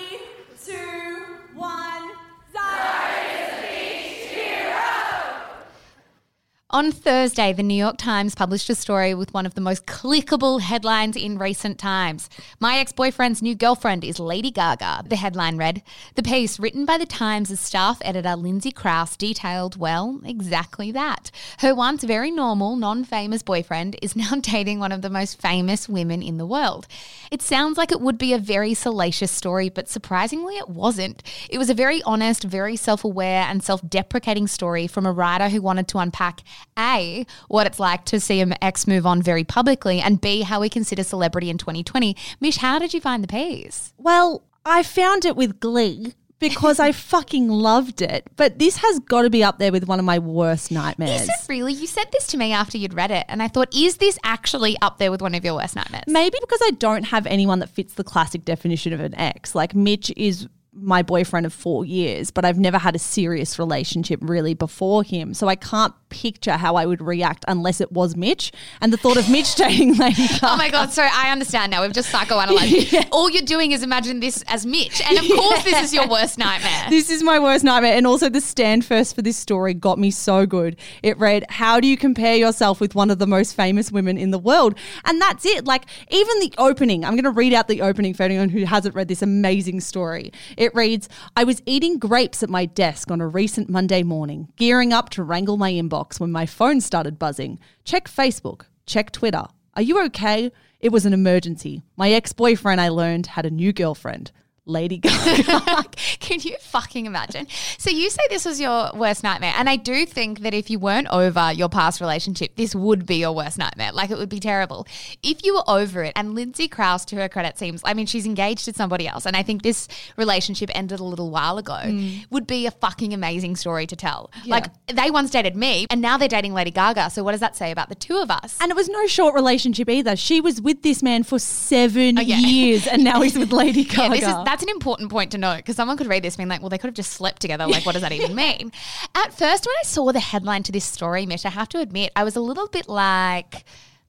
On 6.72 6.92
Thursday, 6.92 7.52
the 7.52 7.64
New 7.64 7.74
York 7.74 7.96
Times 7.96 8.36
published 8.36 8.70
a 8.70 8.76
story 8.76 9.12
with 9.12 9.34
one 9.34 9.44
of 9.44 9.54
the 9.54 9.60
most 9.60 9.86
clickable 9.86 10.60
headlines 10.60 11.16
in 11.16 11.36
recent 11.36 11.80
times. 11.80 12.30
My 12.60 12.78
ex 12.78 12.92
boyfriend's 12.92 13.42
new 13.42 13.56
girlfriend 13.56 14.04
is 14.04 14.20
Lady 14.20 14.52
Gaga. 14.52 15.02
The 15.08 15.16
headline 15.16 15.56
read 15.56 15.82
The 16.14 16.22
piece, 16.22 16.60
written 16.60 16.84
by 16.84 16.96
the 16.96 17.06
Times' 17.06 17.58
staff 17.58 17.98
editor 18.02 18.36
Lindsay 18.36 18.70
Crouse, 18.70 19.16
detailed, 19.16 19.78
well, 19.78 20.20
exactly 20.24 20.92
that. 20.92 21.32
Her 21.58 21.74
once 21.74 22.04
very 22.04 22.30
normal, 22.30 22.76
non 22.76 23.02
famous 23.02 23.42
boyfriend 23.42 23.96
is 24.00 24.14
now 24.14 24.36
dating 24.40 24.78
one 24.78 24.92
of 24.92 25.02
the 25.02 25.10
most 25.10 25.40
famous 25.40 25.88
women 25.88 26.22
in 26.22 26.38
the 26.38 26.46
world. 26.46 26.86
It 27.32 27.42
sounds 27.42 27.78
like 27.78 27.90
it 27.90 28.00
would 28.00 28.16
be 28.16 28.32
a 28.32 28.38
very 28.38 28.74
salacious 28.74 29.32
story, 29.32 29.70
but 29.70 29.88
surprisingly, 29.88 30.56
it 30.56 30.68
wasn't. 30.68 31.24
It 31.48 31.58
was 31.58 31.68
a 31.68 31.74
very 31.74 32.00
honest, 32.04 32.44
very 32.44 32.76
self 32.76 33.02
aware, 33.02 33.42
and 33.48 33.60
self 33.60 33.80
deprecating 33.88 34.46
story 34.46 34.86
from 34.86 35.04
a 35.04 35.10
writer 35.10 35.48
who 35.48 35.60
wanted 35.60 35.88
to 35.88 35.98
unpack 35.98 36.42
a, 36.78 37.26
what 37.48 37.66
it's 37.66 37.80
like 37.80 38.04
to 38.06 38.20
see 38.20 38.40
an 38.40 38.54
ex 38.62 38.86
move 38.86 39.06
on 39.06 39.22
very 39.22 39.44
publicly, 39.44 40.00
and 40.00 40.20
B, 40.20 40.42
how 40.42 40.60
we 40.60 40.68
consider 40.68 41.02
celebrity 41.02 41.50
in 41.50 41.58
2020. 41.58 42.16
Mish, 42.40 42.58
how 42.58 42.78
did 42.78 42.94
you 42.94 43.00
find 43.00 43.22
the 43.22 43.28
piece? 43.28 43.92
Well, 43.98 44.44
I 44.64 44.82
found 44.82 45.24
it 45.24 45.36
with 45.36 45.60
glee 45.60 46.14
because 46.40 46.80
I 46.80 46.92
fucking 47.12 47.48
loved 47.48 48.02
it. 48.02 48.28
But 48.36 48.58
this 48.58 48.78
has 48.78 48.98
got 49.00 49.22
to 49.22 49.30
be 49.30 49.44
up 49.44 49.58
there 49.58 49.70
with 49.70 49.86
one 49.86 50.00
of 50.00 50.04
my 50.04 50.18
worst 50.18 50.72
nightmares. 50.72 51.22
Is 51.22 51.28
it 51.28 51.48
really? 51.48 51.72
You 51.72 51.86
said 51.86 52.06
this 52.12 52.26
to 52.28 52.36
me 52.36 52.52
after 52.52 52.78
you'd 52.78 52.94
read 52.94 53.12
it, 53.12 53.26
and 53.28 53.42
I 53.42 53.48
thought, 53.48 53.74
is 53.74 53.98
this 53.98 54.18
actually 54.24 54.76
up 54.82 54.98
there 54.98 55.10
with 55.10 55.22
one 55.22 55.34
of 55.34 55.44
your 55.44 55.54
worst 55.54 55.76
nightmares? 55.76 56.04
Maybe 56.08 56.38
because 56.40 56.60
I 56.64 56.70
don't 56.72 57.04
have 57.04 57.26
anyone 57.26 57.60
that 57.60 57.68
fits 57.68 57.94
the 57.94 58.04
classic 58.04 58.44
definition 58.44 58.92
of 58.92 59.00
an 59.00 59.14
ex. 59.14 59.54
Like 59.54 59.74
Mitch 59.74 60.12
is 60.16 60.48
my 60.72 61.02
boyfriend 61.02 61.46
of 61.46 61.52
four 61.52 61.84
years, 61.84 62.30
but 62.30 62.44
I've 62.44 62.58
never 62.58 62.78
had 62.78 62.94
a 62.94 62.98
serious 62.98 63.58
relationship 63.58 64.20
really 64.22 64.54
before 64.54 65.02
him. 65.02 65.34
So 65.34 65.48
I 65.48 65.56
can't 65.56 65.94
picture 66.10 66.52
how 66.52 66.76
I 66.76 66.86
would 66.86 67.00
react 67.00 67.44
unless 67.48 67.80
it 67.80 67.90
was 67.92 68.16
Mitch 68.16 68.52
and 68.80 68.92
the 68.92 68.96
thought 68.96 69.16
of 69.16 69.28
Mitch 69.30 69.54
dating 69.56 69.94
Lady. 69.96 70.26
Oh 70.42 70.56
my 70.56 70.68
God, 70.68 70.92
sorry, 70.92 71.10
I 71.12 71.32
understand 71.32 71.70
now. 71.70 71.82
We've 71.82 71.92
just 71.92 72.12
psychoanalyzed. 72.12 72.92
yeah. 72.92 73.08
All 73.10 73.30
you're 73.30 73.42
doing 73.42 73.72
is 73.72 73.82
imagine 73.82 74.20
this 74.20 74.44
as 74.46 74.64
Mitch. 74.66 75.00
And 75.08 75.18
of 75.18 75.24
yeah. 75.24 75.36
course, 75.36 75.64
this 75.64 75.84
is 75.84 75.94
your 75.94 76.08
worst 76.08 76.38
nightmare. 76.38 76.86
This 76.90 77.08
is 77.08 77.22
my 77.22 77.38
worst 77.38 77.64
nightmare. 77.64 77.96
And 77.96 78.06
also, 78.06 78.28
the 78.28 78.40
stand 78.40 78.84
first 78.84 79.14
for 79.14 79.22
this 79.22 79.36
story 79.36 79.74
got 79.74 79.98
me 79.98 80.10
so 80.10 80.44
good. 80.44 80.76
It 81.02 81.16
read, 81.18 81.44
How 81.48 81.80
do 81.80 81.86
you 81.86 81.96
compare 81.96 82.36
yourself 82.36 82.80
with 82.80 82.94
one 82.94 83.10
of 83.10 83.18
the 83.18 83.26
most 83.26 83.54
famous 83.54 83.90
women 83.90 84.18
in 84.18 84.30
the 84.30 84.38
world? 84.38 84.76
And 85.04 85.20
that's 85.20 85.46
it. 85.46 85.64
Like, 85.64 85.86
even 86.10 86.40
the 86.40 86.52
opening, 86.58 87.04
I'm 87.04 87.14
going 87.14 87.24
to 87.24 87.30
read 87.30 87.54
out 87.54 87.68
the 87.68 87.82
opening 87.82 88.12
for 88.12 88.24
anyone 88.24 88.48
who 88.48 88.64
hasn't 88.64 88.94
read 88.94 89.08
this 89.08 89.22
amazing 89.22 89.80
story. 89.80 90.32
It 90.56 90.69
reads 90.74 91.08
I 91.36 91.44
was 91.44 91.62
eating 91.66 91.98
grapes 91.98 92.42
at 92.42 92.50
my 92.50 92.66
desk 92.66 93.10
on 93.10 93.20
a 93.20 93.28
recent 93.28 93.68
Monday 93.68 94.02
morning, 94.02 94.48
gearing 94.56 94.92
up 94.92 95.10
to 95.10 95.22
wrangle 95.22 95.56
my 95.56 95.72
inbox 95.72 96.18
when 96.20 96.32
my 96.32 96.46
phone 96.46 96.80
started 96.80 97.18
buzzing. 97.18 97.58
Check 97.84 98.08
Facebook, 98.08 98.62
check 98.86 99.12
Twitter. 99.12 99.44
Are 99.74 99.82
you 99.82 100.02
okay? 100.06 100.50
It 100.80 100.92
was 100.92 101.06
an 101.06 101.12
emergency. 101.12 101.82
My 101.96 102.10
ex 102.10 102.32
boyfriend, 102.32 102.80
I 102.80 102.88
learned, 102.88 103.26
had 103.28 103.46
a 103.46 103.50
new 103.50 103.72
girlfriend. 103.72 104.32
Lady 104.70 104.98
Gaga. 104.98 105.84
Can 106.20 106.40
you 106.40 106.56
fucking 106.60 107.06
imagine? 107.06 107.46
So 107.78 107.90
you 107.90 108.08
say 108.10 108.22
this 108.28 108.44
was 108.44 108.60
your 108.60 108.90
worst 108.94 109.22
nightmare, 109.22 109.52
and 109.56 109.68
I 109.68 109.76
do 109.76 110.06
think 110.06 110.40
that 110.40 110.54
if 110.54 110.70
you 110.70 110.78
weren't 110.78 111.08
over 111.08 111.52
your 111.52 111.68
past 111.68 112.00
relationship, 112.00 112.56
this 112.56 112.74
would 112.74 113.06
be 113.06 113.16
your 113.16 113.32
worst 113.32 113.58
nightmare. 113.58 113.92
Like 113.92 114.10
it 114.10 114.18
would 114.18 114.28
be 114.28 114.40
terrible. 114.40 114.86
If 115.22 115.44
you 115.44 115.54
were 115.54 115.68
over 115.68 116.04
it, 116.04 116.12
and 116.16 116.34
Lindsay 116.34 116.68
Crouse, 116.68 117.04
to 117.06 117.16
her 117.16 117.28
credit, 117.28 117.58
seems, 117.58 117.82
I 117.84 117.94
mean, 117.94 118.06
she's 118.06 118.26
engaged 118.26 118.64
to 118.66 118.72
somebody 118.72 119.08
else, 119.08 119.26
and 119.26 119.36
I 119.36 119.42
think 119.42 119.62
this 119.62 119.88
relationship 120.16 120.70
ended 120.74 121.00
a 121.00 121.04
little 121.04 121.30
while 121.30 121.58
ago, 121.58 121.80
mm. 121.84 122.24
would 122.30 122.46
be 122.46 122.66
a 122.66 122.70
fucking 122.70 123.12
amazing 123.12 123.56
story 123.56 123.86
to 123.86 123.96
tell. 123.96 124.30
Yeah. 124.44 124.54
Like 124.54 124.66
they 124.86 125.10
once 125.10 125.30
dated 125.30 125.56
me, 125.56 125.86
and 125.90 126.00
now 126.00 126.16
they're 126.16 126.28
dating 126.28 126.54
Lady 126.54 126.70
Gaga. 126.70 127.10
So 127.10 127.24
what 127.24 127.32
does 127.32 127.40
that 127.40 127.56
say 127.56 127.70
about 127.70 127.88
the 127.88 127.94
two 127.94 128.18
of 128.18 128.30
us? 128.30 128.56
And 128.60 128.70
it 128.70 128.74
was 128.74 128.88
no 128.88 129.06
short 129.06 129.34
relationship 129.34 129.88
either. 129.88 130.16
She 130.16 130.40
was 130.40 130.60
with 130.60 130.82
this 130.82 131.02
man 131.02 131.24
for 131.24 131.38
seven 131.38 132.18
oh, 132.18 132.22
yeah. 132.22 132.38
years, 132.38 132.86
and 132.86 133.04
now 133.04 133.20
he's 133.20 133.36
with 133.36 133.52
Lady 133.52 133.84
Gaga. 133.96 134.18
Yeah, 134.18 134.44
that's 134.60 134.70
an 134.70 134.76
important 134.76 135.10
point 135.10 135.32
to 135.32 135.38
note 135.38 135.56
because 135.56 135.76
someone 135.76 135.96
could 135.96 136.06
read 136.06 136.22
this 136.22 136.36
being 136.36 136.48
like, 136.48 136.60
well, 136.60 136.68
they 136.68 136.76
could 136.76 136.88
have 136.88 136.94
just 136.94 137.12
slept 137.12 137.40
together. 137.40 137.66
Like, 137.66 137.86
what 137.86 137.92
does 137.92 138.02
that 138.02 138.12
even 138.12 138.34
mean? 138.34 138.72
At 139.14 139.32
first, 139.32 139.64
when 139.64 139.74
I 139.80 139.84
saw 139.84 140.12
the 140.12 140.20
headline 140.20 140.62
to 140.64 140.72
this 140.72 140.84
story, 140.84 141.24
Mish, 141.24 141.46
I 141.46 141.50
have 141.50 141.68
to 141.70 141.78
admit, 141.78 142.12
I 142.14 142.24
was 142.24 142.36
a 142.36 142.40
little 142.40 142.68
bit 142.68 142.86
like, 142.88 143.64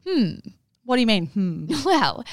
hmm. 0.05 0.33
What 0.83 0.95
do 0.95 1.01
you 1.01 1.07
mean? 1.07 1.27
Hmm. 1.27 1.67
Well, 1.85 2.25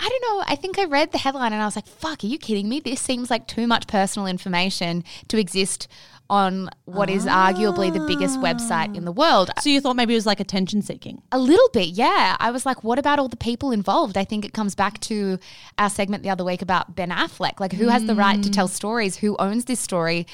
I 0.00 0.08
don't 0.08 0.22
know. 0.22 0.44
I 0.46 0.56
think 0.56 0.78
I 0.78 0.84
read 0.84 1.12
the 1.12 1.18
headline 1.18 1.52
and 1.52 1.60
I 1.60 1.66
was 1.66 1.76
like, 1.76 1.86
fuck, 1.86 2.24
are 2.24 2.26
you 2.26 2.38
kidding 2.38 2.68
me? 2.68 2.80
This 2.80 3.00
seems 3.00 3.30
like 3.30 3.46
too 3.46 3.66
much 3.66 3.86
personal 3.86 4.26
information 4.26 5.04
to 5.28 5.38
exist 5.38 5.88
on 6.28 6.68
what 6.84 7.08
is 7.08 7.24
arguably 7.26 7.92
the 7.92 8.00
biggest 8.00 8.38
website 8.40 8.96
in 8.96 9.04
the 9.04 9.12
world. 9.12 9.50
So 9.60 9.70
you 9.70 9.80
thought 9.80 9.96
maybe 9.96 10.14
it 10.14 10.16
was 10.16 10.26
like 10.26 10.40
attention 10.40 10.82
seeking? 10.82 11.22
A 11.32 11.38
little 11.38 11.68
bit, 11.72 11.88
yeah. 11.88 12.36
I 12.40 12.50
was 12.50 12.66
like, 12.66 12.82
what 12.82 12.98
about 12.98 13.18
all 13.18 13.28
the 13.28 13.36
people 13.36 13.70
involved? 13.70 14.16
I 14.16 14.24
think 14.24 14.44
it 14.44 14.52
comes 14.52 14.74
back 14.74 15.00
to 15.00 15.38
our 15.78 15.90
segment 15.90 16.22
the 16.22 16.30
other 16.30 16.44
week 16.44 16.62
about 16.62 16.94
Ben 16.94 17.10
Affleck. 17.10 17.60
Like, 17.60 17.72
who 17.72 17.88
has 17.88 18.04
the 18.04 18.14
right 18.14 18.42
to 18.42 18.48
mm. 18.48 18.52
tell 18.52 18.68
stories? 18.68 19.16
Who 19.16 19.36
owns 19.38 19.66
this 19.66 19.80
story? 19.80 20.26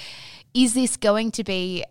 Is 0.55 0.75
this 0.75 0.97
going 0.97 1.31
to 1.33 1.45
be 1.45 1.85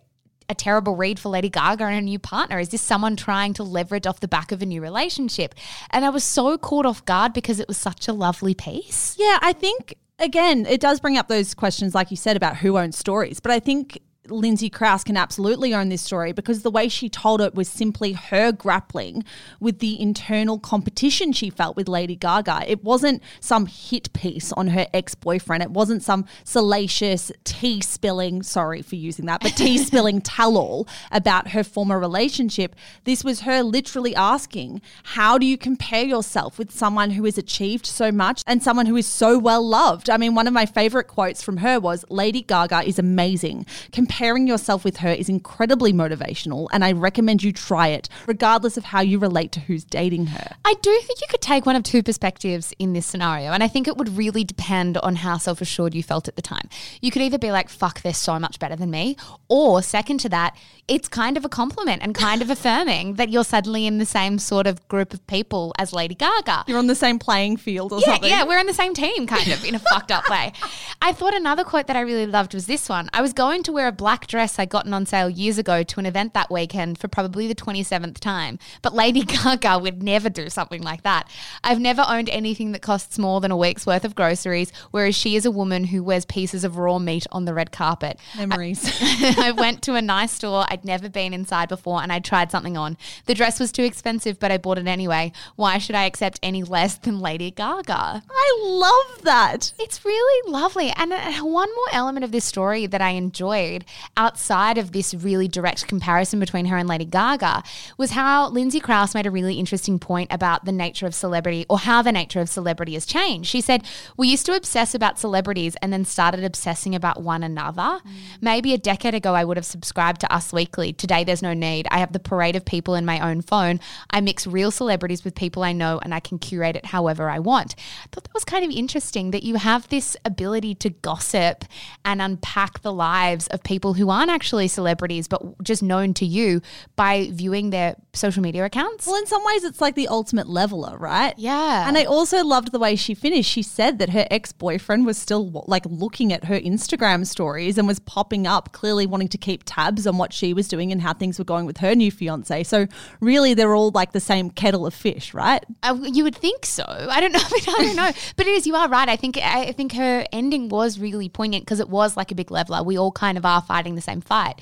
a 0.48 0.54
terrible 0.54 0.96
read 0.96 1.18
for 1.18 1.30
Lady 1.30 1.48
Gaga 1.48 1.84
and 1.84 1.96
a 1.96 2.00
new 2.00 2.18
partner? 2.18 2.58
Is 2.58 2.68
this 2.68 2.82
someone 2.82 3.16
trying 3.16 3.54
to 3.54 3.62
leverage 3.62 4.06
off 4.06 4.20
the 4.20 4.28
back 4.28 4.52
of 4.52 4.62
a 4.62 4.66
new 4.66 4.82
relationship? 4.82 5.54
And 5.90 6.04
I 6.04 6.10
was 6.10 6.24
so 6.24 6.58
caught 6.58 6.86
off 6.86 7.04
guard 7.04 7.32
because 7.32 7.58
it 7.58 7.68
was 7.68 7.78
such 7.78 8.08
a 8.08 8.12
lovely 8.12 8.54
piece. 8.54 9.16
Yeah, 9.18 9.38
I 9.40 9.52
think 9.52 9.94
again, 10.18 10.66
it 10.66 10.80
does 10.80 11.00
bring 11.00 11.16
up 11.16 11.28
those 11.28 11.54
questions, 11.54 11.94
like 11.94 12.10
you 12.10 12.16
said, 12.16 12.36
about 12.36 12.56
who 12.58 12.78
owns 12.78 12.96
stories. 12.96 13.40
But 13.40 13.52
I 13.52 13.60
think 13.60 14.00
Lindsay 14.28 14.70
Crouse 14.70 15.02
can 15.02 15.16
absolutely 15.16 15.74
own 15.74 15.88
this 15.88 16.00
story 16.00 16.30
because 16.32 16.62
the 16.62 16.70
way 16.70 16.88
she 16.88 17.08
told 17.08 17.40
it 17.40 17.56
was 17.56 17.68
simply 17.68 18.12
her 18.12 18.52
grappling 18.52 19.24
with 19.58 19.80
the 19.80 20.00
internal 20.00 20.60
competition 20.60 21.32
she 21.32 21.50
felt 21.50 21.76
with 21.76 21.88
Lady 21.88 22.14
Gaga. 22.14 22.62
It 22.68 22.84
wasn't 22.84 23.20
some 23.40 23.66
hit 23.66 24.12
piece 24.12 24.52
on 24.52 24.68
her 24.68 24.86
ex 24.94 25.16
boyfriend. 25.16 25.64
It 25.64 25.72
wasn't 25.72 26.04
some 26.04 26.24
salacious 26.44 27.32
tea 27.42 27.80
spilling, 27.80 28.44
sorry 28.44 28.80
for 28.80 28.94
using 28.94 29.26
that, 29.26 29.40
but 29.40 29.56
tea 29.56 29.76
spilling 29.84 30.20
tell 30.20 30.56
all 30.56 30.86
about 31.10 31.48
her 31.48 31.64
former 31.64 31.98
relationship. 31.98 32.76
This 33.02 33.24
was 33.24 33.40
her 33.40 33.64
literally 33.64 34.14
asking, 34.14 34.82
How 35.02 35.36
do 35.36 35.46
you 35.46 35.58
compare 35.58 36.04
yourself 36.04 36.58
with 36.58 36.70
someone 36.70 37.10
who 37.10 37.24
has 37.24 37.38
achieved 37.38 37.86
so 37.86 38.12
much 38.12 38.44
and 38.46 38.62
someone 38.62 38.86
who 38.86 38.96
is 38.96 39.06
so 39.06 39.36
well 39.36 39.66
loved? 39.66 40.08
I 40.08 40.16
mean, 40.16 40.36
one 40.36 40.46
of 40.46 40.52
my 40.52 40.66
favorite 40.66 41.08
quotes 41.08 41.42
from 41.42 41.56
her 41.56 41.80
was 41.80 42.04
Lady 42.08 42.42
Gaga 42.42 42.82
is 42.82 43.00
amazing 43.00 43.66
comparing 44.12 44.46
yourself 44.46 44.84
with 44.84 44.98
her 44.98 45.08
is 45.08 45.28
incredibly 45.30 45.90
motivational, 45.90 46.68
and 46.70 46.84
I 46.84 46.92
recommend 46.92 47.42
you 47.42 47.50
try 47.50 47.88
it, 47.88 48.10
regardless 48.26 48.76
of 48.76 48.84
how 48.84 49.00
you 49.00 49.18
relate 49.18 49.52
to 49.52 49.60
who's 49.60 49.84
dating 49.84 50.26
her. 50.26 50.54
I 50.66 50.74
do 50.82 50.90
think 51.04 51.20
you 51.22 51.26
could 51.30 51.40
take 51.40 51.64
one 51.64 51.76
of 51.76 51.82
two 51.82 52.02
perspectives 52.02 52.74
in 52.78 52.92
this 52.92 53.06
scenario. 53.06 53.52
And 53.52 53.62
I 53.62 53.68
think 53.68 53.88
it 53.88 53.96
would 53.96 54.10
really 54.16 54.44
depend 54.44 54.98
on 54.98 55.16
how 55.16 55.38
self 55.38 55.62
assured 55.62 55.94
you 55.94 56.02
felt 56.02 56.28
at 56.28 56.36
the 56.36 56.42
time. 56.42 56.68
You 57.00 57.10
could 57.10 57.22
either 57.22 57.38
be 57.38 57.50
like, 57.52 57.70
fuck, 57.70 58.02
they're 58.02 58.12
so 58.12 58.38
much 58.38 58.58
better 58.58 58.76
than 58.76 58.90
me. 58.90 59.16
Or, 59.48 59.80
second 59.82 60.18
to 60.20 60.28
that, 60.28 60.56
it's 60.88 61.08
kind 61.08 61.36
of 61.38 61.44
a 61.46 61.48
compliment 61.48 62.02
and 62.02 62.14
kind 62.14 62.42
of 62.42 62.50
affirming 62.56 63.14
that 63.14 63.30
you're 63.30 63.44
suddenly 63.44 63.86
in 63.86 63.96
the 63.96 64.04
same 64.04 64.38
sort 64.38 64.66
of 64.66 64.86
group 64.88 65.14
of 65.14 65.26
people 65.26 65.72
as 65.78 65.94
Lady 65.94 66.14
Gaga. 66.14 66.64
You're 66.66 66.78
on 66.78 66.86
the 66.86 66.94
same 66.94 67.18
playing 67.18 67.56
field 67.56 67.92
or 67.94 68.00
Yeah, 68.00 68.06
something. 68.12 68.28
yeah, 68.30 68.44
we're 68.44 68.58
in 68.58 68.66
the 68.66 68.74
same 68.74 68.92
team, 68.92 69.26
kind 69.26 69.48
of, 69.50 69.64
in 69.64 69.74
a 69.74 69.78
fucked 69.90 70.10
up 70.10 70.28
way. 70.28 70.52
I 71.00 71.12
thought 71.12 71.32
another 71.34 71.64
quote 71.64 71.86
that 71.86 71.96
I 71.96 72.00
really 72.00 72.26
loved 72.26 72.52
was 72.52 72.66
this 72.66 72.88
one. 72.90 73.08
I 73.14 73.22
was 73.22 73.32
going 73.32 73.62
to 73.64 73.72
wear 73.72 73.88
a 73.88 73.92
black 74.02 74.26
dress 74.26 74.58
I'd 74.58 74.68
gotten 74.68 74.92
on 74.92 75.06
sale 75.06 75.30
years 75.30 75.58
ago 75.58 75.84
to 75.84 76.00
an 76.00 76.06
event 76.06 76.34
that 76.34 76.50
weekend 76.50 76.98
for 76.98 77.06
probably 77.06 77.46
the 77.46 77.54
27th 77.54 78.18
time, 78.18 78.58
but 78.82 78.92
Lady 78.92 79.22
Gaga 79.24 79.78
would 79.78 80.02
never 80.02 80.28
do 80.28 80.50
something 80.50 80.82
like 80.82 81.04
that. 81.04 81.30
I've 81.62 81.78
never 81.78 82.04
owned 82.08 82.28
anything 82.28 82.72
that 82.72 82.82
costs 82.82 83.16
more 83.16 83.40
than 83.40 83.52
a 83.52 83.56
week's 83.56 83.86
worth 83.86 84.04
of 84.04 84.16
groceries, 84.16 84.72
whereas 84.90 85.14
she 85.14 85.36
is 85.36 85.46
a 85.46 85.52
woman 85.52 85.84
who 85.84 86.02
wears 86.02 86.24
pieces 86.24 86.64
of 86.64 86.78
raw 86.78 86.98
meat 86.98 87.28
on 87.30 87.44
the 87.44 87.54
red 87.54 87.70
carpet. 87.70 88.18
Memories. 88.36 88.82
I 89.38 89.52
went 89.56 89.82
to 89.82 89.94
a 89.94 90.02
nice 90.02 90.32
store 90.32 90.66
I'd 90.68 90.84
never 90.84 91.08
been 91.08 91.32
inside 91.32 91.68
before 91.68 92.02
and 92.02 92.12
I 92.12 92.18
tried 92.18 92.50
something 92.50 92.76
on. 92.76 92.96
The 93.26 93.34
dress 93.34 93.60
was 93.60 93.70
too 93.70 93.84
expensive, 93.84 94.40
but 94.40 94.50
I 94.50 94.58
bought 94.58 94.78
it 94.78 94.88
anyway. 94.88 95.30
Why 95.54 95.78
should 95.78 95.94
I 95.94 96.06
accept 96.06 96.40
any 96.42 96.64
less 96.64 96.96
than 96.96 97.20
Lady 97.20 97.52
Gaga? 97.52 98.24
I 98.28 98.58
love 98.64 99.22
that. 99.22 99.72
It's 99.78 100.04
really 100.04 100.50
lovely. 100.50 100.92
And 100.96 101.12
uh, 101.12 101.34
one 101.44 101.72
more 101.72 101.88
element 101.92 102.24
of 102.24 102.32
this 102.32 102.44
story 102.44 102.86
that 102.86 103.00
I 103.00 103.10
enjoyed 103.10 103.84
outside 104.16 104.78
of 104.78 104.92
this 104.92 105.14
really 105.14 105.48
direct 105.48 105.86
comparison 105.86 106.40
between 106.40 106.66
her 106.66 106.76
and 106.76 106.88
Lady 106.88 107.04
Gaga 107.04 107.62
was 107.96 108.12
how 108.12 108.48
Lindsay 108.48 108.80
Crouse 108.80 109.14
made 109.14 109.26
a 109.26 109.30
really 109.30 109.54
interesting 109.58 109.98
point 109.98 110.32
about 110.32 110.64
the 110.64 110.72
nature 110.72 111.06
of 111.06 111.14
celebrity 111.14 111.66
or 111.68 111.78
how 111.78 112.02
the 112.02 112.12
nature 112.12 112.40
of 112.40 112.48
celebrity 112.48 112.94
has 112.94 113.06
changed. 113.06 113.48
She 113.48 113.60
said, 113.60 113.84
We 114.16 114.28
used 114.28 114.46
to 114.46 114.56
obsess 114.56 114.94
about 114.94 115.18
celebrities 115.18 115.76
and 115.82 115.92
then 115.92 116.04
started 116.04 116.44
obsessing 116.44 116.94
about 116.94 117.22
one 117.22 117.42
another. 117.42 117.82
Mm. 117.82 118.00
Maybe 118.40 118.74
a 118.74 118.78
decade 118.78 119.14
ago, 119.14 119.34
I 119.34 119.44
would 119.44 119.56
have 119.56 119.66
subscribed 119.66 120.20
to 120.22 120.32
Us 120.32 120.52
Weekly. 120.52 120.92
Today, 120.92 121.24
there's 121.24 121.42
no 121.42 121.54
need. 121.54 121.86
I 121.90 121.98
have 121.98 122.12
the 122.12 122.20
parade 122.20 122.56
of 122.56 122.64
people 122.64 122.94
in 122.94 123.04
my 123.04 123.20
own 123.20 123.42
phone. 123.42 123.80
I 124.10 124.20
mix 124.20 124.46
real 124.46 124.70
celebrities 124.70 125.24
with 125.24 125.34
people 125.34 125.62
I 125.62 125.72
know 125.72 126.00
and 126.02 126.14
I 126.14 126.20
can 126.20 126.38
curate 126.38 126.76
it 126.76 126.86
however 126.86 127.28
I 127.28 127.38
want. 127.38 127.74
I 128.04 128.08
thought 128.12 128.24
that 128.24 128.34
was 128.34 128.44
kind 128.44 128.64
of 128.64 128.70
interesting 128.70 129.30
that 129.32 129.42
you 129.42 129.56
have 129.56 129.88
this 129.88 130.16
ability 130.24 130.74
to 130.76 130.90
gossip 130.90 131.64
and 132.04 132.22
unpack 132.22 132.82
the 132.82 132.92
lives 132.92 133.46
of 133.48 133.62
people 133.62 133.81
who 133.90 134.08
aren't 134.08 134.30
actually 134.30 134.68
celebrities 134.68 135.26
but 135.28 135.42
just 135.62 135.82
known 135.82 136.14
to 136.14 136.24
you 136.24 136.60
by 136.96 137.28
viewing 137.32 137.70
their 137.70 137.96
social 138.12 138.42
media 138.42 138.64
accounts. 138.64 139.06
Well, 139.06 139.16
in 139.16 139.26
some 139.26 139.44
ways, 139.44 139.64
it's 139.64 139.80
like 139.80 139.94
the 139.94 140.08
ultimate 140.08 140.48
leveler, 140.48 140.96
right? 140.96 141.34
Yeah. 141.36 141.88
And 141.88 141.98
I 141.98 142.04
also 142.04 142.44
loved 142.44 142.72
the 142.72 142.78
way 142.78 142.94
she 142.96 143.14
finished. 143.14 143.50
She 143.50 143.62
said 143.62 143.98
that 143.98 144.10
her 144.10 144.26
ex 144.30 144.52
boyfriend 144.52 145.04
was 145.06 145.18
still 145.18 145.64
like 145.66 145.84
looking 145.86 146.32
at 146.32 146.44
her 146.44 146.58
Instagram 146.60 147.26
stories 147.26 147.78
and 147.78 147.88
was 147.88 147.98
popping 147.98 148.46
up, 148.46 148.72
clearly 148.72 149.06
wanting 149.06 149.28
to 149.28 149.38
keep 149.38 149.62
tabs 149.64 150.06
on 150.06 150.18
what 150.18 150.32
she 150.32 150.54
was 150.54 150.68
doing 150.68 150.92
and 150.92 151.02
how 151.02 151.12
things 151.12 151.38
were 151.38 151.44
going 151.44 151.66
with 151.66 151.78
her 151.78 151.94
new 151.94 152.10
fiance. 152.10 152.62
So, 152.64 152.86
really, 153.20 153.54
they're 153.54 153.74
all 153.74 153.90
like 153.90 154.12
the 154.12 154.20
same 154.20 154.50
kettle 154.50 154.86
of 154.86 154.94
fish, 154.94 155.34
right? 155.34 155.64
Uh, 155.82 155.98
you 156.02 156.22
would 156.24 156.36
think 156.36 156.64
so. 156.64 156.84
I 156.86 157.20
don't 157.20 157.32
know. 157.32 157.40
I 157.40 157.82
don't 157.82 157.96
know. 157.96 158.10
But 158.36 158.46
it 158.46 158.50
is. 158.50 158.66
You 158.66 158.76
are 158.76 158.88
right. 158.88 159.08
I 159.08 159.16
think. 159.16 159.38
I 159.38 159.72
think 159.72 159.92
her 159.94 160.26
ending 160.32 160.68
was 160.68 160.98
really 160.98 161.28
poignant 161.28 161.64
because 161.64 161.80
it 161.80 161.88
was 161.88 162.16
like 162.16 162.30
a 162.30 162.34
big 162.34 162.50
leveler. 162.50 162.82
We 162.82 162.98
all 162.98 163.12
kind 163.12 163.38
of 163.38 163.46
are 163.46 163.62
fighting 163.72 163.94
the 163.94 164.02
same 164.02 164.20
fight. 164.20 164.60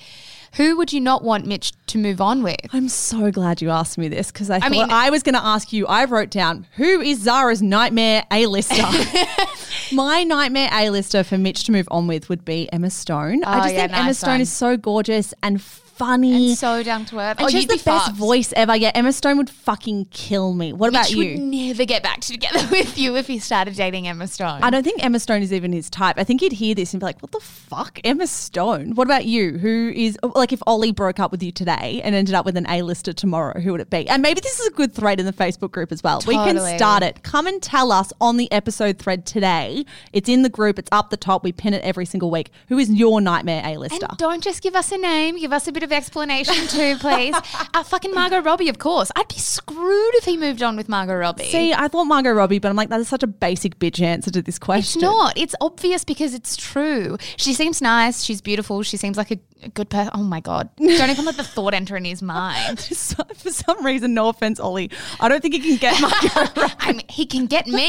Who 0.54 0.76
would 0.78 0.92
you 0.92 1.00
not 1.00 1.22
want 1.24 1.46
Mitch 1.46 1.72
to 1.88 1.98
move 1.98 2.20
on 2.20 2.42
with? 2.44 2.56
I'm 2.72 2.88
so 2.88 3.30
glad 3.32 3.60
you 3.62 3.70
asked 3.70 3.98
me 3.98 4.08
this 4.08 4.30
because 4.32 4.50
I 4.50 4.58
thought 4.60 4.70
mean- 4.70 4.90
I 4.90 5.10
was 5.10 5.22
going 5.24 5.34
to 5.36 5.44
ask 5.44 5.72
you. 5.72 5.86
I 5.86 6.04
wrote 6.04 6.30
down 6.30 6.66
who 6.76 7.00
is 7.00 7.20
Zara's 7.20 7.60
nightmare 7.62 8.24
A-lister. 8.32 8.82
My 9.92 10.22
nightmare 10.24 10.68
A-lister 10.72 11.24
for 11.24 11.38
Mitch 11.38 11.64
to 11.64 11.72
move 11.72 11.88
on 11.90 12.06
with 12.06 12.28
would 12.28 12.44
be 12.44 12.68
Emma 12.72 12.90
Stone. 12.90 13.42
I 13.44 13.58
Oh, 13.58 13.62
just 13.62 13.74
yeah, 13.74 13.80
think 13.82 13.92
Emma 13.96 14.06
nice 14.06 14.18
Stone 14.18 14.30
one. 14.34 14.40
is 14.40 14.52
so 14.52 14.76
gorgeous 14.76 15.34
and 15.42 15.60
funny. 16.00 16.48
and 16.48 16.58
So 16.58 16.82
down 16.82 17.04
to 17.06 17.18
earth. 17.18 17.36
and 17.38 17.46
oh, 17.46 17.48
she 17.48 17.56
has 17.58 17.66
the 17.66 17.74
be 17.74 17.82
best 17.82 18.06
fucked. 18.06 18.16
voice 18.16 18.52
ever. 18.56 18.74
Yeah, 18.74 18.90
Emma 18.94 19.12
Stone 19.12 19.36
would 19.36 19.50
fucking 19.50 20.06
kill 20.10 20.54
me. 20.54 20.72
What 20.72 20.88
about 20.88 21.04
Mitch 21.04 21.12
you? 21.12 21.18
would 21.18 21.38
never 21.40 21.84
get 21.84 22.02
back 22.02 22.20
together 22.20 22.66
with 22.70 22.98
you 22.98 23.16
if 23.16 23.26
he 23.26 23.38
started 23.38 23.76
dating 23.76 24.08
Emma 24.08 24.26
Stone. 24.26 24.62
I 24.62 24.70
don't 24.70 24.82
think 24.82 25.04
Emma 25.04 25.20
Stone 25.20 25.42
is 25.42 25.52
even 25.52 25.72
his 25.72 25.90
type. 25.90 26.16
I 26.18 26.24
think 26.24 26.40
he'd 26.40 26.52
hear 26.52 26.74
this 26.74 26.92
and 26.94 27.00
be 27.00 27.04
like, 27.06 27.20
"What 27.20 27.32
the 27.32 27.40
fuck, 27.40 28.00
Emma 28.04 28.26
Stone? 28.26 28.94
What 28.94 29.06
about 29.06 29.26
you? 29.26 29.58
Who 29.58 29.92
is 29.94 30.18
oh, 30.22 30.32
like 30.34 30.52
if 30.52 30.60
Ollie 30.66 30.92
broke 30.92 31.20
up 31.20 31.30
with 31.30 31.42
you 31.42 31.52
today 31.52 32.00
and 32.02 32.14
ended 32.14 32.34
up 32.34 32.44
with 32.46 32.56
an 32.56 32.66
A-lister 32.68 33.12
tomorrow? 33.12 33.60
Who 33.60 33.72
would 33.72 33.80
it 33.80 33.90
be?" 33.90 34.08
And 34.08 34.22
maybe 34.22 34.40
this 34.40 34.58
is 34.58 34.66
a 34.66 34.72
good 34.72 34.92
thread 34.94 35.20
in 35.20 35.26
the 35.26 35.32
Facebook 35.32 35.70
group 35.70 35.92
as 35.92 36.02
well. 36.02 36.22
We 36.26 36.34
can 36.34 36.58
start 36.76 37.02
it. 37.02 37.22
Come 37.22 37.46
and 37.46 37.62
tell 37.62 37.92
us 37.92 38.12
on 38.20 38.36
the 38.36 38.50
episode 38.52 38.98
thread 38.98 39.26
today. 39.26 39.84
It's 40.12 40.28
in 40.28 40.42
the 40.42 40.48
group. 40.48 40.78
It's 40.78 40.88
up 40.92 41.10
the 41.10 41.16
top. 41.16 41.44
We 41.44 41.52
pin 41.52 41.74
it 41.74 41.82
every 41.82 42.06
single 42.06 42.30
week. 42.30 42.50
Who 42.68 42.78
is 42.78 42.90
your 42.90 43.20
nightmare 43.20 43.62
A-lister? 43.64 44.06
And 44.08 44.18
don't 44.18 44.42
just 44.42 44.62
give 44.62 44.74
us 44.74 44.90
a 44.92 44.98
name, 44.98 45.38
give 45.38 45.52
us 45.52 45.66
a 45.68 45.72
bit 45.72 45.82
of 45.82 45.89
explanation 45.92 46.66
too, 46.68 46.96
please. 46.98 47.34
uh, 47.74 47.82
fucking 47.82 48.14
Margot 48.14 48.40
Robbie, 48.40 48.68
of 48.68 48.78
course. 48.78 49.10
I'd 49.16 49.28
be 49.28 49.38
screwed 49.38 50.14
if 50.16 50.24
he 50.24 50.36
moved 50.36 50.62
on 50.62 50.76
with 50.76 50.88
Margot 50.88 51.14
Robbie. 51.14 51.44
See, 51.44 51.72
I 51.72 51.88
thought 51.88 52.04
Margot 52.04 52.32
Robbie, 52.32 52.58
but 52.58 52.68
I'm 52.68 52.76
like, 52.76 52.88
that 52.88 53.00
is 53.00 53.08
such 53.08 53.22
a 53.22 53.26
basic 53.26 53.78
bitch 53.78 54.02
answer 54.02 54.30
to 54.30 54.42
this 54.42 54.58
question. 54.58 55.00
It's 55.00 55.02
not. 55.02 55.38
It's 55.38 55.54
obvious 55.60 56.04
because 56.04 56.34
it's 56.34 56.56
true. 56.56 57.16
She 57.36 57.54
seems 57.54 57.80
nice. 57.80 58.22
She's 58.22 58.40
beautiful. 58.40 58.82
She 58.82 58.96
seems 58.96 59.16
like 59.16 59.30
a, 59.30 59.38
a 59.62 59.68
good 59.68 59.88
person. 59.90 60.10
Oh 60.14 60.22
my 60.22 60.40
God. 60.40 60.68
Don't 60.78 61.10
even 61.10 61.24
let 61.24 61.36
the 61.36 61.44
thought 61.44 61.74
enter 61.74 61.96
in 61.96 62.04
his 62.04 62.22
mind. 62.22 62.78
So- 63.00 63.24
for 63.36 63.50
some 63.50 63.84
reason, 63.84 64.12
no 64.14 64.28
offense, 64.28 64.60
Ollie, 64.60 64.90
I 65.18 65.28
don't 65.28 65.40
think 65.40 65.54
he 65.54 65.60
can 65.60 65.76
get 65.76 66.00
Margot. 66.00 66.28
Robbie. 66.60 66.74
I 66.80 66.92
mean, 66.92 67.06
he 67.08 67.24
can 67.24 67.46
get 67.46 67.66
me. 67.66 67.88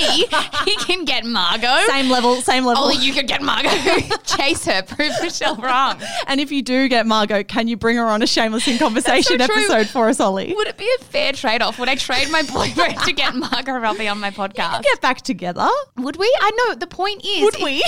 He 0.66 0.76
can 0.78 1.04
get 1.06 1.26
Margot. 1.26 1.78
same 1.88 2.10
level, 2.10 2.36
same 2.42 2.66
level. 2.66 2.84
Ollie, 2.84 2.96
you 2.98 3.14
could 3.14 3.28
get 3.28 3.42
Margot. 3.42 3.70
Chase 4.24 4.66
her. 4.66 4.82
Prove 4.84 5.12
Michelle 5.22 5.56
wrong. 5.58 6.00
And 6.28 6.40
if 6.40 6.52
you 6.52 6.62
do 6.62 6.88
get 6.88 7.06
Margot, 7.06 7.44
can 7.44 7.68
you 7.68 7.76
bring 7.78 7.98
her 7.98 8.06
on 8.06 8.22
a 8.22 8.28
Shameless 8.28 8.68
in 8.68 8.78
Conversation 8.78 9.40
so 9.40 9.44
episode 9.44 9.88
for 9.90 10.08
us, 10.10 10.20
Ollie? 10.20 10.54
Would 10.56 10.68
it 10.68 10.78
be 10.78 10.90
a 11.00 11.04
fair 11.04 11.34
trade 11.34 11.62
off? 11.62 11.78
Would 11.80 11.90
I 11.90 11.96
trade 11.96 12.30
my 12.32 12.44
boyfriend 12.44 13.00
to 13.00 13.12
get 13.14 13.36
Margot 13.36 13.74
Robbie 13.78 14.08
on 14.08 14.20
my 14.20 14.32
podcast? 14.32 14.84
Get 14.84 15.02
back 15.02 15.22
together. 15.22 15.68
Would 15.98 16.16
we? 16.18 16.26
I 16.42 16.52
know. 16.52 16.76
The 16.76 16.88
point 16.88 17.26
is. 17.26 17.44
Would 17.44 17.56
if- 17.60 17.64
we? 17.64 17.82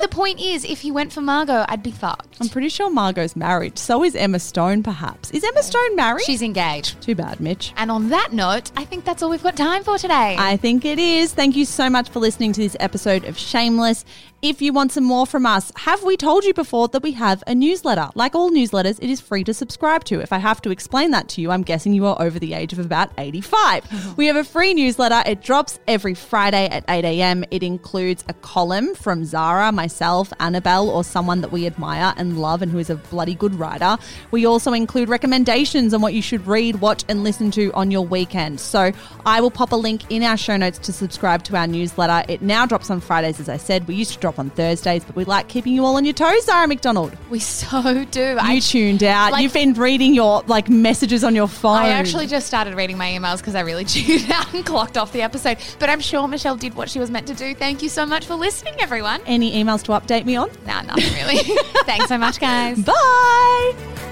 the 0.00 0.08
point 0.08 0.40
is, 0.40 0.64
if 0.64 0.84
you 0.84 0.94
went 0.94 1.12
for 1.12 1.20
Margot, 1.20 1.64
I'd 1.68 1.82
be 1.82 1.90
fucked. 1.90 2.38
I'm 2.40 2.48
pretty 2.48 2.68
sure 2.70 2.90
Margot's 3.22 3.36
married. 3.36 3.78
So 3.78 4.02
is 4.02 4.14
Emma 4.16 4.38
Stone, 4.38 4.82
perhaps. 4.82 5.30
Is 5.30 5.44
Emma 5.44 5.62
Stone 5.62 5.94
married? 5.96 6.24
She's 6.24 6.42
engaged. 6.42 7.00
too 7.00 7.14
bad, 7.14 7.38
Mitch. 7.40 7.72
And 7.76 7.90
on 7.90 8.08
that 8.08 8.32
note, 8.32 8.72
I 8.76 8.84
think 8.84 9.04
that's 9.04 9.22
all 9.22 9.30
we've 9.30 9.42
got 9.42 9.56
time 9.56 9.84
for 9.84 9.96
today. 9.98 10.36
I 10.38 10.56
think 10.56 10.84
it 10.84 10.98
is. 10.98 11.32
Thank 11.32 11.54
you 11.56 11.64
so 11.64 11.88
much 11.88 12.08
for 12.10 12.18
listening 12.18 12.52
to 12.54 12.60
this 12.60 12.76
episode 12.80 13.24
of 13.24 13.38
Shameless. 13.38 14.04
If 14.42 14.60
you 14.60 14.72
want 14.72 14.90
some 14.90 15.04
more 15.04 15.24
from 15.24 15.46
us, 15.46 15.70
have 15.76 16.02
we 16.02 16.16
told 16.16 16.42
you 16.42 16.52
before 16.52 16.88
that 16.88 17.04
we 17.04 17.12
have 17.12 17.44
a 17.46 17.54
newsletter? 17.54 18.08
Like 18.16 18.34
all 18.34 18.50
newsletters, 18.50 18.98
it 19.00 19.08
is 19.08 19.20
free 19.20 19.44
to 19.44 19.54
subscribe 19.54 20.02
to. 20.06 20.18
If 20.18 20.32
I 20.32 20.38
have 20.38 20.60
to 20.62 20.70
explain 20.72 21.12
that 21.12 21.28
to 21.28 21.40
you, 21.40 21.52
I'm 21.52 21.62
guessing 21.62 21.92
you 21.92 22.06
are 22.06 22.20
over 22.20 22.40
the 22.40 22.52
age 22.52 22.72
of 22.72 22.80
about 22.80 23.12
85. 23.16 24.14
we 24.16 24.26
have 24.26 24.34
a 24.34 24.42
free 24.42 24.74
newsletter. 24.74 25.22
It 25.30 25.42
drops 25.42 25.78
every 25.86 26.14
Friday 26.14 26.66
at 26.66 26.84
8 26.88 27.04
a.m. 27.04 27.44
It 27.52 27.62
includes 27.62 28.24
a 28.26 28.34
column 28.34 28.96
from 28.96 29.24
Zara, 29.24 29.70
myself, 29.70 30.32
Annabelle, 30.40 30.90
or 30.90 31.04
someone 31.04 31.40
that 31.42 31.52
we 31.52 31.64
admire 31.64 32.12
and 32.16 32.40
love 32.40 32.62
and 32.62 32.72
who 32.72 32.80
is 32.80 32.90
a 32.90 32.96
bloody 32.96 33.36
good 33.36 33.54
writer. 33.54 33.96
We 34.32 34.44
also 34.44 34.72
include 34.72 35.08
recommendations 35.08 35.94
on 35.94 36.00
what 36.00 36.14
you 36.14 36.22
should 36.22 36.48
read, 36.48 36.80
watch, 36.80 37.04
and 37.08 37.22
listen 37.22 37.52
to 37.52 37.70
on 37.74 37.92
your 37.92 38.04
weekend. 38.04 38.58
So 38.58 38.90
I 39.24 39.40
will 39.40 39.52
pop 39.52 39.70
a 39.70 39.76
link 39.76 40.10
in 40.10 40.24
our 40.24 40.36
show 40.36 40.56
notes 40.56 40.80
to 40.80 40.92
subscribe 40.92 41.44
to 41.44 41.56
our 41.56 41.68
newsletter. 41.68 42.24
It 42.28 42.42
now 42.42 42.66
drops 42.66 42.90
on 42.90 42.98
Fridays, 42.98 43.38
as 43.38 43.48
I 43.48 43.56
said. 43.56 43.86
We 43.86 43.94
used 43.94 44.14
to 44.14 44.31
drop 44.32 44.38
on 44.38 44.50
Thursdays, 44.50 45.04
but 45.04 45.14
we 45.16 45.24
like 45.24 45.48
keeping 45.48 45.74
you 45.74 45.84
all 45.84 45.96
on 45.96 46.04
your 46.04 46.14
toes, 46.14 46.44
Zara 46.44 46.66
McDonald. 46.66 47.16
we 47.30 47.38
so 47.38 48.04
do. 48.10 48.20
You 48.20 48.36
I, 48.38 48.58
tuned 48.60 49.02
out. 49.02 49.32
like- 49.32 49.42
You've 49.42 49.52
been 49.52 49.74
reading 49.74 50.14
your 50.14 50.42
like 50.46 50.68
messages 50.68 51.24
on 51.24 51.34
your 51.34 51.48
phone. 51.48 51.76
I 51.76 51.88
actually 51.90 52.26
just 52.26 52.46
started 52.46 52.74
reading 52.74 52.96
my 52.96 53.08
emails 53.08 53.38
because 53.38 53.54
I 53.54 53.60
really 53.60 53.84
tuned 53.92 54.30
out 54.30 54.52
and 54.54 54.64
clocked 54.64 54.96
off 54.96 55.12
the 55.12 55.22
episode. 55.22 55.58
But 55.78 55.90
I'm 55.90 56.00
sure 56.00 56.26
Michelle 56.28 56.56
did 56.56 56.74
what 56.74 56.88
she 56.88 56.98
was 56.98 57.10
meant 57.10 57.26
to 57.28 57.34
do. 57.34 57.54
Thank 57.54 57.82
you 57.82 57.88
so 57.88 58.06
much 58.06 58.26
for 58.26 58.34
listening, 58.34 58.74
everyone. 58.80 59.20
Any 59.26 59.62
emails 59.62 59.82
to 59.84 59.92
update 59.92 60.24
me 60.24 60.36
on? 60.36 60.50
Nah, 60.66 60.82
nothing 60.82 61.12
really. 61.14 61.38
Thanks 61.84 62.08
so 62.08 62.18
much, 62.18 62.40
guys. 62.40 62.78
Bye. 62.82 64.11